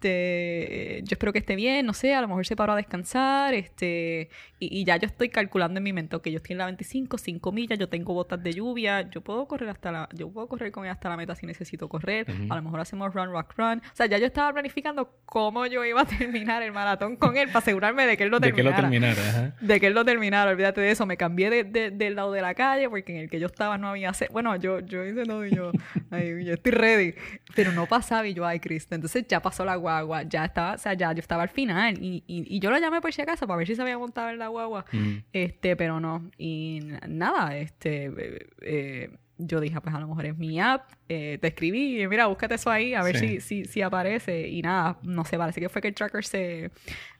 este, 0.02 1.00
yo 1.04 1.14
espero 1.14 1.32
que 1.32 1.38
esté 1.38 1.56
bien, 1.56 1.86
no 1.86 1.92
sé, 1.94 2.14
a 2.14 2.20
lo 2.20 2.28
mejor 2.28 2.46
se 2.46 2.56
paró 2.56 2.72
a 2.72 2.76
descansar, 2.76 3.54
este, 3.54 4.30
y, 4.58 4.80
y 4.80 4.84
ya 4.84 4.96
yo 4.96 5.06
estoy 5.06 5.28
calculando 5.28 5.78
en 5.78 5.84
mi 5.84 5.92
mente, 5.92 6.18
que 6.20 6.30
yo 6.30 6.38
estoy 6.38 6.52
en 6.54 6.58
la 6.58 6.64
25, 6.66 7.18
5 7.18 7.52
millas, 7.52 7.78
yo 7.78 7.88
tengo 7.88 8.14
botas 8.14 8.42
de 8.42 8.52
lluvia, 8.52 9.08
yo 9.10 9.20
puedo 9.20 9.46
correr 9.46 9.68
hasta 9.70 9.92
la, 9.92 10.08
yo 10.14 10.30
puedo 10.30 10.48
correr 10.48 10.72
con 10.72 10.84
él 10.84 10.90
hasta 10.90 11.08
la 11.08 11.16
meta 11.16 11.34
si 11.34 11.46
necesito 11.46 11.88
correr, 11.88 12.26
a 12.48 12.56
lo 12.56 12.62
mejor 12.62 12.80
hacemos 12.80 13.12
run, 13.14 13.30
rock, 13.30 13.54
run. 13.56 13.78
O 13.78 13.96
sea, 13.96 14.06
ya 14.06 14.18
yo 14.18 14.26
estaba 14.26 14.52
planificando 14.52 15.12
cómo 15.24 15.66
yo 15.66 15.84
iba 15.84 16.00
a 16.02 16.06
terminar 16.18 16.62
el 16.62 16.72
maratón 16.72 17.16
con 17.16 17.36
él 17.36 17.48
para 17.48 17.58
asegurarme 17.60 18.06
de 18.06 18.16
que 18.16 18.24
él 18.24 18.30
lo 18.30 18.40
De 18.40 18.52
que 18.52 18.62
terminara. 18.62 18.82
lo 18.82 18.90
terminara, 18.90 19.28
ajá. 19.28 19.54
De 19.60 19.80
que 19.80 19.86
él 19.86 19.94
lo 19.94 20.04
terminara, 20.04 20.47
olvídate 20.48 20.80
de 20.80 20.90
eso. 20.90 21.06
Me 21.06 21.16
cambié 21.16 21.50
de, 21.50 21.64
de- 21.64 21.90
del 21.90 22.14
lado 22.16 22.32
de 22.32 22.40
la 22.42 22.54
calle 22.54 22.88
porque 22.88 23.12
en 23.14 23.18
el 23.22 23.30
que 23.30 23.38
yo 23.40 23.46
estaba 23.46 23.78
no 23.78 23.88
había... 23.88 24.12
Bueno, 24.32 24.54
yo, 24.56 24.80
yo 24.80 25.04
hice 25.04 25.24
todo 25.24 25.46
y 25.46 25.50
yo, 25.54 25.70
ay, 26.10 26.44
yo 26.44 26.54
estoy 26.54 26.72
ready. 26.72 27.14
Pero 27.54 27.72
no 27.72 27.86
pasaba 27.86 28.26
y 28.26 28.34
yo, 28.34 28.44
ay, 28.46 28.60
Cristo. 28.60 28.94
Entonces 28.94 29.24
ya 29.28 29.40
pasó 29.40 29.64
la 29.64 29.76
guagua, 29.76 30.22
ya 30.24 30.44
estaba, 30.44 30.74
o 30.74 30.78
sea, 30.78 30.94
ya 30.94 31.12
yo 31.12 31.20
estaba 31.20 31.42
al 31.44 31.48
final. 31.48 31.96
Y, 32.02 32.24
y, 32.26 32.56
y 32.56 32.60
yo 32.60 32.70
lo 32.70 32.78
llamé 32.78 33.00
por 33.00 33.12
si 33.12 33.22
acaso 33.22 33.46
para 33.46 33.58
ver 33.58 33.66
si 33.66 33.74
se 33.74 33.82
había 33.82 33.98
montado 33.98 34.30
en 34.30 34.38
la 34.38 34.48
guagua. 34.48 34.84
Este, 35.32 35.76
pero 35.76 36.00
no. 36.00 36.30
Y 36.38 36.80
nada, 37.08 37.56
este... 37.56 38.06
eh, 38.06 38.46
eh, 38.62 39.10
yo 39.38 39.60
dije, 39.60 39.80
pues 39.80 39.94
a 39.94 40.00
lo 40.00 40.08
mejor 40.08 40.26
es 40.26 40.36
mi 40.36 40.60
app. 40.60 40.90
Eh, 41.08 41.38
te 41.40 41.46
escribí, 41.48 42.06
mira, 42.08 42.26
búscate 42.26 42.56
eso 42.56 42.70
ahí, 42.70 42.92
a 42.94 43.02
ver 43.02 43.16
Sí. 43.16 43.28
si, 43.28 43.40
si, 43.40 43.64
si 43.66 43.82
aparece. 43.82 44.48
Y 44.48 44.62
nada, 44.62 44.98
no 45.02 45.24
sé, 45.24 45.38
parece 45.38 45.60
que 45.60 45.68
fue 45.68 45.80
que 45.80 45.88
el 45.88 45.94
tracker 45.94 46.24
se, 46.24 46.70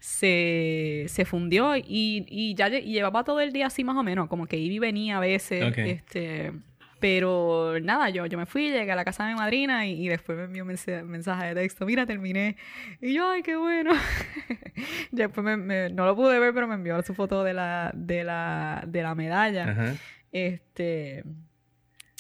se, 0.01 1.05
se 1.09 1.25
fundió 1.25 1.77
y, 1.77 2.27
y 2.29 2.55
ya 2.55 2.69
lle- 2.69 2.83
y 2.85 2.93
llevaba 2.93 3.25
todo 3.25 3.41
el 3.41 3.53
día 3.53 3.67
así 3.67 3.85
más 3.85 3.97
o 3.97 4.03
menos, 4.03 4.29
como 4.29 4.47
que 4.47 4.57
iba 4.57 4.75
y 4.75 4.79
venía 4.79 5.19
a 5.19 5.21
veces. 5.21 5.77
Este, 5.77 6.53
pero 7.01 7.79
nada, 7.81 8.11
yo, 8.11 8.27
yo 8.27 8.37
me 8.37 8.47
fui, 8.47 8.71
llegué 8.71 8.91
a 8.91 8.97
la 8.97 9.05
casa 9.05 9.25
de 9.27 9.33
mi 9.35 9.39
madrina 9.39 9.87
y, 9.87 10.05
y 10.05 10.09
después 10.09 10.37
me 10.37 10.45
envió 10.45 10.65
un 10.65 10.75
mensaje 11.11 11.47
de 11.47 11.55
texto, 11.55 11.87
mira, 11.87 12.05
terminé. 12.07 12.57
Y 13.01 13.15
yo, 13.15 13.31
ay, 13.31 13.43
qué 13.43 13.55
bueno. 13.57 13.93
después 15.13 15.45
me, 15.45 15.57
me- 15.57 15.91
no 15.91 16.05
lo 16.07 16.17
pude 16.17 16.39
ver, 16.39 16.53
pero 16.53 16.67
me 16.67 16.75
envió 16.75 17.01
su 17.03 17.15
foto 17.15 17.45
de 17.45 17.55
la, 17.55 17.93
de 17.95 18.25
la, 18.25 18.83
de 18.87 19.03
la 19.03 19.15
medalla. 19.15 19.71
Ajá. 19.71 19.95
Este, 20.33 21.23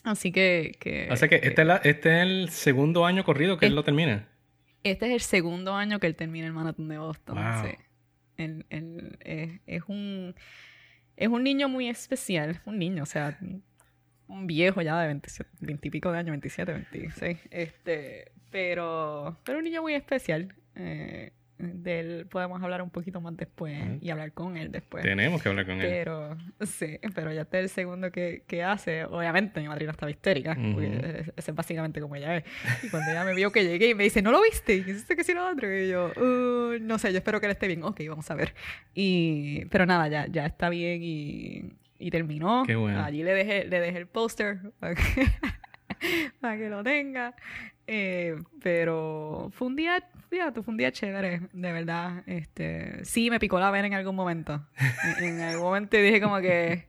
así 0.04 0.32
que... 0.32 0.72
que 0.80 1.08
O 1.10 1.16
sea 1.16 1.28
que 1.28 1.36
este 1.36 1.62
es, 1.62 1.66
la- 1.66 1.76
este 1.84 2.16
es 2.16 2.22
el 2.26 2.48
segundo 2.50 3.04
año 3.06 3.24
corrido 3.24 3.58
que 3.58 3.66
él 3.66 3.74
lo 3.74 3.84
termina. 3.84 4.28
Este 4.84 5.06
es 5.06 5.12
el 5.12 5.20
segundo 5.20 5.74
año 5.74 5.98
que 6.00 6.06
él 6.06 6.14
termina 6.16 6.46
el 6.46 6.52
maratón 6.52 6.88
de 6.88 6.98
Boston. 6.98 7.36
Wow. 7.36 7.64
sí. 7.66 7.76
Él- 8.36 8.66
él 8.70 9.18
es, 9.20 9.60
es 9.66 9.82
un 9.88 10.34
es 11.16 11.26
un 11.28 11.42
niño 11.42 11.68
muy 11.68 11.88
especial. 11.88 12.60
Un 12.64 12.78
niño, 12.78 13.02
o 13.02 13.06
sea, 13.06 13.36
un 14.28 14.46
viejo 14.46 14.80
ya 14.82 15.00
de 15.00 15.06
27, 15.08 15.50
20 15.60 15.88
y 15.88 15.90
pico 15.90 16.12
de 16.12 16.18
años, 16.18 16.30
27, 16.30 16.72
26. 16.72 17.38
Este, 17.50 18.30
pero, 18.52 19.36
pero 19.44 19.58
un 19.58 19.64
niño 19.64 19.82
muy 19.82 19.94
especial. 19.94 20.54
Eh, 20.76 21.32
de 21.58 22.00
él 22.00 22.26
podemos 22.30 22.62
hablar 22.62 22.82
un 22.82 22.90
poquito 22.90 23.20
más 23.20 23.36
después 23.36 23.80
Ujú. 23.82 23.98
y 24.00 24.10
hablar 24.10 24.32
con 24.32 24.56
él 24.56 24.70
después. 24.70 25.02
Tenemos 25.04 25.42
que 25.42 25.48
hablar 25.48 25.66
con 25.66 25.80
él. 25.80 25.86
Pero, 25.88 26.36
sí, 26.60 26.98
pero 27.14 27.32
ya 27.32 27.42
este 27.42 27.58
es 27.58 27.62
el 27.64 27.68
segundo 27.70 28.10
que, 28.12 28.44
que 28.46 28.62
hace. 28.62 29.04
Obviamente, 29.04 29.60
mi 29.60 29.68
madrina 29.68 29.90
estaba 29.92 30.10
histérica, 30.10 30.54
porque 30.54 30.86
Ujú. 30.88 31.06
es- 31.06 31.32
ese 31.36 31.50
es 31.50 31.54
básicamente 31.54 32.00
como 32.00 32.16
ella 32.16 32.36
es. 32.36 32.44
Y 32.82 32.88
cuando 32.90 33.10
ella 33.10 33.24
me 33.24 33.34
vio 33.34 33.50
que 33.52 33.64
llegué 33.64 33.88
y 33.90 33.94
me 33.94 34.04
dice, 34.04 34.22
¿no 34.22 34.30
lo 34.30 34.40
viste? 34.42 34.74
Y 34.74 34.82
dice 34.82 35.16
que 35.16 35.24
sí 35.24 35.34
lo 35.34 35.46
otro. 35.48 35.68
Y 35.74 35.88
yo, 35.88 36.12
"Uh, 36.16 36.78
no 36.80 36.98
sé, 36.98 37.10
yo 37.12 37.18
espero 37.18 37.40
que 37.40 37.46
él 37.46 37.52
esté 37.52 37.66
bien. 37.66 37.82
Ok, 37.82 38.00
vamos 38.08 38.30
a 38.30 38.34
ver. 38.34 38.54
Y, 38.94 39.64
pero 39.66 39.84
nada, 39.86 40.08
ya, 40.08 40.26
ya 40.28 40.46
está 40.46 40.68
bien 40.68 41.00
y, 41.02 41.72
y 41.98 42.10
terminó. 42.10 42.62
Qué 42.66 42.76
bueno. 42.76 43.02
Allí 43.04 43.22
le 43.22 43.32
dejé, 43.34 43.64
le 43.66 43.80
dejé 43.80 43.98
el 43.98 44.06
póster 44.06 44.60
para 46.40 46.56
que 46.56 46.68
lo 46.68 46.82
tenga. 46.82 47.34
Eh, 47.90 48.36
pero 48.62 49.50
fue 49.54 49.66
un 49.66 49.74
día, 49.74 50.04
fíjate, 50.28 50.62
fue 50.62 50.72
un 50.72 50.76
día 50.78 50.92
chévere, 50.92 51.40
de 51.52 51.72
verdad. 51.72 52.22
Este, 52.26 53.02
sí, 53.04 53.30
me 53.30 53.40
picó 53.40 53.58
la 53.58 53.70
vena 53.70 53.86
en 53.86 53.94
algún 53.94 54.14
momento. 54.14 54.62
En, 55.18 55.24
en 55.36 55.40
algún 55.40 55.64
momento 55.64 55.96
dije 55.96 56.20
como 56.20 56.38
que, 56.40 56.84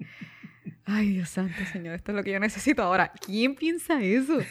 ay 0.86 1.14
Dios 1.14 1.30
santo, 1.30 1.56
señor, 1.72 1.96
esto 1.96 2.12
es 2.12 2.18
lo 2.18 2.24
que 2.24 2.32
yo 2.32 2.40
necesito 2.42 2.84
ahora. 2.84 3.14
¿Quién 3.26 3.56
piensa 3.56 4.02
eso? 4.04 4.40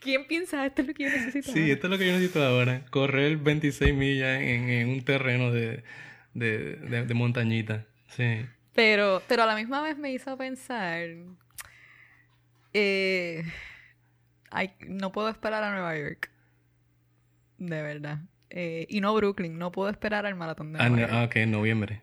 ¿Quién 0.00 0.26
piensa 0.26 0.64
esto 0.64 0.80
es 0.80 0.88
lo 0.88 0.94
que 0.94 1.02
yo 1.04 1.10
necesito? 1.10 1.52
Sí, 1.52 1.60
ahora? 1.60 1.72
esto 1.74 1.86
es 1.86 1.90
lo 1.90 1.98
que 1.98 2.06
yo 2.06 2.12
necesito 2.12 2.42
ahora. 2.42 2.86
Correr 2.88 3.36
26 3.36 3.94
millas 3.94 4.40
en, 4.40 4.70
en 4.70 4.88
un 4.88 5.04
terreno 5.04 5.52
de, 5.52 5.84
de, 6.32 6.76
de, 6.76 7.04
de 7.04 7.14
montañita. 7.14 7.84
Sí. 8.08 8.46
Pero, 8.72 9.22
pero 9.28 9.42
a 9.42 9.46
la 9.46 9.54
misma 9.54 9.82
vez 9.82 9.98
me 9.98 10.10
hizo 10.10 10.34
pensar. 10.38 11.00
eh, 12.72 13.44
ay, 14.50 14.72
no 14.88 15.12
puedo 15.12 15.28
esperar 15.28 15.62
a 15.64 15.70
Nueva 15.72 15.96
York. 15.96 16.30
De 17.58 17.82
verdad. 17.82 18.18
Eh, 18.50 18.86
y 18.88 19.00
no 19.00 19.14
Brooklyn, 19.14 19.58
no 19.58 19.70
puedo 19.70 19.90
esperar 19.90 20.26
al 20.26 20.34
maratón 20.34 20.72
de 20.72 20.80
Ah, 20.80 20.88
Nueva 20.88 21.02
York. 21.08 21.12
ah, 21.14 21.24
ok, 21.24 21.36
en 21.36 21.50
noviembre. 21.52 22.02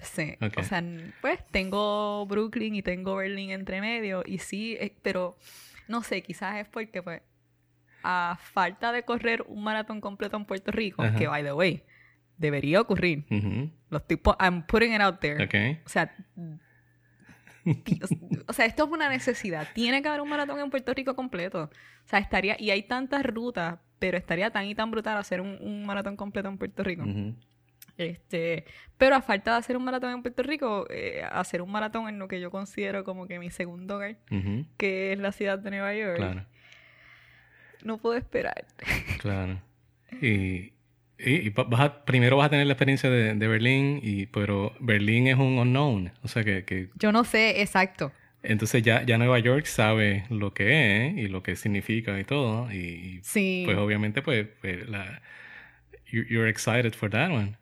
Sí. 0.00 0.34
ok. 0.40 0.54
O 0.58 0.62
sea, 0.62 0.82
pues 1.20 1.40
tengo 1.50 2.24
Brooklyn 2.26 2.74
y 2.74 2.82
tengo 2.82 3.16
Berlín 3.16 3.50
entre 3.50 3.80
medio. 3.80 4.22
Y 4.24 4.38
sí, 4.38 4.76
eh, 4.80 4.94
pero 5.02 5.36
no 5.88 6.02
sé, 6.02 6.22
quizás 6.22 6.56
es 6.56 6.68
porque, 6.68 7.02
pues, 7.02 7.22
a 8.02 8.38
falta 8.40 8.92
de 8.92 9.02
correr 9.02 9.42
un 9.46 9.62
maratón 9.62 10.00
completo 10.00 10.36
en 10.38 10.46
Puerto 10.46 10.70
Rico, 10.70 11.02
Ajá. 11.02 11.18
que 11.18 11.26
by 11.26 11.42
the 11.42 11.52
way, 11.52 11.82
debería 12.38 12.80
ocurrir. 12.80 13.24
Los 13.90 14.06
tipos, 14.06 14.36
I'm 14.40 14.62
putting 14.66 14.94
it 14.94 15.00
out 15.02 15.18
there. 15.20 15.44
Ok. 15.44 15.82
O 15.84 15.88
sea, 15.88 16.14
o 18.46 18.52
sea, 18.52 18.66
esto 18.66 18.84
es 18.84 18.90
una 18.90 19.08
necesidad. 19.08 19.68
Tiene 19.74 20.02
que 20.02 20.08
haber 20.08 20.20
un 20.20 20.28
maratón 20.28 20.58
en 20.60 20.70
Puerto 20.70 20.92
Rico 20.94 21.14
completo. 21.14 21.64
O 21.64 22.08
sea, 22.08 22.18
estaría, 22.18 22.56
y 22.58 22.70
hay 22.70 22.82
tantas 22.84 23.24
rutas, 23.24 23.78
pero 23.98 24.16
estaría 24.16 24.50
tan 24.50 24.66
y 24.66 24.74
tan 24.74 24.90
brutal 24.90 25.16
hacer 25.18 25.40
un, 25.40 25.58
un 25.60 25.84
maratón 25.84 26.16
completo 26.16 26.48
en 26.48 26.58
Puerto 26.58 26.82
Rico. 26.82 27.04
Este, 27.98 28.64
pero 28.96 29.14
a 29.16 29.20
falta 29.20 29.52
de 29.52 29.58
hacer 29.58 29.76
un 29.76 29.84
maratón 29.84 30.12
en 30.12 30.22
Puerto 30.22 30.42
Rico, 30.42 30.86
eh, 30.88 31.22
hacer 31.30 31.60
un 31.60 31.70
maratón 31.70 32.08
en 32.08 32.18
lo 32.18 32.28
que 32.28 32.40
yo 32.40 32.50
considero 32.50 33.04
como 33.04 33.26
que 33.26 33.38
mi 33.38 33.50
segundo 33.50 33.96
hogar, 33.96 34.16
que 34.78 35.12
es 35.12 35.18
la 35.18 35.32
ciudad 35.32 35.58
de 35.58 35.70
Nueva 35.70 35.94
York, 35.94 36.16
Claro, 36.16 36.46
no 37.84 37.98
puedo 37.98 38.16
esperar. 38.16 38.64
claro. 39.18 39.60
Y, 40.22 40.72
y, 41.24 41.46
y 41.46 41.48
va- 41.50 41.64
vas 41.64 41.80
a- 41.80 42.04
primero 42.04 42.36
vas 42.36 42.46
a 42.46 42.50
tener 42.50 42.66
la 42.66 42.72
experiencia 42.72 43.10
de, 43.10 43.34
de 43.34 43.48
Berlín, 43.48 44.00
y, 44.02 44.26
pero 44.26 44.74
Berlín 44.80 45.26
es 45.28 45.36
un 45.36 45.58
unknown. 45.58 46.12
O 46.22 46.28
sea 46.28 46.44
que, 46.44 46.64
que 46.64 46.88
Yo 46.96 47.12
no 47.12 47.24
sé 47.24 47.60
exacto. 47.62 48.12
entonces 48.42 48.82
ya, 48.82 49.02
ya 49.04 49.18
Nueva 49.18 49.38
York 49.38 49.66
sabe 49.66 50.24
lo 50.30 50.52
que 50.54 51.06
es 51.08 51.16
y 51.18 51.28
lo 51.28 51.42
que 51.42 51.56
significa 51.56 52.18
y 52.18 52.24
todo. 52.24 52.70
Y, 52.72 52.76
y, 52.76 53.20
Sí. 53.22 53.62
pues 53.66 53.76
obviamente 53.78 54.22
pues, 54.22 54.46
pues, 54.60 54.88
la, 54.88 55.20
you- 56.10 56.24
you're 56.28 56.48
excited 56.48 56.92
for 56.94 57.10
that 57.10 57.30
one. 57.30 57.56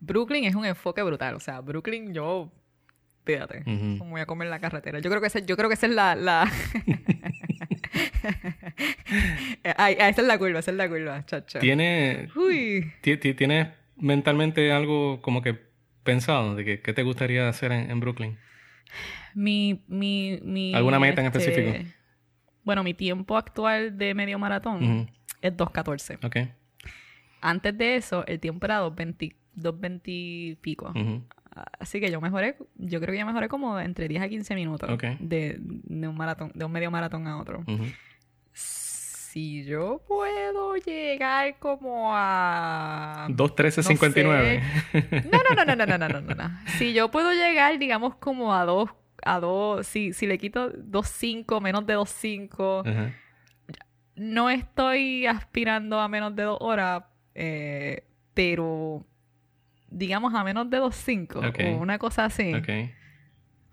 Brooklyn 0.00 0.44
es 0.44 0.54
un 0.54 0.64
enfoque 0.64 1.02
brutal. 1.02 1.34
O 1.34 1.40
sea, 1.40 1.60
Brooklyn 1.60 2.12
yo... 2.14 2.52
Fíjate, 3.24 3.58
Ujú. 3.60 4.04
me 4.06 4.10
voy 4.12 4.20
a 4.22 4.26
comer 4.26 4.46
en 4.46 4.50
la 4.52 4.58
carretera. 4.58 5.00
Yo 5.00 5.10
creo 5.10 5.20
que 5.20 5.26
esa, 5.26 5.40
yo 5.40 5.54
creo 5.54 5.68
que 5.68 5.74
esa 5.74 5.86
es 5.86 5.92
la... 5.92 6.14
la... 6.14 6.50
Ay, 9.76 9.94
esa 9.98 10.20
es 10.22 10.26
la 10.26 10.38
curva, 10.38 10.58
esa 10.60 10.70
es 10.70 10.76
la 10.76 10.88
curva, 10.88 11.24
chacho. 11.26 11.58
¿Tiene, 11.58 12.28
Uy. 12.36 12.92
ti- 13.00 13.16
ti- 13.16 13.34
¿Tienes 13.34 13.68
mentalmente 13.96 14.70
algo 14.72 15.20
como 15.22 15.42
que 15.42 15.56
pensado 16.02 16.54
de 16.54 16.64
que, 16.64 16.80
qué 16.80 16.92
te 16.92 17.02
gustaría 17.02 17.48
hacer 17.48 17.72
en, 17.72 17.90
en 17.90 18.00
Brooklyn? 18.00 18.38
Mi, 19.34 19.84
mi, 19.88 20.40
mi, 20.42 20.74
¿Alguna 20.74 20.98
meta 20.98 21.20
en 21.20 21.26
este, 21.26 21.38
específico? 21.38 21.76
Bueno, 22.64 22.82
mi 22.82 22.94
tiempo 22.94 23.36
actual 23.36 23.96
de 23.98 24.14
medio 24.14 24.38
maratón 24.38 24.82
Ujú. 25.02 25.10
es 25.42 25.56
2.14. 25.56 26.18
Ok. 26.24 26.36
Antes 27.40 27.76
de 27.78 27.96
eso, 27.96 28.26
el 28.26 28.40
tiempo 28.40 28.66
era 28.66 28.80
2.20 28.82 29.34
2.20 29.56 30.00
y 30.06 30.54
pico. 30.56 30.90
Ujú. 30.94 31.24
Así 31.80 31.98
que 32.00 32.10
yo 32.10 32.20
mejoré, 32.20 32.56
yo 32.76 33.00
creo 33.00 33.12
que 33.12 33.18
yo 33.18 33.26
mejoré 33.26 33.48
como 33.48 33.80
entre 33.80 34.06
10 34.06 34.22
a 34.22 34.28
15 34.28 34.54
minutos 34.54 34.88
de, 35.18 35.56
de 35.60 36.08
un 36.08 36.16
maratón, 36.16 36.52
de 36.54 36.64
un 36.64 36.70
medio 36.70 36.90
maratón 36.92 37.26
a 37.26 37.40
otro. 37.40 37.64
Si 39.30 39.62
yo 39.64 40.02
puedo 40.08 40.76
llegar 40.76 41.58
como 41.58 42.12
a 42.14 43.26
2.13.59. 43.28 44.62
No, 45.30 45.38
no, 45.50 45.54
no, 45.54 45.64
no, 45.66 45.86
no, 45.86 45.98
no, 45.98 46.08
no, 46.08 46.20
no, 46.22 46.34
no. 46.34 46.50
Si 46.78 46.94
yo 46.94 47.10
puedo 47.10 47.30
llegar, 47.32 47.78
digamos, 47.78 48.14
como 48.16 48.54
a 48.54 48.64
dos, 48.64 48.88
a 49.22 49.38
dos, 49.38 49.86
si, 49.86 50.14
si 50.14 50.26
le 50.26 50.38
quito 50.38 50.72
2.5, 50.72 51.60
menos 51.60 51.86
de 51.86 51.94
2.5, 51.98 52.88
Ajá. 52.90 53.14
no 54.16 54.48
estoy 54.48 55.26
aspirando 55.26 56.00
a 56.00 56.08
menos 56.08 56.34
de 56.34 56.44
dos 56.44 56.56
horas, 56.62 57.04
eh, 57.34 58.04
pero 58.32 59.04
digamos 59.90 60.34
a 60.34 60.42
menos 60.42 60.70
de 60.70 60.78
2.5 60.80 61.48
Ok. 61.50 61.58
o 61.66 61.76
una 61.82 61.98
cosa 61.98 62.24
así, 62.24 62.54
Ok. 62.54 62.68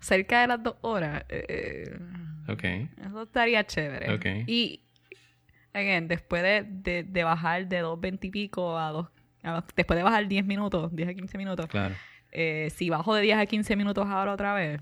cerca 0.00 0.42
de 0.42 0.48
las 0.48 0.62
dos 0.62 0.76
horas, 0.82 1.24
eh, 1.30 1.98
Ok. 2.46 2.62
eso 3.06 3.22
estaría 3.22 3.64
chévere. 3.66 4.12
Ok. 4.14 4.26
Y, 4.46 4.82
again, 5.76 6.08
después 6.08 6.42
de, 6.42 6.64
de, 6.66 7.02
de 7.04 7.24
bajar 7.24 7.68
de 7.68 7.84
2.20 7.84 8.18
y 8.24 8.30
pico 8.30 8.76
a 8.78 8.90
2, 8.90 9.08
a- 9.44 9.64
después 9.76 9.96
de 9.96 10.02
bajar 10.02 10.26
10 10.26 10.44
minutos, 10.44 10.94
10 10.94 11.08
a 11.10 11.14
15 11.14 11.38
minutos, 11.38 11.66
Claro. 11.66 11.94
eh, 12.32 12.70
si 12.74 12.90
bajo 12.90 13.14
de 13.14 13.22
10 13.22 13.38
a 13.38 13.46
15 13.46 13.76
minutos 13.76 14.06
ahora 14.08 14.32
otra 14.32 14.54
vez, 14.54 14.80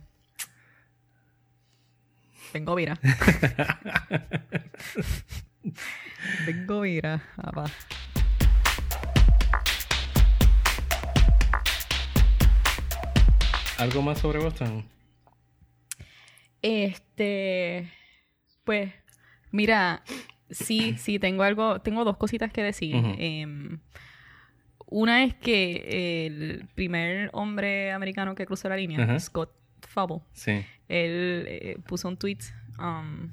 vengo 2.52 2.74
vira. 2.74 2.98
vengo 6.46 6.80
vira, 6.82 7.22
papá. 7.36 7.64
¿Algo 13.78 14.02
más 14.02 14.18
sobre 14.18 14.38
Boston? 14.38 14.84
Este, 16.62 17.90
pues, 18.64 18.92
mira, 19.50 20.02
sí, 20.54 20.96
sí, 20.98 21.18
tengo 21.18 21.42
algo, 21.42 21.80
tengo 21.80 22.04
dos 22.04 22.16
cositas 22.16 22.52
que 22.52 22.62
decir. 22.62 22.94
Em, 23.18 23.78
una 24.86 25.24
es 25.24 25.34
que 25.34 26.26
el 26.26 26.68
primer 26.74 27.30
hombre 27.32 27.92
americano 27.92 28.34
que 28.34 28.46
cruzó 28.46 28.68
la 28.68 28.76
línea. 28.76 29.18
Scott 29.18 29.50
Fable, 29.86 30.20
Sí. 30.32 30.64
él 30.88 31.44
eh, 31.48 31.76
puso 31.86 32.08
un 32.08 32.16
tweet 32.16 32.38
um, 32.78 33.30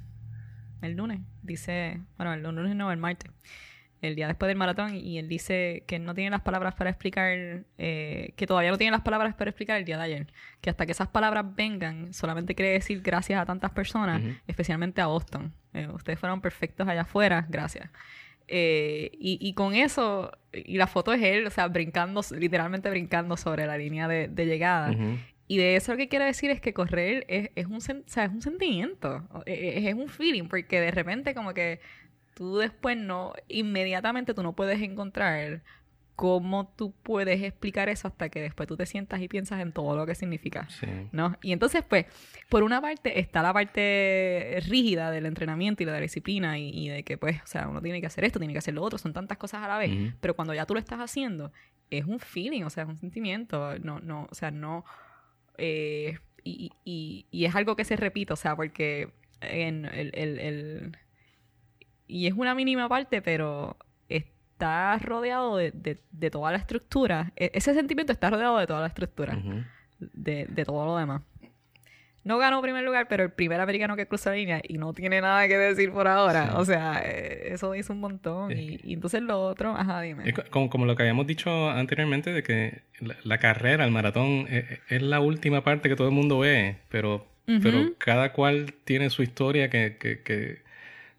el 0.82 0.95
lunes, 0.97 1.19
dice, 1.43 2.01
bueno, 2.17 2.34
el 2.34 2.41
lunes 2.43 2.76
no, 2.76 2.91
el 2.91 2.97
martes, 2.97 3.32
el 4.02 4.16
día 4.16 4.28
después 4.28 4.47
del 4.47 4.58
maratón, 4.58 4.95
y 4.95 5.20
él 5.20 5.28
dice 5.28 5.84
que 5.88 5.99
no 5.99 6.14
tiene 6.16 6.32
las 6.32 6.41
palabras 6.41 6.74
para 6.74 6.89
explicar, 6.89 7.64
eh, 7.78 8.34
que 8.36 8.47
todavía 8.47 8.72
no 8.72 8.78
tiene 8.78 8.91
las 8.91 9.02
palabras 9.02 9.36
para 9.36 9.52
explicar 9.52 9.78
el 9.78 9.86
día 9.86 9.97
de 9.97 10.04
ayer, 10.04 10.28
que 10.60 10.70
hasta 10.72 10.86
que 10.86 10.91
esas 10.93 11.08
palabras 11.10 11.45
vengan, 11.56 12.12
solamente 12.14 12.56
quiere 12.56 12.72
decir 12.72 13.02
gracias 13.02 13.39
a 13.39 13.45
tantas 13.45 13.72
personas, 13.72 14.22
Ujú. 14.22 14.34
especialmente 14.47 15.02
a 15.02 15.06
Boston. 15.08 15.54
Eh, 15.74 15.88
ustedes 15.93 16.18
fueron 16.20 16.41
perfectos 16.41 16.88
allá 16.88 17.02
afuera, 17.02 17.45
gracias. 17.47 17.89
Eh, 18.47 19.12
y, 19.14 19.38
y 19.39 19.54
con 19.54 19.74
eso, 19.76 20.32
y 20.52 20.78
la 20.78 20.88
foto 20.88 21.14
es 21.14 21.22
él, 21.22 21.45
o 21.47 21.49
sea, 21.52 21.68
brincando, 21.68 22.22
literalmente 22.38 22.89
brincando 22.89 23.38
sobre 23.38 23.66
la 23.66 23.78
línea 23.78 24.08
de, 24.08 24.28
de 24.28 24.45
llegada. 24.45 24.91
Ujú. 24.91 25.18
Y 25.47 25.58
de 25.58 25.76
eso 25.76 25.91
lo 25.91 25.97
que 25.97 26.08
quiero 26.08 26.26
decir 26.26 26.49
es 26.49 26.60
que 26.62 26.74
correr 26.74 27.26
es, 27.28 27.49
es, 27.56 27.66
un, 27.66 27.76
o 27.78 27.80
sea, 27.82 28.24
es 28.26 28.32
un 28.32 28.41
sentimiento, 28.41 29.28
o- 29.32 29.43
e- 29.45 29.78
es, 29.80 29.86
es 29.86 29.93
un 29.93 30.08
feeling, 30.08 30.45
porque 30.45 30.80
de 30.82 30.91
repente 30.91 31.34
como 31.36 31.54
que 31.54 31.80
tú 32.36 32.58
después 32.58 32.98
no, 32.98 33.34
inmediatamente 33.48 34.34
tú 34.34 34.44
no 34.44 34.54
puedes 34.54 34.82
encontrar 34.82 35.62
cómo 36.16 36.72
tú 36.78 36.94
puedes 37.02 37.42
explicar 37.42 37.90
eso 37.90 38.08
hasta 38.08 38.30
que 38.30 38.42
después 38.42 38.68
tú 38.68 38.78
te 38.78 38.86
sientas 38.86 39.22
y 39.22 39.28
piensas 39.28 39.60
en 39.60 39.72
todo 39.72 39.96
lo 39.96 40.06
que 40.06 40.14
significa. 40.14 40.68
Sí. 40.70 40.86
¿no? 41.12 41.36
Y 41.42 41.52
entonces, 41.52 41.84
pues, 41.88 42.06
por 42.48 42.62
una 42.62 42.80
parte 42.80 43.20
está 43.20 43.42
la 43.42 43.52
parte 43.54 44.60
rígida 44.68 45.10
del 45.10 45.26
entrenamiento 45.26 45.82
y 45.82 45.88
de 45.88 45.92
la 45.92 46.00
disciplina 46.00 46.60
y, 46.60 46.70
y 46.70 46.90
de 46.90 47.04
que, 47.04 47.18
pues, 47.18 47.42
o 47.42 47.48
sea, 47.48 47.68
uno 47.68 47.82
tiene 47.82 48.02
que 48.02 48.08
hacer 48.08 48.24
esto, 48.24 48.38
tiene 48.38 48.54
que 48.54 48.60
hacer 48.60 48.76
lo 48.76 48.84
otro, 48.84 49.00
son 49.00 49.14
tantas 49.14 49.38
cosas 49.40 49.64
a 49.64 49.68
la 49.68 49.78
vez. 49.80 50.14
Pero 50.20 50.36
cuando 50.36 50.54
ya 50.54 50.66
tú 50.68 50.74
lo 50.76 50.80
estás 50.80 51.00
haciendo, 51.00 51.52
es 51.90 52.06
un 52.06 52.20
feeling, 52.20 52.64
o 52.64 52.70
sea, 52.70 52.84
es 52.84 52.90
un 52.90 52.98
sentimiento, 52.98 53.80
no, 53.80 54.00
no, 54.00 54.28
o 54.30 54.36
sea, 54.36 54.52
no... 54.52 54.86
eh, 55.58 56.20
y, 56.44 56.72
y- 56.86 57.26
y 57.32 57.46
es 57.46 57.56
algo 57.56 57.76
que 57.76 57.84
se 57.86 57.96
repite, 57.96 58.34
o 58.34 58.36
sea, 58.36 58.56
porque 58.56 59.10
en 59.42 59.86
el, 59.86 60.12
el- 60.14 60.40
el- 60.40 60.98
y 62.12 62.28
es 62.28 62.34
una 62.34 62.53
mínima 62.55 62.88
parte, 62.89 63.22
pero 63.22 63.78
está 64.09 64.97
rodeado 64.99 65.57
de, 65.57 65.72
de- 65.72 65.97
de 66.12 66.30
toda 66.30 66.51
la 66.51 66.57
estructura. 66.57 67.32
E- 67.36 67.51
ese 67.53 67.74
sentimiento 67.74 68.12
está 68.14 68.30
rodeado 68.30 68.57
de 68.57 68.68
toda 68.68 68.82
la 68.82 68.88
estructura 68.88 69.38
de, 69.99 70.45
de 70.49 70.66
todo 70.66 70.86
lo 70.86 70.97
demás. 70.97 71.22
No 72.24 72.38
ganó 72.38 72.62
primer 72.62 72.84
lugar, 72.84 73.07
pero 73.07 73.24
el 73.24 73.32
primer 73.32 73.59
americano 73.59 73.95
que 73.95 74.05
cruzó 74.07 74.30
la 74.30 74.36
línea 74.36 74.62
y 74.68 74.78
no 74.78 74.93
tiene 74.93 75.20
nada 75.22 75.47
que 75.47 75.57
decir 75.57 75.91
por 75.91 76.07
ahora. 76.07 76.49
Sí. 76.49 76.53
O 76.57 76.66
sea, 76.66 77.01
eh, 77.03 77.47
eso 77.53 77.72
dice 77.72 77.91
un 77.91 77.99
montón. 77.99 78.51
Y, 78.51 78.80
y 78.84 78.93
entonces 78.93 79.24
lo 79.24 79.41
otro, 79.41 79.76
ajá, 79.76 80.01
dime. 80.01 80.30
Es 80.30 80.36
como, 80.51 80.70
como 80.70 80.86
lo 80.86 80.95
que 80.95 81.01
habíamos 81.01 81.26
dicho 81.26 81.72
anteriormente, 81.72 82.32
de 82.32 82.43
que 82.43 82.84
la, 82.99 83.16
la 83.24 83.38
carrera, 83.39 83.86
el 83.86 83.91
maratón, 83.91 84.45
es, 84.51 84.66
es 84.89 85.01
la 85.01 85.20
última 85.20 85.64
parte 85.64 85.89
que 85.89 85.95
todo 85.95 86.09
el 86.09 86.14
mundo 86.14 86.38
ve, 86.38 86.78
pero, 86.89 87.26
pero 87.64 87.93
cada 87.97 88.34
cual 88.34 88.76
tiene 88.84 89.09
su 89.09 89.24
historia 89.24 89.72
que, 89.72 89.97
que, 89.99 90.22
que 90.22 90.62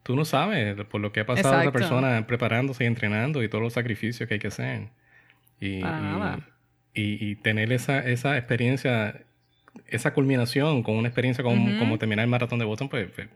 tú 0.02 0.16
no 0.16 0.24
sabes 0.24 0.76
por 0.86 1.00
lo 1.00 1.12
que 1.12 1.20
ha 1.20 1.26
pasado 1.26 1.48
esa 1.54 1.58
Exacto. 1.64 1.78
persona 1.78 2.26
preparándose 2.26 2.84
y 2.84 2.86
entrenando 2.86 3.42
y 3.42 3.48
todos 3.48 3.62
los 3.62 3.72
sacrificios 3.72 4.28
que 4.28 4.34
hay 4.34 4.40
que 4.40 4.48
hacer. 4.48 4.88
Y, 5.60 5.76
y- 5.76 5.82
nada. 5.82 6.40
y- 6.94 7.30
y 7.30 7.36
tener 7.36 7.72
esa, 7.72 8.00
esa 8.00 8.36
experiencia, 8.36 9.22
esa 9.86 10.12
culminación 10.12 10.82
con 10.82 10.96
una 10.96 11.08
experiencia 11.08 11.42
como, 11.44 11.64
Ujú. 11.70 11.78
como 11.78 11.98
terminar 11.98 12.24
el 12.24 12.30
maratón 12.30 12.58
de 12.58 12.64
Boston, 12.64 12.88
pues, 12.88 13.08
pues, 13.14 13.28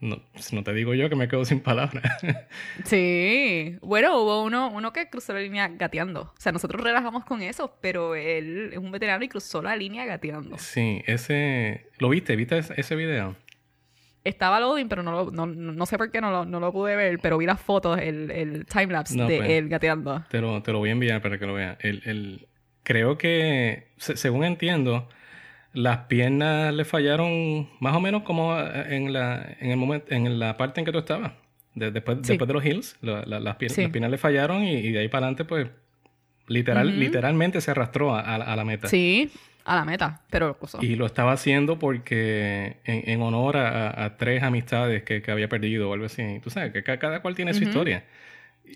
no, 0.00 0.20
no 0.52 0.64
te 0.64 0.74
digo 0.74 0.92
yo 0.94 1.08
que 1.08 1.16
me 1.16 1.28
quedo 1.28 1.44
sin 1.44 1.60
palabras. 1.60 2.02
Sí. 2.84 3.78
Bueno, 3.80 4.20
hubo 4.20 4.42
uno, 4.42 4.70
uno 4.70 4.92
que 4.92 5.08
cruzó 5.08 5.32
la 5.32 5.40
línea 5.40 5.68
gateando. 5.68 6.22
O 6.22 6.40
sea, 6.40 6.52
nosotros 6.52 6.82
relajamos 6.82 7.24
con 7.24 7.40
eso, 7.42 7.76
pero 7.80 8.14
él 8.14 8.70
es 8.72 8.78
un 8.78 8.90
veterano 8.90 9.24
y 9.24 9.28
cruzó 9.28 9.62
la 9.62 9.76
línea 9.76 10.04
gateando. 10.04 10.58
Sí, 10.58 11.02
ese... 11.06 11.88
¿Lo 11.98 12.08
viste? 12.08 12.36
¿Viste 12.36 12.58
ese 12.76 12.96
video? 12.96 13.36
Estaba 14.24 14.58
loading, 14.58 14.88
pero 14.88 15.02
no, 15.02 15.12
lo, 15.12 15.30
no, 15.30 15.46
no 15.46 15.86
sé 15.86 15.98
por 15.98 16.10
qué 16.10 16.20
no 16.22 16.30
lo, 16.30 16.44
no 16.46 16.58
lo 16.58 16.72
pude 16.72 16.96
ver, 16.96 17.18
pero 17.20 17.36
vi 17.36 17.44
las 17.44 17.60
fotos, 17.60 17.98
el, 18.00 18.30
el 18.30 18.64
timelapse 18.64 19.16
No, 19.16 19.26
de 19.28 19.36
pues. 19.36 19.50
él 19.50 19.68
gateando. 19.68 20.24
Te 20.30 20.40
lo, 20.40 20.62
te 20.62 20.72
lo 20.72 20.78
voy 20.78 20.88
a 20.88 20.92
enviar 20.92 21.20
para 21.20 21.38
que 21.38 21.44
lo 21.46 21.52
veas. 21.54 21.76
El, 21.80 22.00
el- 22.06 22.46
creo 22.82 23.18
que, 23.18 23.88
se- 23.98 24.16
según 24.16 24.44
entiendo, 24.44 25.08
las 25.74 25.98
piernas 26.06 26.72
le 26.72 26.84
fallaron 26.86 27.68
más 27.80 27.94
o 27.94 28.00
menos 28.00 28.22
como 28.22 28.58
eh, 28.58 28.96
en 28.96 29.12
la, 29.12 29.56
en 29.60 29.70
el 29.70 29.76
momento, 29.76 30.06
en 30.14 30.38
la 30.38 30.56
parte 30.56 30.80
en 30.80 30.86
que 30.86 30.92
tú 30.92 30.98
estabas. 31.00 31.32
De- 31.74 31.90
después, 31.90 32.18
Sí. 32.22 32.28
después 32.28 32.48
de 32.48 32.54
los 32.54 32.64
hills, 32.64 32.96
la- 33.02 33.24
la- 33.26 33.40
las, 33.40 33.58
pier- 33.58 33.70
Sí. 33.72 33.82
las 33.82 33.90
piernas 33.90 34.10
le 34.10 34.16
fallaron 34.18 34.64
y, 34.64 34.72
y 34.76 34.90
de 34.92 35.00
ahí 35.00 35.08
para 35.08 35.26
adelante, 35.26 35.44
pues, 35.44 35.68
literal, 36.46 36.98
literalmente 36.98 37.60
se 37.60 37.70
arrastró 37.72 38.14
a, 38.14 38.20
a 38.20 38.34
a 38.36 38.56
la 38.56 38.64
meta. 38.64 38.88
Sí, 38.88 39.30
a 39.64 39.76
la 39.76 39.84
meta, 39.84 40.20
pero 40.30 40.48
lo 40.48 40.58
cruzó. 40.58 40.78
Y 40.82 40.94
lo 40.96 41.06
estaba 41.06 41.32
haciendo 41.32 41.78
porque 41.78 42.76
en, 42.84 43.08
en 43.10 43.22
honor 43.22 43.56
a, 43.56 44.04
a- 44.04 44.16
tres 44.16 44.42
amistades 44.42 45.02
que, 45.04 45.22
que 45.22 45.30
había 45.30 45.48
perdido 45.48 45.90
o 45.90 45.94
algo 45.94 46.06
así. 46.06 46.40
Tú 46.42 46.50
sabes 46.50 46.72
que 46.72 46.82
ca- 46.82 46.98
cada, 46.98 47.20
cual 47.22 47.34
tiene 47.34 47.54
su 47.54 47.62
historia. 47.62 48.04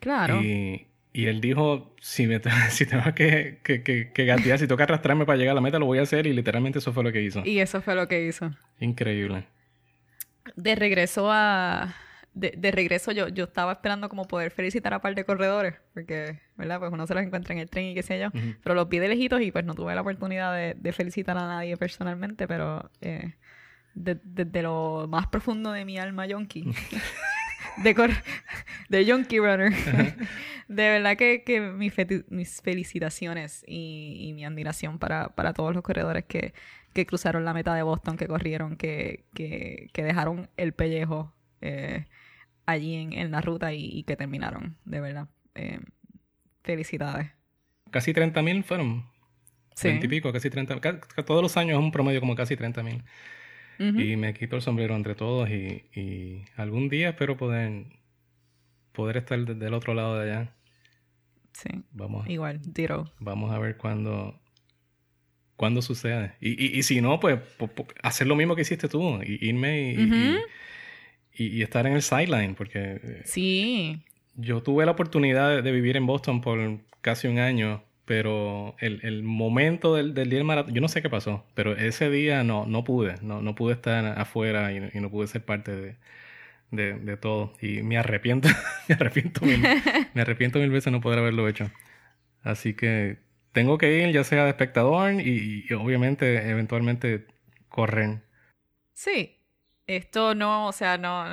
Claro. 0.00 0.42
Y, 0.42 0.86
y 1.12 1.26
él 1.26 1.40
dijo, 1.40 1.94
si, 2.00 2.26
me 2.26 2.40
si 2.70 2.86
tengo 2.86 3.14
que, 3.14 3.58
que, 3.62 3.82
que, 3.82 4.12
que 4.12 4.24
gatear, 4.24 4.58
si 4.58 4.66
tengo 4.66 4.76
que 4.76 4.82
arrastrarme 4.84 5.26
para 5.26 5.38
llegar 5.38 5.52
a 5.52 5.54
la 5.56 5.60
meta, 5.60 5.78
lo 5.78 5.86
voy 5.86 5.98
a 5.98 6.02
hacer. 6.02 6.26
Y 6.26 6.32
literalmente 6.32 6.78
eso 6.78 6.92
fue 6.92 7.04
lo 7.04 7.12
que 7.12 7.22
hizo. 7.22 7.42
Y 7.44 7.58
eso 7.60 7.80
fue 7.82 7.94
lo 7.94 8.08
que 8.08 8.26
hizo. 8.26 8.50
Increíble. 8.80 9.44
De 10.56 10.74
regreso 10.74 11.28
a... 11.30 11.94
De, 12.40 12.54
de 12.56 12.70
regreso 12.70 13.10
yo, 13.10 13.26
yo 13.28 13.44
estaba 13.44 13.72
esperando 13.72 14.08
como 14.08 14.28
poder 14.28 14.52
felicitar 14.52 14.94
a 14.94 15.00
par 15.00 15.14
de 15.16 15.24
corredores, 15.24 15.74
porque, 15.92 16.38
¿verdad? 16.56 16.78
Pues 16.78 16.92
uno 16.92 17.04
se 17.06 17.14
los 17.14 17.24
encuentra 17.24 17.52
en 17.52 17.60
el 17.60 17.68
tren 17.68 17.86
y 17.86 17.94
qué 17.94 18.02
sé 18.04 18.20
yo. 18.20 18.28
Pero 18.62 18.74
los 18.76 18.88
vi 18.88 18.98
de 19.00 19.08
lejitos 19.08 19.40
y 19.42 19.50
pues 19.50 19.64
no 19.64 19.74
tuve 19.74 19.92
la 19.94 20.02
oportunidad 20.02 20.54
de, 20.54 20.74
de 20.78 20.92
felicitar 20.92 21.36
a 21.36 21.46
nadie 21.48 21.76
personalmente, 21.76 22.46
pero 22.46 22.90
eh, 23.00 23.34
de- 23.94 24.20
desde 24.22 24.62
lo 24.62 25.06
más 25.08 25.26
profundo 25.26 25.72
de 25.72 25.84
mi 25.84 25.98
alma 25.98 26.26
yonki, 26.26 26.70
de, 27.82 27.94
cor- 27.96 28.22
de 28.88 29.04
yonki 29.04 29.38
runner, 29.40 29.72
de 30.68 30.90
verdad 30.90 31.16
que, 31.16 31.42
que 31.44 31.60
mis 31.60 31.92
felicitaciones 32.62 33.64
y, 33.66 34.16
y 34.28 34.32
mi 34.32 34.44
admiración 34.44 34.98
para, 35.00 35.30
para 35.30 35.52
todos 35.54 35.74
los 35.74 35.82
corredores 35.82 36.24
que, 36.24 36.54
que 36.92 37.04
cruzaron 37.04 37.44
la 37.44 37.52
meta 37.52 37.74
de 37.74 37.82
Boston, 37.82 38.16
que 38.16 38.28
corrieron, 38.28 38.76
que, 38.76 39.24
que, 39.34 39.88
que 39.92 40.02
dejaron 40.04 40.48
el 40.56 40.72
pellejo 40.72 41.34
eh, 41.60 42.06
allí 42.68 42.94
en, 42.96 43.12
en, 43.14 43.30
la 43.30 43.40
ruta 43.40 43.72
y, 43.72 44.02
que 44.04 44.14
terminaron, 44.14 44.76
de 44.84 45.00
verdad. 45.00 45.28
Eh, 45.54 45.80
felicidades. 46.62 47.30
Casi 47.90 48.12
30 48.12 48.42
mil 48.42 48.62
fueron. 48.62 49.06
Sí. 49.74 49.88
20 49.88 50.06
y 50.06 50.08
pico, 50.08 50.32
casi 50.32 50.50
30 50.50 50.80
Todos 51.24 51.40
los 51.42 51.56
años 51.56 51.78
es 51.78 51.84
un 51.84 51.92
promedio 51.92 52.20
como 52.20 52.34
casi 52.34 52.56
30 52.56 52.82
mil. 52.82 53.04
Y 53.78 54.16
me 54.16 54.34
quito 54.34 54.56
el 54.56 54.62
sombrero 54.62 54.96
entre 54.96 55.14
todos 55.14 55.48
y, 55.50 55.84
y, 55.94 56.44
algún 56.56 56.88
día 56.88 57.10
espero 57.10 57.36
poder, 57.36 57.86
poder 58.90 59.18
estar 59.18 59.38
del 59.38 59.72
otro 59.72 59.94
lado 59.94 60.18
de 60.18 60.32
allá. 60.32 60.56
Sí. 61.52 61.68
Vamos. 61.92 62.28
Igual, 62.28 62.60
tiro. 62.72 63.12
Vamos 63.20 63.52
a 63.52 63.58
ver 63.60 63.76
cuándo, 63.76 64.36
cuándo 65.54 65.80
sucede. 65.80 66.34
Y, 66.40 66.60
y, 66.60 66.76
y 66.76 66.82
si 66.82 67.00
no, 67.00 67.20
pues, 67.20 67.38
hacer 68.02 68.26
lo 68.26 68.34
mismo 68.34 68.56
que 68.56 68.62
hiciste 68.62 68.88
tú. 68.88 69.22
Y, 69.22 69.48
irme 69.48 70.40
y, 71.38 71.46
y, 71.46 71.62
estar 71.62 71.86
en 71.86 71.94
el 71.94 72.02
sideline. 72.02 72.54
Porque. 72.54 73.00
Eh, 73.02 73.22
sí. 73.24 74.02
Yo 74.34 74.62
tuve 74.62 74.84
la 74.84 74.92
oportunidad 74.92 75.62
de, 75.62 75.72
vivir 75.72 75.96
en 75.96 76.06
Boston 76.06 76.40
por 76.40 76.58
casi 77.00 77.28
un 77.28 77.38
año. 77.38 77.82
Pero 78.04 78.74
el, 78.78 79.00
el 79.02 79.22
momento 79.22 79.94
del, 79.94 80.14
del, 80.14 80.30
día 80.30 80.38
del 80.38 80.46
maratón, 80.46 80.72
yo 80.72 80.80
no 80.80 80.88
sé 80.88 81.02
qué 81.02 81.10
pasó, 81.10 81.44
pero 81.52 81.76
ese 81.76 82.08
día 82.08 82.42
no, 82.42 82.64
no 82.64 82.82
pude, 82.82 83.16
no, 83.20 83.42
no 83.42 83.54
pude 83.54 83.74
estar 83.74 84.18
afuera 84.18 84.72
y, 84.72 84.78
y 84.94 85.00
no 85.00 85.10
pude 85.10 85.26
ser 85.26 85.44
parte 85.44 85.76
de, 85.76 85.96
de, 86.70 86.94
de 86.94 87.16
todo. 87.16 87.52
Y 87.60 87.82
me 87.82 87.98
arrepiento, 87.98 88.48
me 88.88 88.94
arrepiento 88.94 89.44
mil, 89.44 89.60
me 90.14 90.22
arrepiento 90.22 90.58
mil 90.58 90.70
veces 90.70 90.92
no 90.92 91.00
poder 91.00 91.18
haberlo 91.18 91.48
hecho. 91.48 91.70
Así 92.42 92.74
que 92.74 93.18
tengo 93.52 93.78
que 93.78 93.98
ir 93.98 94.12
ya 94.12 94.24
sea 94.24 94.44
de 94.44 94.50
espectador 94.50 95.12
y, 95.14 95.66
obviamente 95.74 96.48
eventualmente 96.48 97.26
correr. 97.68 98.20
Sí, 98.94 99.37
esto 99.88 100.34
no, 100.34 100.68
o 100.68 100.72
sea, 100.72 100.98
no, 100.98 101.24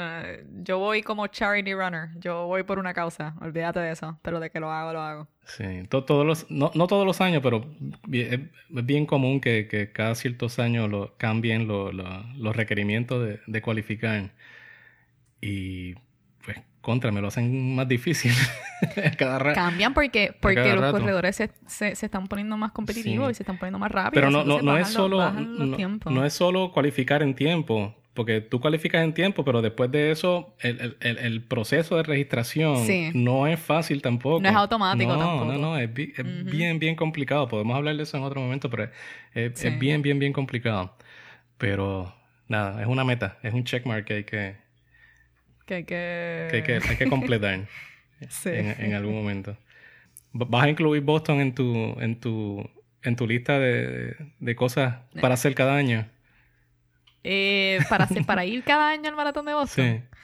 yo 0.63 0.79
voy 0.79 1.03
como 1.03 1.27
charity 1.27 1.73
runner, 1.73 2.09
yo 2.19 2.47
voy 2.47 2.63
por 2.63 2.79
una 2.79 2.93
causa, 2.93 3.35
olvídate 3.41 3.81
de 3.81 3.91
eso, 3.91 4.17
pero 4.21 4.39
de 4.39 4.49
que 4.49 4.59
lo 4.59 4.71
hago, 4.71 4.93
lo 4.93 5.01
hago. 5.01 5.27
Sí, 5.45 5.83
todos 5.89 6.25
los, 6.25 6.49
no, 6.49 6.71
no, 6.73 6.87
todos 6.87 7.05
los 7.05 7.21
años, 7.21 7.41
pero 7.43 7.69
es 8.11 8.39
bien 8.69 9.05
común 9.05 9.41
que, 9.41 9.67
que 9.67 9.91
cada 9.91 10.15
ciertos 10.15 10.57
años 10.57 10.89
lo, 10.89 11.15
cambien 11.17 11.67
los 11.67 12.55
requerimientos 12.55 13.27
de, 13.27 13.41
de 13.45 13.61
cualificar. 13.61 14.31
Y 15.41 15.93
pues 16.43 16.57
contra, 16.79 17.11
me 17.11 17.19
lo 17.19 17.27
hacen 17.27 17.75
más 17.75 17.87
difícil. 17.87 18.31
cada 19.17 19.37
rato. 19.39 19.55
Cambian 19.55 19.93
porque, 19.93 20.33
porque 20.39 20.75
los 20.75 20.91
corredores 20.91 21.35
se, 21.35 21.51
se, 21.67 21.91
están 21.91 22.27
poniendo 22.27 22.55
más 22.55 22.71
competitivos 22.71 23.31
y 23.31 23.33
se 23.33 23.43
están 23.43 23.57
poniendo 23.57 23.79
más 23.79 23.91
rápidos. 23.91 24.13
Pero 24.13 24.31
no, 24.31 24.43
no, 24.45 24.61
no 24.61 24.77
es 24.77 24.87
solo 24.87 25.29
no, 25.31 26.25
es 26.25 26.33
solo 26.33 26.71
cualificar 26.71 27.21
en 27.21 27.35
tiempo, 27.35 27.93
porque 28.15 28.41
tú 28.41 28.61
cualificas 28.61 29.03
en 29.03 29.13
tiempo, 29.13 29.43
pero 29.43 29.61
después 29.61 29.91
de 29.91 30.09
eso, 30.09 30.55
el, 30.59 30.97
el, 31.01 31.17
el 31.17 31.43
proceso 31.43 31.97
de 31.97 32.03
registración 32.03 32.87
no 33.13 33.45
es 33.45 33.59
fácil 33.59 34.01
tampoco. 34.01 34.41
No 34.41 34.49
es 34.49 34.55
automático 34.55 35.13
no, 35.13 35.19
tampoco. 35.19 35.51
No, 35.51 35.57
no, 35.57 35.77
es, 35.77 35.89
es 35.95 36.45
bien, 36.45 36.79
bien 36.79 36.95
complicado. 36.95 37.47
Podemos 37.49 37.75
hablar 37.75 37.97
de 37.97 38.03
eso 38.03 38.15
en 38.17 38.23
otro 38.23 38.39
momento, 38.39 38.69
pero 38.69 38.89
es, 39.33 39.63
es 39.63 39.79
bien, 39.79 40.01
bien, 40.01 40.17
bien 40.17 40.31
complicado. 40.31 40.95
Pero 41.57 42.15
nada, 42.47 42.81
es 42.81 42.87
una 42.87 43.03
meta, 43.03 43.37
es 43.43 43.53
un 43.53 43.65
checkmark 43.65 44.05
que 44.05 44.13
hay 44.13 44.23
que 44.23 44.55
que 45.65 45.73
hay 45.73 45.83
que... 45.83 46.47
Que 46.51 46.73
hay 46.73 46.97
que, 46.97 47.09
completar 47.09 47.67
en, 48.45 48.93
algún 48.93 49.15
momento. 49.15 49.57
¿Vas 50.31 50.63
a 50.63 50.69
incluir 50.69 51.01
Boston 51.01 51.41
en 51.41 51.53
tu, 51.53 51.99
en 51.99 52.19
tu, 52.19 52.69
en 53.01 53.15
tu 53.15 53.27
lista 53.27 53.59
de, 53.59 54.15
de 54.39 54.55
cosas 54.55 54.99
para 55.19 55.33
hacer 55.33 55.53
cada 55.53 55.75
año? 55.75 56.07
Eh, 57.27 57.79
para, 57.89 58.03
hacer, 58.03 58.23
para 58.23 58.45
ir 58.45 58.63
cada 58.63 58.89
año 58.89 59.09
al 59.09 59.15
maratón 59.15 59.47
de 59.47 59.55
Boston. 59.55 60.03
Sí. 60.07 60.17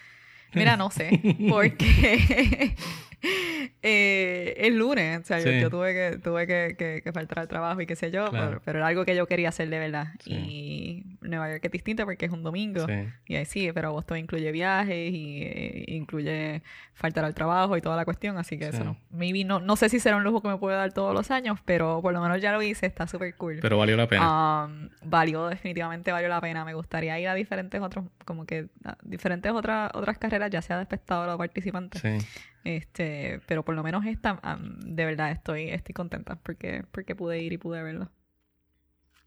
Mira, 0.53 0.77
no 0.77 0.91
sé, 0.91 1.19
porque 1.49 2.75
eh, 3.81 4.55
el 4.57 4.77
lunes, 4.77 5.21
o 5.21 5.23
sea, 5.23 5.39
yo, 5.39 5.69
tuve 5.69 5.93
que 5.93 6.17
tuve 6.17 6.47
que, 6.47 7.01
que, 7.03 7.11
faltar 7.11 7.39
al 7.39 7.47
trabajo 7.47 7.81
y 7.81 7.85
qué 7.85 7.95
sé 7.95 8.11
yo, 8.11 8.29
pero, 8.31 8.79
era 8.79 8.87
algo 8.87 9.05
que 9.05 9.15
yo 9.15 9.27
quería 9.27 9.49
hacer 9.49 9.69
de 9.69 9.79
verdad. 9.79 10.07
Y 10.25 11.03
Nueva 11.21 11.49
York 11.51 11.65
es 11.65 11.71
distinto 11.71 12.05
porque 12.05 12.25
es 12.25 12.31
un 12.31 12.43
domingo. 12.43 12.85
Y 13.27 13.35
ahí 13.35 13.45
sí, 13.45 13.71
pero 13.73 13.91
Boston 13.91 14.19
incluye 14.19 14.51
viajes 14.51 15.13
y 15.13 15.41
eh, 15.43 15.85
incluye 15.87 16.63
faltar 16.93 17.25
al 17.25 17.33
trabajo 17.33 17.77
y 17.77 17.81
toda 17.81 17.95
la 17.95 18.05
cuestión, 18.05 18.37
así 18.37 18.57
que 18.57 18.69
eso 18.69 18.83
no. 18.83 18.97
Maybe 19.11 19.43
no, 19.43 19.59
no 19.59 19.75
sé 19.75 19.89
si 19.89 19.99
será 19.99 20.17
un 20.17 20.23
lujo 20.23 20.41
que 20.41 20.47
me 20.47 20.57
puede 20.57 20.77
dar 20.77 20.93
todos 20.93 21.13
los 21.13 21.31
años, 21.31 21.59
pero 21.65 22.01
por 22.01 22.13
lo 22.13 22.21
menos 22.21 22.41
ya 22.41 22.51
lo 22.51 22.61
hice, 22.61 22.85
está 22.85 23.07
súper 23.07 23.35
cool. 23.35 23.59
Pero 23.61 23.77
valió 23.77 23.97
la 23.97 24.07
pena. 24.07 24.65
Um, 24.65 24.89
valió, 25.03 25.47
definitivamente 25.47 26.11
valió 26.11 26.29
la 26.29 26.41
pena. 26.41 26.65
Me 26.65 26.73
gustaría 26.73 27.19
ir 27.19 27.27
a 27.27 27.33
diferentes 27.33 27.81
otros, 27.81 28.05
como 28.25 28.45
que 28.45 28.67
diferentes 29.03 29.51
otras 29.51 29.91
otras 29.93 30.17
carreras, 30.17 30.49
ya 30.51 30.61
sea 30.61 30.77
de 30.77 30.83
espectador 30.83 31.29
o 31.29 31.37
participante. 31.37 31.99
Sí. 31.99 32.25
Este, 32.63 33.41
pero 33.47 33.65
por 33.65 33.75
lo 33.75 33.83
menos 33.83 34.05
esta, 34.05 34.39
de 34.59 35.05
verdad 35.05 35.31
estoy, 35.31 35.69
estoy 35.69 35.93
contenta 35.93 36.35
porque, 36.35 36.83
porque 36.91 37.15
pude 37.15 37.41
ir 37.41 37.53
y 37.53 37.57
pude 37.57 37.81
verlo. 37.81 38.11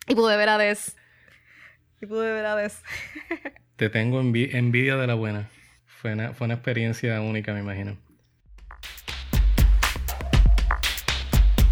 Y 0.07 0.15
pude 0.15 0.37
ver 0.37 0.49
a 0.49 0.59
Des. 0.59 0.97
Y 2.01 2.07
pude 2.07 2.33
ver 2.33 2.47
a 2.47 2.57
Des. 2.57 2.83
Te 3.77 3.91
tengo 3.91 4.21
envidia 4.21 4.97
de 4.97 5.07
la 5.07 5.15
buena. 5.15 5.49
Fue 5.87 6.13
una, 6.13 6.33
fue 6.35 6.45
una 6.47 6.55
experiencia 6.55 7.21
única, 7.21 7.53
me 7.53 7.61
imagino. 7.61 7.97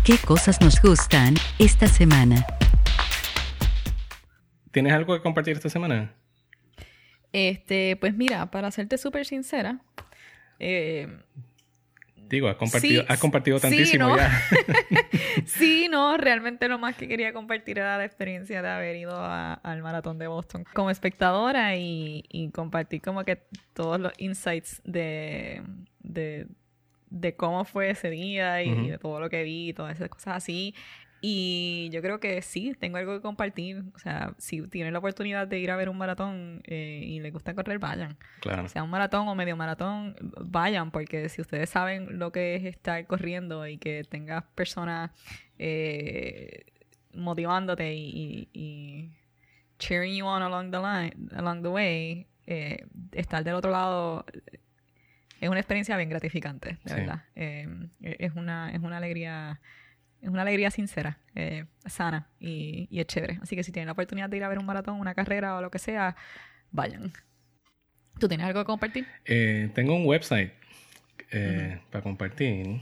¿Qué 0.04 0.18
cosas 0.18 0.60
nos 0.60 0.82
gustan 0.82 1.34
esta 1.60 1.86
semana? 1.86 2.44
¿Tienes 4.72 4.92
algo 4.94 5.14
que 5.14 5.22
compartir 5.22 5.54
esta 5.54 5.68
semana? 5.68 6.12
Este, 7.32 7.96
pues 7.96 8.14
mira, 8.14 8.50
para 8.50 8.72
serte 8.72 8.98
súper 8.98 9.26
sincera, 9.26 9.80
eh, 10.58 11.06
Digo, 12.32 12.48
has 12.48 12.56
compartido, 12.56 13.04
compartido 13.20 13.60
tantísimo 13.60 14.16
ya. 14.16 14.32
sí, 15.44 15.86
no, 15.90 16.16
realmente 16.16 16.66
lo 16.66 16.78
más 16.78 16.96
que 16.96 17.06
quería 17.06 17.34
compartir 17.34 17.78
era 17.78 17.98
la 17.98 18.06
experiencia 18.06 18.62
de 18.62 18.68
haber 18.70 18.96
ido 18.96 19.22
al 19.22 19.82
maratón 19.82 20.18
de 20.18 20.28
Boston 20.28 20.64
como 20.72 20.88
espectadora 20.88 21.76
y, 21.76 22.50
compartir 22.54 23.02
como 23.02 23.22
que 23.24 23.42
todos 23.74 24.00
los 24.00 24.14
insights 24.16 24.80
de, 24.86 25.60
de, 26.00 27.36
cómo 27.36 27.66
fue 27.66 27.90
ese 27.90 28.08
día 28.08 28.62
y 28.62 28.88
de 28.88 28.96
todo 28.96 29.20
lo 29.20 29.28
que 29.28 29.42
vi 29.42 29.68
y 29.68 29.72
todas 29.74 29.96
esas 29.96 30.08
cosas 30.08 30.36
así. 30.38 30.74
Y 31.24 31.88
yo 31.92 32.02
creo 32.02 32.18
que 32.18 32.42
sí, 32.42 32.74
tengo 32.80 32.96
algo 32.96 33.14
que 33.14 33.20
compartir. 33.20 33.84
O 33.94 33.98
sea, 34.00 34.34
si 34.38 34.60
tienen 34.62 34.92
la 34.92 34.98
oportunidad 34.98 35.46
de 35.46 35.60
ir 35.60 35.70
a 35.70 35.76
ver 35.76 35.88
un 35.88 35.96
maratón 35.96 36.62
eh, 36.64 37.04
y 37.06 37.20
les 37.20 37.32
gusta 37.32 37.54
correr, 37.54 37.78
vayan. 37.78 38.18
Claro. 38.40 38.68
Sea 38.68 38.82
un 38.82 38.90
maratón 38.90 39.28
o 39.28 39.34
medio 39.36 39.56
maratón, 39.56 40.16
vayan, 40.40 40.90
porque 40.90 41.28
si 41.28 41.40
ustedes 41.40 41.70
saben 41.70 42.18
lo 42.18 42.32
que 42.32 42.56
es 42.56 42.64
estar 42.64 43.06
corriendo 43.06 43.68
y 43.68 43.78
que 43.78 44.02
tengas 44.02 44.42
personas 44.56 45.12
eh, 45.60 46.64
motivándote 47.14 47.94
y, 47.94 49.12
cheering 49.78 50.16
you 50.16 50.26
on 50.26 50.42
along 50.42 50.72
the 50.72 50.78
line, 50.78 51.28
along 51.36 51.62
the 51.62 51.68
way, 51.68 52.26
eh, 52.48 52.84
estar 53.12 53.44
del 53.44 53.54
otro 53.54 53.70
lado 53.70 54.26
es 55.40 55.48
una 55.48 55.60
experiencia 55.60 55.96
bien 55.96 56.08
gratificante, 56.08 56.78
de 56.82 56.94
verdad. 56.94 57.24
es 57.36 58.32
una, 58.34 58.72
es 58.72 58.80
una 58.80 58.96
alegría 58.96 59.60
es 60.22 60.28
una 60.28 60.42
alegría 60.42 60.70
sincera, 60.70 61.18
eh, 61.34 61.64
sana 61.84 62.28
y, 62.38 62.86
y, 62.90 63.00
es 63.00 63.06
chévere. 63.06 63.40
Así 63.42 63.56
que 63.56 63.64
si 63.64 63.72
tienen 63.72 63.86
la 63.86 63.92
oportunidad 63.92 64.30
de 64.30 64.36
ir 64.36 64.44
a 64.44 64.48
ver 64.48 64.58
un 64.58 64.66
maratón, 64.66 65.00
una 65.00 65.14
carrera 65.14 65.56
o 65.56 65.60
lo 65.60 65.70
que 65.70 65.80
sea, 65.80 66.16
vayan. 66.70 67.12
¿Tú 68.20 68.28
tienes 68.28 68.46
algo 68.46 68.60
que 68.60 68.66
compartir? 68.66 69.06
Eh, 69.24 69.70
tengo 69.74 69.96
un 69.96 70.06
website 70.06 70.52
eh, 71.32 71.80
para 71.90 72.02
compartir. 72.02 72.80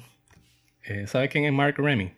¿Sabes 1.06 1.30
quién 1.30 1.44
es 1.44 1.52
Mark 1.52 1.76
Remy? 1.78 2.12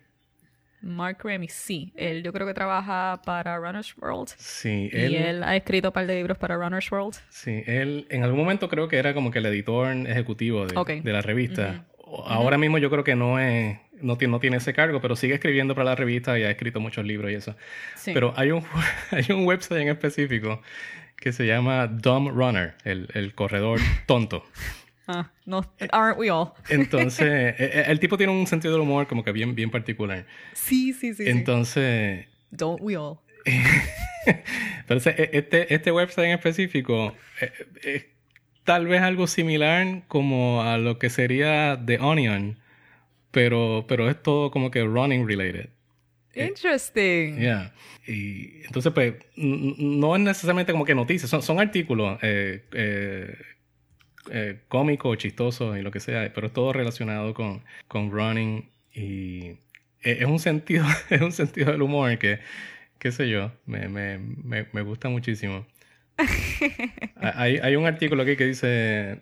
Mark 0.81 1.19
Remy, 1.23 1.47
sí. 1.49 1.93
Él 1.95 2.23
yo 2.23 2.33
creo 2.33 2.47
que 2.47 2.55
trabaja 2.55 3.21
para 3.25 3.59
Runner's 3.59 3.97
World. 3.99 4.29
Sí, 4.37 4.89
él... 4.93 5.13
Y 5.13 5.17
él 5.17 5.43
ha 5.45 5.55
escrito 5.55 5.89
un 5.89 5.93
par 5.93 6.07
de 6.07 6.17
libros 6.17 6.39
para 6.39 6.57
Runner's 6.57 6.91
World. 6.91 7.15
Sí, 7.29 7.63
él 7.67 8.07
en 8.11 8.25
algún 8.25 8.41
momento 8.41 8.69
creo 8.69 8.89
que 8.89 8.97
era 8.97 9.15
como 9.15 9.31
que 9.31 9.39
el 9.39 9.47
editor 9.47 9.95
ejecutivo 10.09 10.67
de, 10.67 11.01
de 11.01 11.13
la 11.13 11.23
revista. 11.23 11.87
Ahora 12.27 12.59
mismo 12.59 12.79
yo 12.79 12.91
creo 12.91 13.05
que 13.05 13.17
no 13.17 13.39
es 13.39 13.79
no, 14.03 14.19
no 14.21 14.41
tiene 14.41 14.57
ese 14.57 14.73
cargo, 14.73 15.01
pero 15.01 15.17
sigue 15.17 15.35
escribiendo 15.35 15.75
para 15.75 15.85
la 15.85 15.95
revista 15.95 16.39
y 16.39 16.43
ha 16.43 16.51
escrito 16.51 16.81
muchos 16.81 17.05
libros 17.05 17.31
y 17.31 17.35
eso. 17.35 17.57
Pero 18.05 18.35
hay 18.37 18.51
un, 18.51 18.65
hay 19.11 19.27
un 19.31 19.47
website 19.47 19.83
en 19.83 19.89
específico 19.89 20.61
que 21.17 21.33
se 21.33 21.47
llama 21.47 21.87
Dumb 21.87 22.31
Runner, 22.31 22.75
el, 22.85 23.09
el 23.15 23.35
corredor 23.35 23.81
tonto. 24.07 24.45
Ah, 25.09 25.33
no, 25.47 25.67
aren't 25.91 26.17
we 26.17 26.31
all? 26.31 26.53
Entonces, 26.69 27.27
e, 27.27 27.55
e, 27.59 27.91
el, 27.91 27.99
tipo 27.99 28.17
tiene 28.17 28.33
un 28.33 28.47
sentido 28.47 28.75
del 28.75 28.83
humor 28.83 29.09
como 29.09 29.25
que 29.25 29.33
bien, 29.33 29.57
bien 29.57 29.69
particular. 29.69 30.27
Sí, 30.53 30.93
sí, 30.93 31.13
sí. 31.13 31.25
Entonces... 31.27 32.27
Don't 32.53 32.81
we 32.81 32.97
all? 32.97 33.19
pero 34.87 35.01
e, 35.05 35.31
este, 35.33 35.75
este 35.75 35.91
website 35.91 36.27
en 36.27 36.33
específico 36.35 37.17
es 37.83 38.05
tal 38.65 38.87
vez 38.87 39.03
algo 39.03 39.27
similar 39.27 40.03
como 40.09 40.63
a 40.63 40.79
lo 40.79 40.99
que 40.99 41.11
sería 41.11 41.81
The 41.85 41.99
Onion, 41.99 42.59
pero, 43.31 43.85
pero 43.89 44.09
es 44.09 44.23
todo 44.23 44.51
como 44.51 44.71
que 44.71 44.85
running 44.85 45.27
related. 45.27 45.69
Interesting. 46.35 47.39
Yeah. 47.39 47.73
Y 48.07 48.65
entonces, 48.65 48.93
pues, 48.93 49.15
no 49.37 50.17
es 50.17 50.23
necesariamente 50.23 50.73
como 50.73 50.85
que 50.85 50.95
noticias, 50.95 51.31
son, 51.31 51.43
son 51.43 51.61
artículos 51.61 52.19
eh, 52.23 52.65
eh, 52.73 53.37
eh, 54.31 54.61
cómico 54.69 55.11
o 55.11 55.15
chistoso 55.17 55.77
y 55.77 55.83
lo 55.83 55.91
que 55.91 56.01
sea, 56.01 56.33
pero 56.35 56.47
es 56.47 56.53
todo 56.53 56.73
relacionado 56.73 57.35
con, 57.35 57.63
con 57.89 58.11
running 58.11 58.69
y 58.95 59.59
e, 60.03 60.19
es 60.21 60.25
un 60.25 60.39
sentido, 60.39 60.85
es 61.11 61.21
un 61.21 61.33
sentido 61.33 61.73
del 61.73 61.83
humor 61.83 62.17
que, 62.19 62.39
qué 62.99 63.13
sé 63.13 63.29
yo, 63.29 63.53
me, 63.67 63.89
me, 63.89 64.19
me, 64.19 64.67
me 64.73 64.83
gusta 64.83 65.09
muchísimo. 65.09 65.67
hay, 67.35 67.59
hay 67.59 67.77
un 67.77 67.87
artículo 67.87 68.23
aquí 68.23 68.37
que 68.37 68.47
dice 68.47 69.21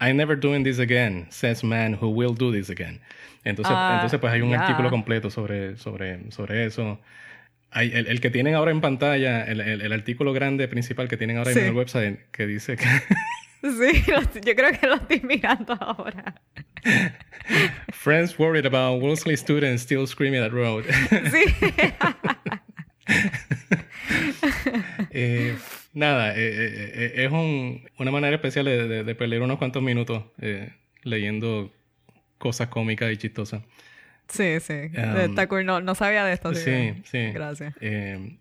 I'm 0.00 0.16
never 0.16 0.36
doing 0.38 0.64
this 0.64 0.78
again, 0.80 1.26
says 1.30 1.62
man 1.64 1.94
who 2.00 2.08
will 2.08 2.34
do 2.34 2.52
this 2.52 2.68
again. 2.70 3.00
Entonces, 3.44 3.74
Ah, 3.76 3.92
entonces 3.96 4.18
pues 4.20 4.32
hay 4.32 4.40
un 4.40 4.54
artículo 4.54 4.90
completo 4.90 5.30
sobre, 5.30 5.76
sobre, 5.76 6.30
sobre 6.30 6.64
eso. 6.66 6.98
Hay, 7.70 7.90
el, 7.92 8.06
el 8.06 8.20
que 8.20 8.30
tienen 8.30 8.54
ahora 8.54 8.70
en 8.70 8.80
pantalla, 8.80 9.44
el, 9.44 9.60
el, 9.60 9.80
el 9.82 9.92
artículo 9.92 10.32
grande 10.32 10.66
principal 10.68 11.08
que 11.08 11.16
tienen 11.16 11.38
ahora 11.38 11.52
Sí. 11.52 11.58
en 11.58 11.66
el 11.66 11.72
website, 11.74 12.18
que 12.32 12.46
dice 12.46 12.76
que 12.76 12.84
Sí, 13.62 14.04
lo- 14.10 14.40
yo 14.42 14.54
creo 14.54 14.72
que 14.78 14.86
lo 14.86 14.94
estoy 14.96 15.20
mirando 15.20 15.72
ahora. 15.80 16.34
friends 17.92 18.38
worried 18.38 18.66
about 18.66 19.00
Wellesley 19.02 19.36
students 19.36 19.82
still 19.82 20.06
screaming 20.06 20.42
at 20.42 20.52
road. 20.52 20.84
Sí. 21.30 21.44
Eh, 25.10 25.56
nada, 25.94 26.34
eh, 26.36 26.40
eh, 26.42 26.92
eh, 27.16 27.24
es 27.24 27.32
un- 27.32 27.88
una 27.98 28.10
manera 28.10 28.34
especial 28.36 28.64
de, 28.66 28.86
de- 28.88 29.04
de 29.04 29.14
perder 29.14 29.40
unos 29.42 29.58
cuantos 29.58 29.82
minutos 29.82 30.24
eh, 30.40 30.72
leyendo 31.02 31.72
cosas 32.38 32.68
cómicas 32.68 33.10
y 33.12 33.16
chistosas. 33.16 33.62
Sí, 34.28 34.58
sí. 34.60 34.72
Um, 34.96 35.16
Está 35.18 35.46
cool. 35.48 35.64
No, 35.66 35.80
no 35.80 35.94
sabía 35.94 36.24
de 36.24 36.32
esto. 36.32 36.54
Sí, 36.54 36.94
sí. 37.04 37.30
Gracias. 37.32 37.74
Eh, 37.80 38.36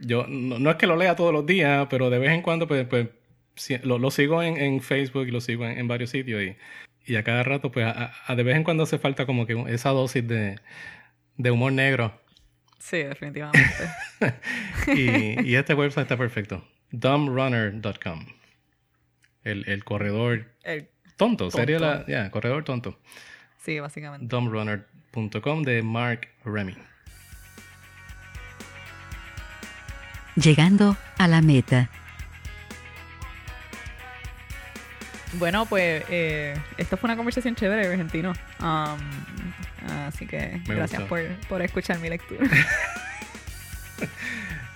yo 0.00 0.26
no, 0.28 0.58
no 0.58 0.70
es 0.70 0.76
que 0.76 0.86
lo 0.86 0.96
lea 0.96 1.14
todos 1.16 1.32
los 1.32 1.46
días, 1.46 1.86
pero 1.90 2.10
de 2.10 2.18
vez 2.18 2.30
en 2.30 2.42
cuando 2.42 2.66
pues, 2.66 2.86
pues, 2.86 3.08
sí, 3.54 3.76
lo, 3.82 3.98
lo 3.98 4.10
sigo 4.10 4.42
en, 4.42 4.56
en 4.58 4.80
Facebook 4.82 5.26
y 5.28 5.30
lo 5.30 5.40
sigo 5.40 5.66
en, 5.66 5.78
en 5.78 5.88
varios 5.88 6.10
sitios 6.10 6.42
y, 6.42 6.56
y 7.10 7.16
a 7.16 7.22
cada 7.22 7.42
rato 7.42 7.70
pues 7.70 7.86
a, 7.86 8.12
a- 8.26 8.34
de 8.34 8.42
vez 8.42 8.56
en 8.56 8.64
cuando 8.64 8.82
hace 8.84 8.98
falta 8.98 9.26
como 9.26 9.46
que 9.46 9.62
esa 9.68 9.90
dosis 9.90 10.26
de, 10.26 10.58
de 11.36 11.50
humor 11.50 11.72
negro 11.72 12.18
Sí, 12.78 12.98
definitivamente. 12.98 13.60
y, 14.94 15.48
y 15.50 15.56
este 15.56 15.74
website 15.74 16.04
está 16.04 16.16
perfecto. 16.16 16.66
dumbrunner.com 16.90 18.26
el, 19.44 19.68
el 19.68 19.84
corredor 19.84 20.46
El- 20.64 20.88
tonto, 21.16 21.50
sería 21.50 21.78
la... 21.78 22.04
Ya, 22.06 22.30
corredor 22.30 22.64
tonto. 22.64 22.98
sí, 23.58 23.78
básicamente. 23.80 24.26
dumbrunner.com 24.26 25.62
de 25.62 25.82
Mark 25.82 26.28
Remy. 26.44 26.76
Llegando 30.36 30.96
a 31.18 31.28
la 31.28 31.40
meta. 31.40 31.88
Bueno, 35.34 35.66
pues 35.66 36.04
eh, 36.08 36.54
esto 36.78 36.96
fue 36.96 37.08
una 37.08 37.16
conversación 37.16 37.54
chévere, 37.54 37.86
argentino. 37.86 38.32
Um, 38.60 39.88
así 40.06 40.26
que 40.26 40.60
Me 40.66 40.74
gracias 40.74 41.02
por, 41.02 41.22
por 41.48 41.62
escuchar 41.62 41.98
mi 42.00 42.08
lectura, 42.08 42.46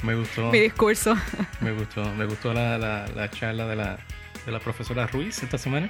Me 0.03 0.15
gustó. 0.15 0.51
mi 0.51 0.61
discurso. 0.61 1.17
Me 1.61 1.73
gustó, 1.73 2.03
me 2.15 2.25
gustó 2.25 2.55
la, 2.55 2.79
la, 2.79 3.07
la 3.15 3.31
charla 3.31 3.67
de 3.67 3.77
la, 3.77 3.99
de 4.47 4.53
la 4.53 4.59
profesora 4.59 5.07
Ruiz 5.07 5.43
esta 5.43 5.59
semana. 5.59 5.89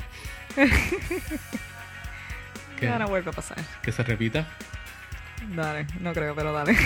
que, 2.79 2.87
Ya 2.87 2.99
no 2.99 3.07
vuelve 3.09 3.31
a 3.31 3.33
pasar. 3.33 3.59
que 3.83 3.93
se 3.93 4.03
repita. 4.03 4.47
Dale, 5.55 5.87
no 6.01 6.13
creo, 6.13 6.35
pero 6.35 6.53
dale. 6.53 6.77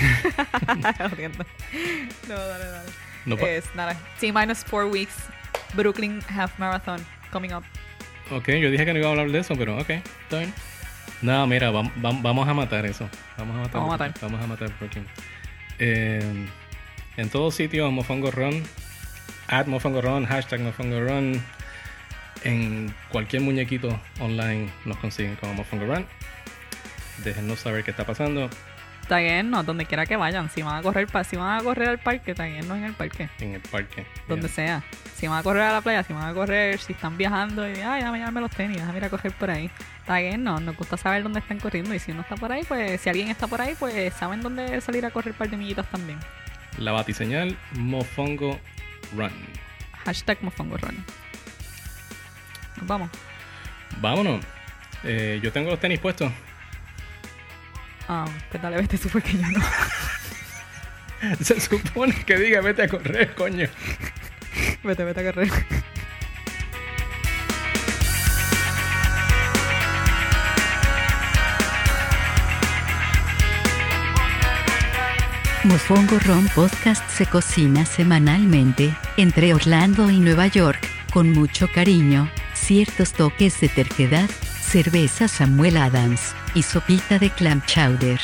No, 2.28 2.34
dale, 2.36 2.64
dale. 2.66 2.90
No 3.26 3.36
es 3.38 3.64
nada. 3.74 3.96
T 4.20 4.32
minus 4.32 4.64
four 4.64 4.84
weeks. 4.86 5.14
Brooklyn 5.74 6.20
Half 6.28 6.58
Marathon 6.58 7.04
coming 7.32 7.52
up. 7.52 7.64
ok, 8.30 8.48
yo 8.48 8.70
dije 8.70 8.84
que 8.84 8.92
no 8.92 8.98
iba 8.98 9.08
a 9.08 9.10
hablar 9.12 9.30
de 9.30 9.38
eso, 9.40 9.54
pero 9.56 9.76
ok, 9.78 9.90
está 9.90 10.38
bien. 10.38 10.52
No, 11.22 11.46
mira, 11.46 11.70
vam- 11.70 11.92
vam- 11.96 12.22
vamos 12.22 12.46
a 12.48 12.54
matar 12.54 12.84
eso. 12.86 13.08
Vamos 13.38 13.56
a 13.56 13.60
matar. 13.60 13.74
Vamos 13.80 13.94
a 13.94 13.98
matar. 13.98 14.14
Vamos 14.20 14.42
a 14.42 14.46
matar 14.46 14.70
Brooklyn. 14.78 15.06
Eh, 15.78 16.46
en 17.16 17.28
todos 17.30 17.54
sitios, 17.54 17.90
Mofongo 17.92 18.30
Run, 18.30 18.62
at 19.48 19.66
Mofongo 19.66 20.00
Run, 20.00 20.26
hashtag 20.26 20.60
Mofongo 20.60 21.00
Run. 21.00 21.42
En 22.42 22.94
cualquier 23.10 23.40
muñequito 23.42 23.98
online 24.20 24.68
nos 24.84 24.98
consiguen 24.98 25.36
como 25.36 25.54
Mofongo 25.54 25.86
Run. 25.86 26.06
Déjennos 27.24 27.60
saber 27.60 27.84
qué 27.84 27.90
está 27.90 28.04
pasando 28.04 28.50
no, 29.44 29.62
donde 29.62 29.86
quiera 29.86 30.06
que 30.06 30.16
vayan. 30.16 30.48
Si 30.50 30.62
van 30.62 30.76
a 30.76 30.82
correr, 30.82 31.08
si 31.24 31.36
van 31.36 31.60
a 31.60 31.62
correr 31.62 31.88
al 31.88 31.98
parque, 31.98 32.34
no 32.66 32.76
en 32.76 32.84
el 32.84 32.92
parque. 32.94 33.28
en 33.40 33.54
el 33.54 33.60
parque. 33.60 34.06
Donde 34.28 34.48
sea. 34.48 34.82
Si 35.14 35.26
van 35.26 35.38
a 35.38 35.42
correr 35.42 35.62
a 35.62 35.72
la 35.72 35.80
playa, 35.80 36.02
si 36.02 36.12
van 36.12 36.28
a 36.28 36.34
correr, 36.34 36.78
si 36.78 36.92
están 36.92 37.16
viajando 37.16 37.68
y 37.68 37.80
ay, 37.80 38.00
déjame 38.00 38.18
llevarme 38.18 38.40
los 38.40 38.50
tenis, 38.50 38.78
déjame 38.78 38.98
ir 38.98 39.04
a 39.04 39.10
correr 39.10 39.32
por 39.32 39.50
ahí. 39.50 39.70
No, 40.38 40.60
nos 40.60 40.76
gusta 40.76 40.96
saber 40.96 41.22
dónde 41.22 41.38
están 41.40 41.58
corriendo 41.60 41.94
y 41.94 41.98
si 41.98 42.12
uno 42.12 42.22
está 42.22 42.36
por 42.36 42.52
ahí, 42.52 42.62
pues 42.66 43.00
si 43.00 43.08
alguien 43.08 43.28
está 43.28 43.46
por 43.46 43.60
ahí, 43.60 43.74
pues 43.78 44.12
saben 44.14 44.40
dónde 44.40 44.80
salir 44.80 45.06
a 45.06 45.10
correr 45.10 45.34
par 45.34 45.48
de 45.48 45.56
millitas 45.56 45.86
también. 45.90 46.18
La 46.78 46.92
batiseñal 46.92 47.56
Mofongo 47.72 48.58
Run. 49.16 49.32
Hashtag 50.04 50.38
Mofongo 50.42 50.76
Run. 50.76 51.04
Nos 52.76 52.86
vamos. 52.86 53.10
Vámonos. 54.00 54.44
Eh, 55.04 55.40
yo 55.42 55.52
tengo 55.52 55.70
los 55.70 55.80
tenis 55.80 56.00
puestos. 56.00 56.32
Ah, 58.08 58.26
pues 58.50 58.62
dale, 58.62 58.76
vete 58.76 58.98
tú 58.98 59.08
porque 59.08 59.32
yo 59.32 59.48
no. 59.50 59.60
Se 61.40 61.58
supone 61.60 62.14
que 62.24 62.36
diga 62.36 62.60
vete 62.60 62.82
a 62.82 62.88
correr, 62.88 63.34
coño. 63.34 63.66
vete, 64.82 65.04
vete 65.04 65.20
a 65.20 65.32
correr. 65.32 65.50
Mofongo 75.64 76.18
Ron 76.18 76.46
Podcast 76.54 77.08
se 77.08 77.24
cocina 77.24 77.86
semanalmente 77.86 78.94
entre 79.16 79.54
Orlando 79.54 80.10
y 80.10 80.18
Nueva 80.18 80.46
York, 80.46 80.78
con 81.10 81.32
mucho 81.32 81.68
cariño, 81.72 82.30
ciertos 82.52 83.14
toques 83.14 83.58
de 83.62 83.70
terquedad, 83.70 84.28
cerveza 84.28 85.26
Samuel 85.26 85.78
Adams 85.78 86.34
y 86.54 86.62
sopita 86.64 87.18
de 87.18 87.30
clam 87.30 87.62
chowder. 87.64 88.20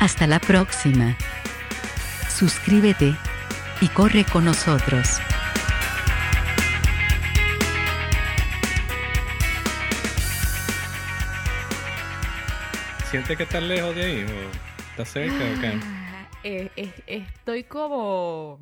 Hasta 0.00 0.26
la 0.26 0.40
próxima. 0.40 1.16
Suscríbete 2.28 3.14
y 3.80 3.86
corre 3.86 4.24
con 4.24 4.46
nosotros. 4.46 5.20
¿Sientes 13.12 13.36
que 13.36 13.44
estás 13.44 13.62
lejos 13.62 13.94
de 13.94 14.04
ahí? 14.04 14.24
¿O 14.24 14.67
estás 15.02 15.12
cerca 15.12 15.34
o 15.34 15.60
qué? 15.60 15.78
Ah, 15.80 16.28
eh, 16.42 16.70
eh, 16.74 16.92
estoy 17.06 17.62
como. 17.62 18.60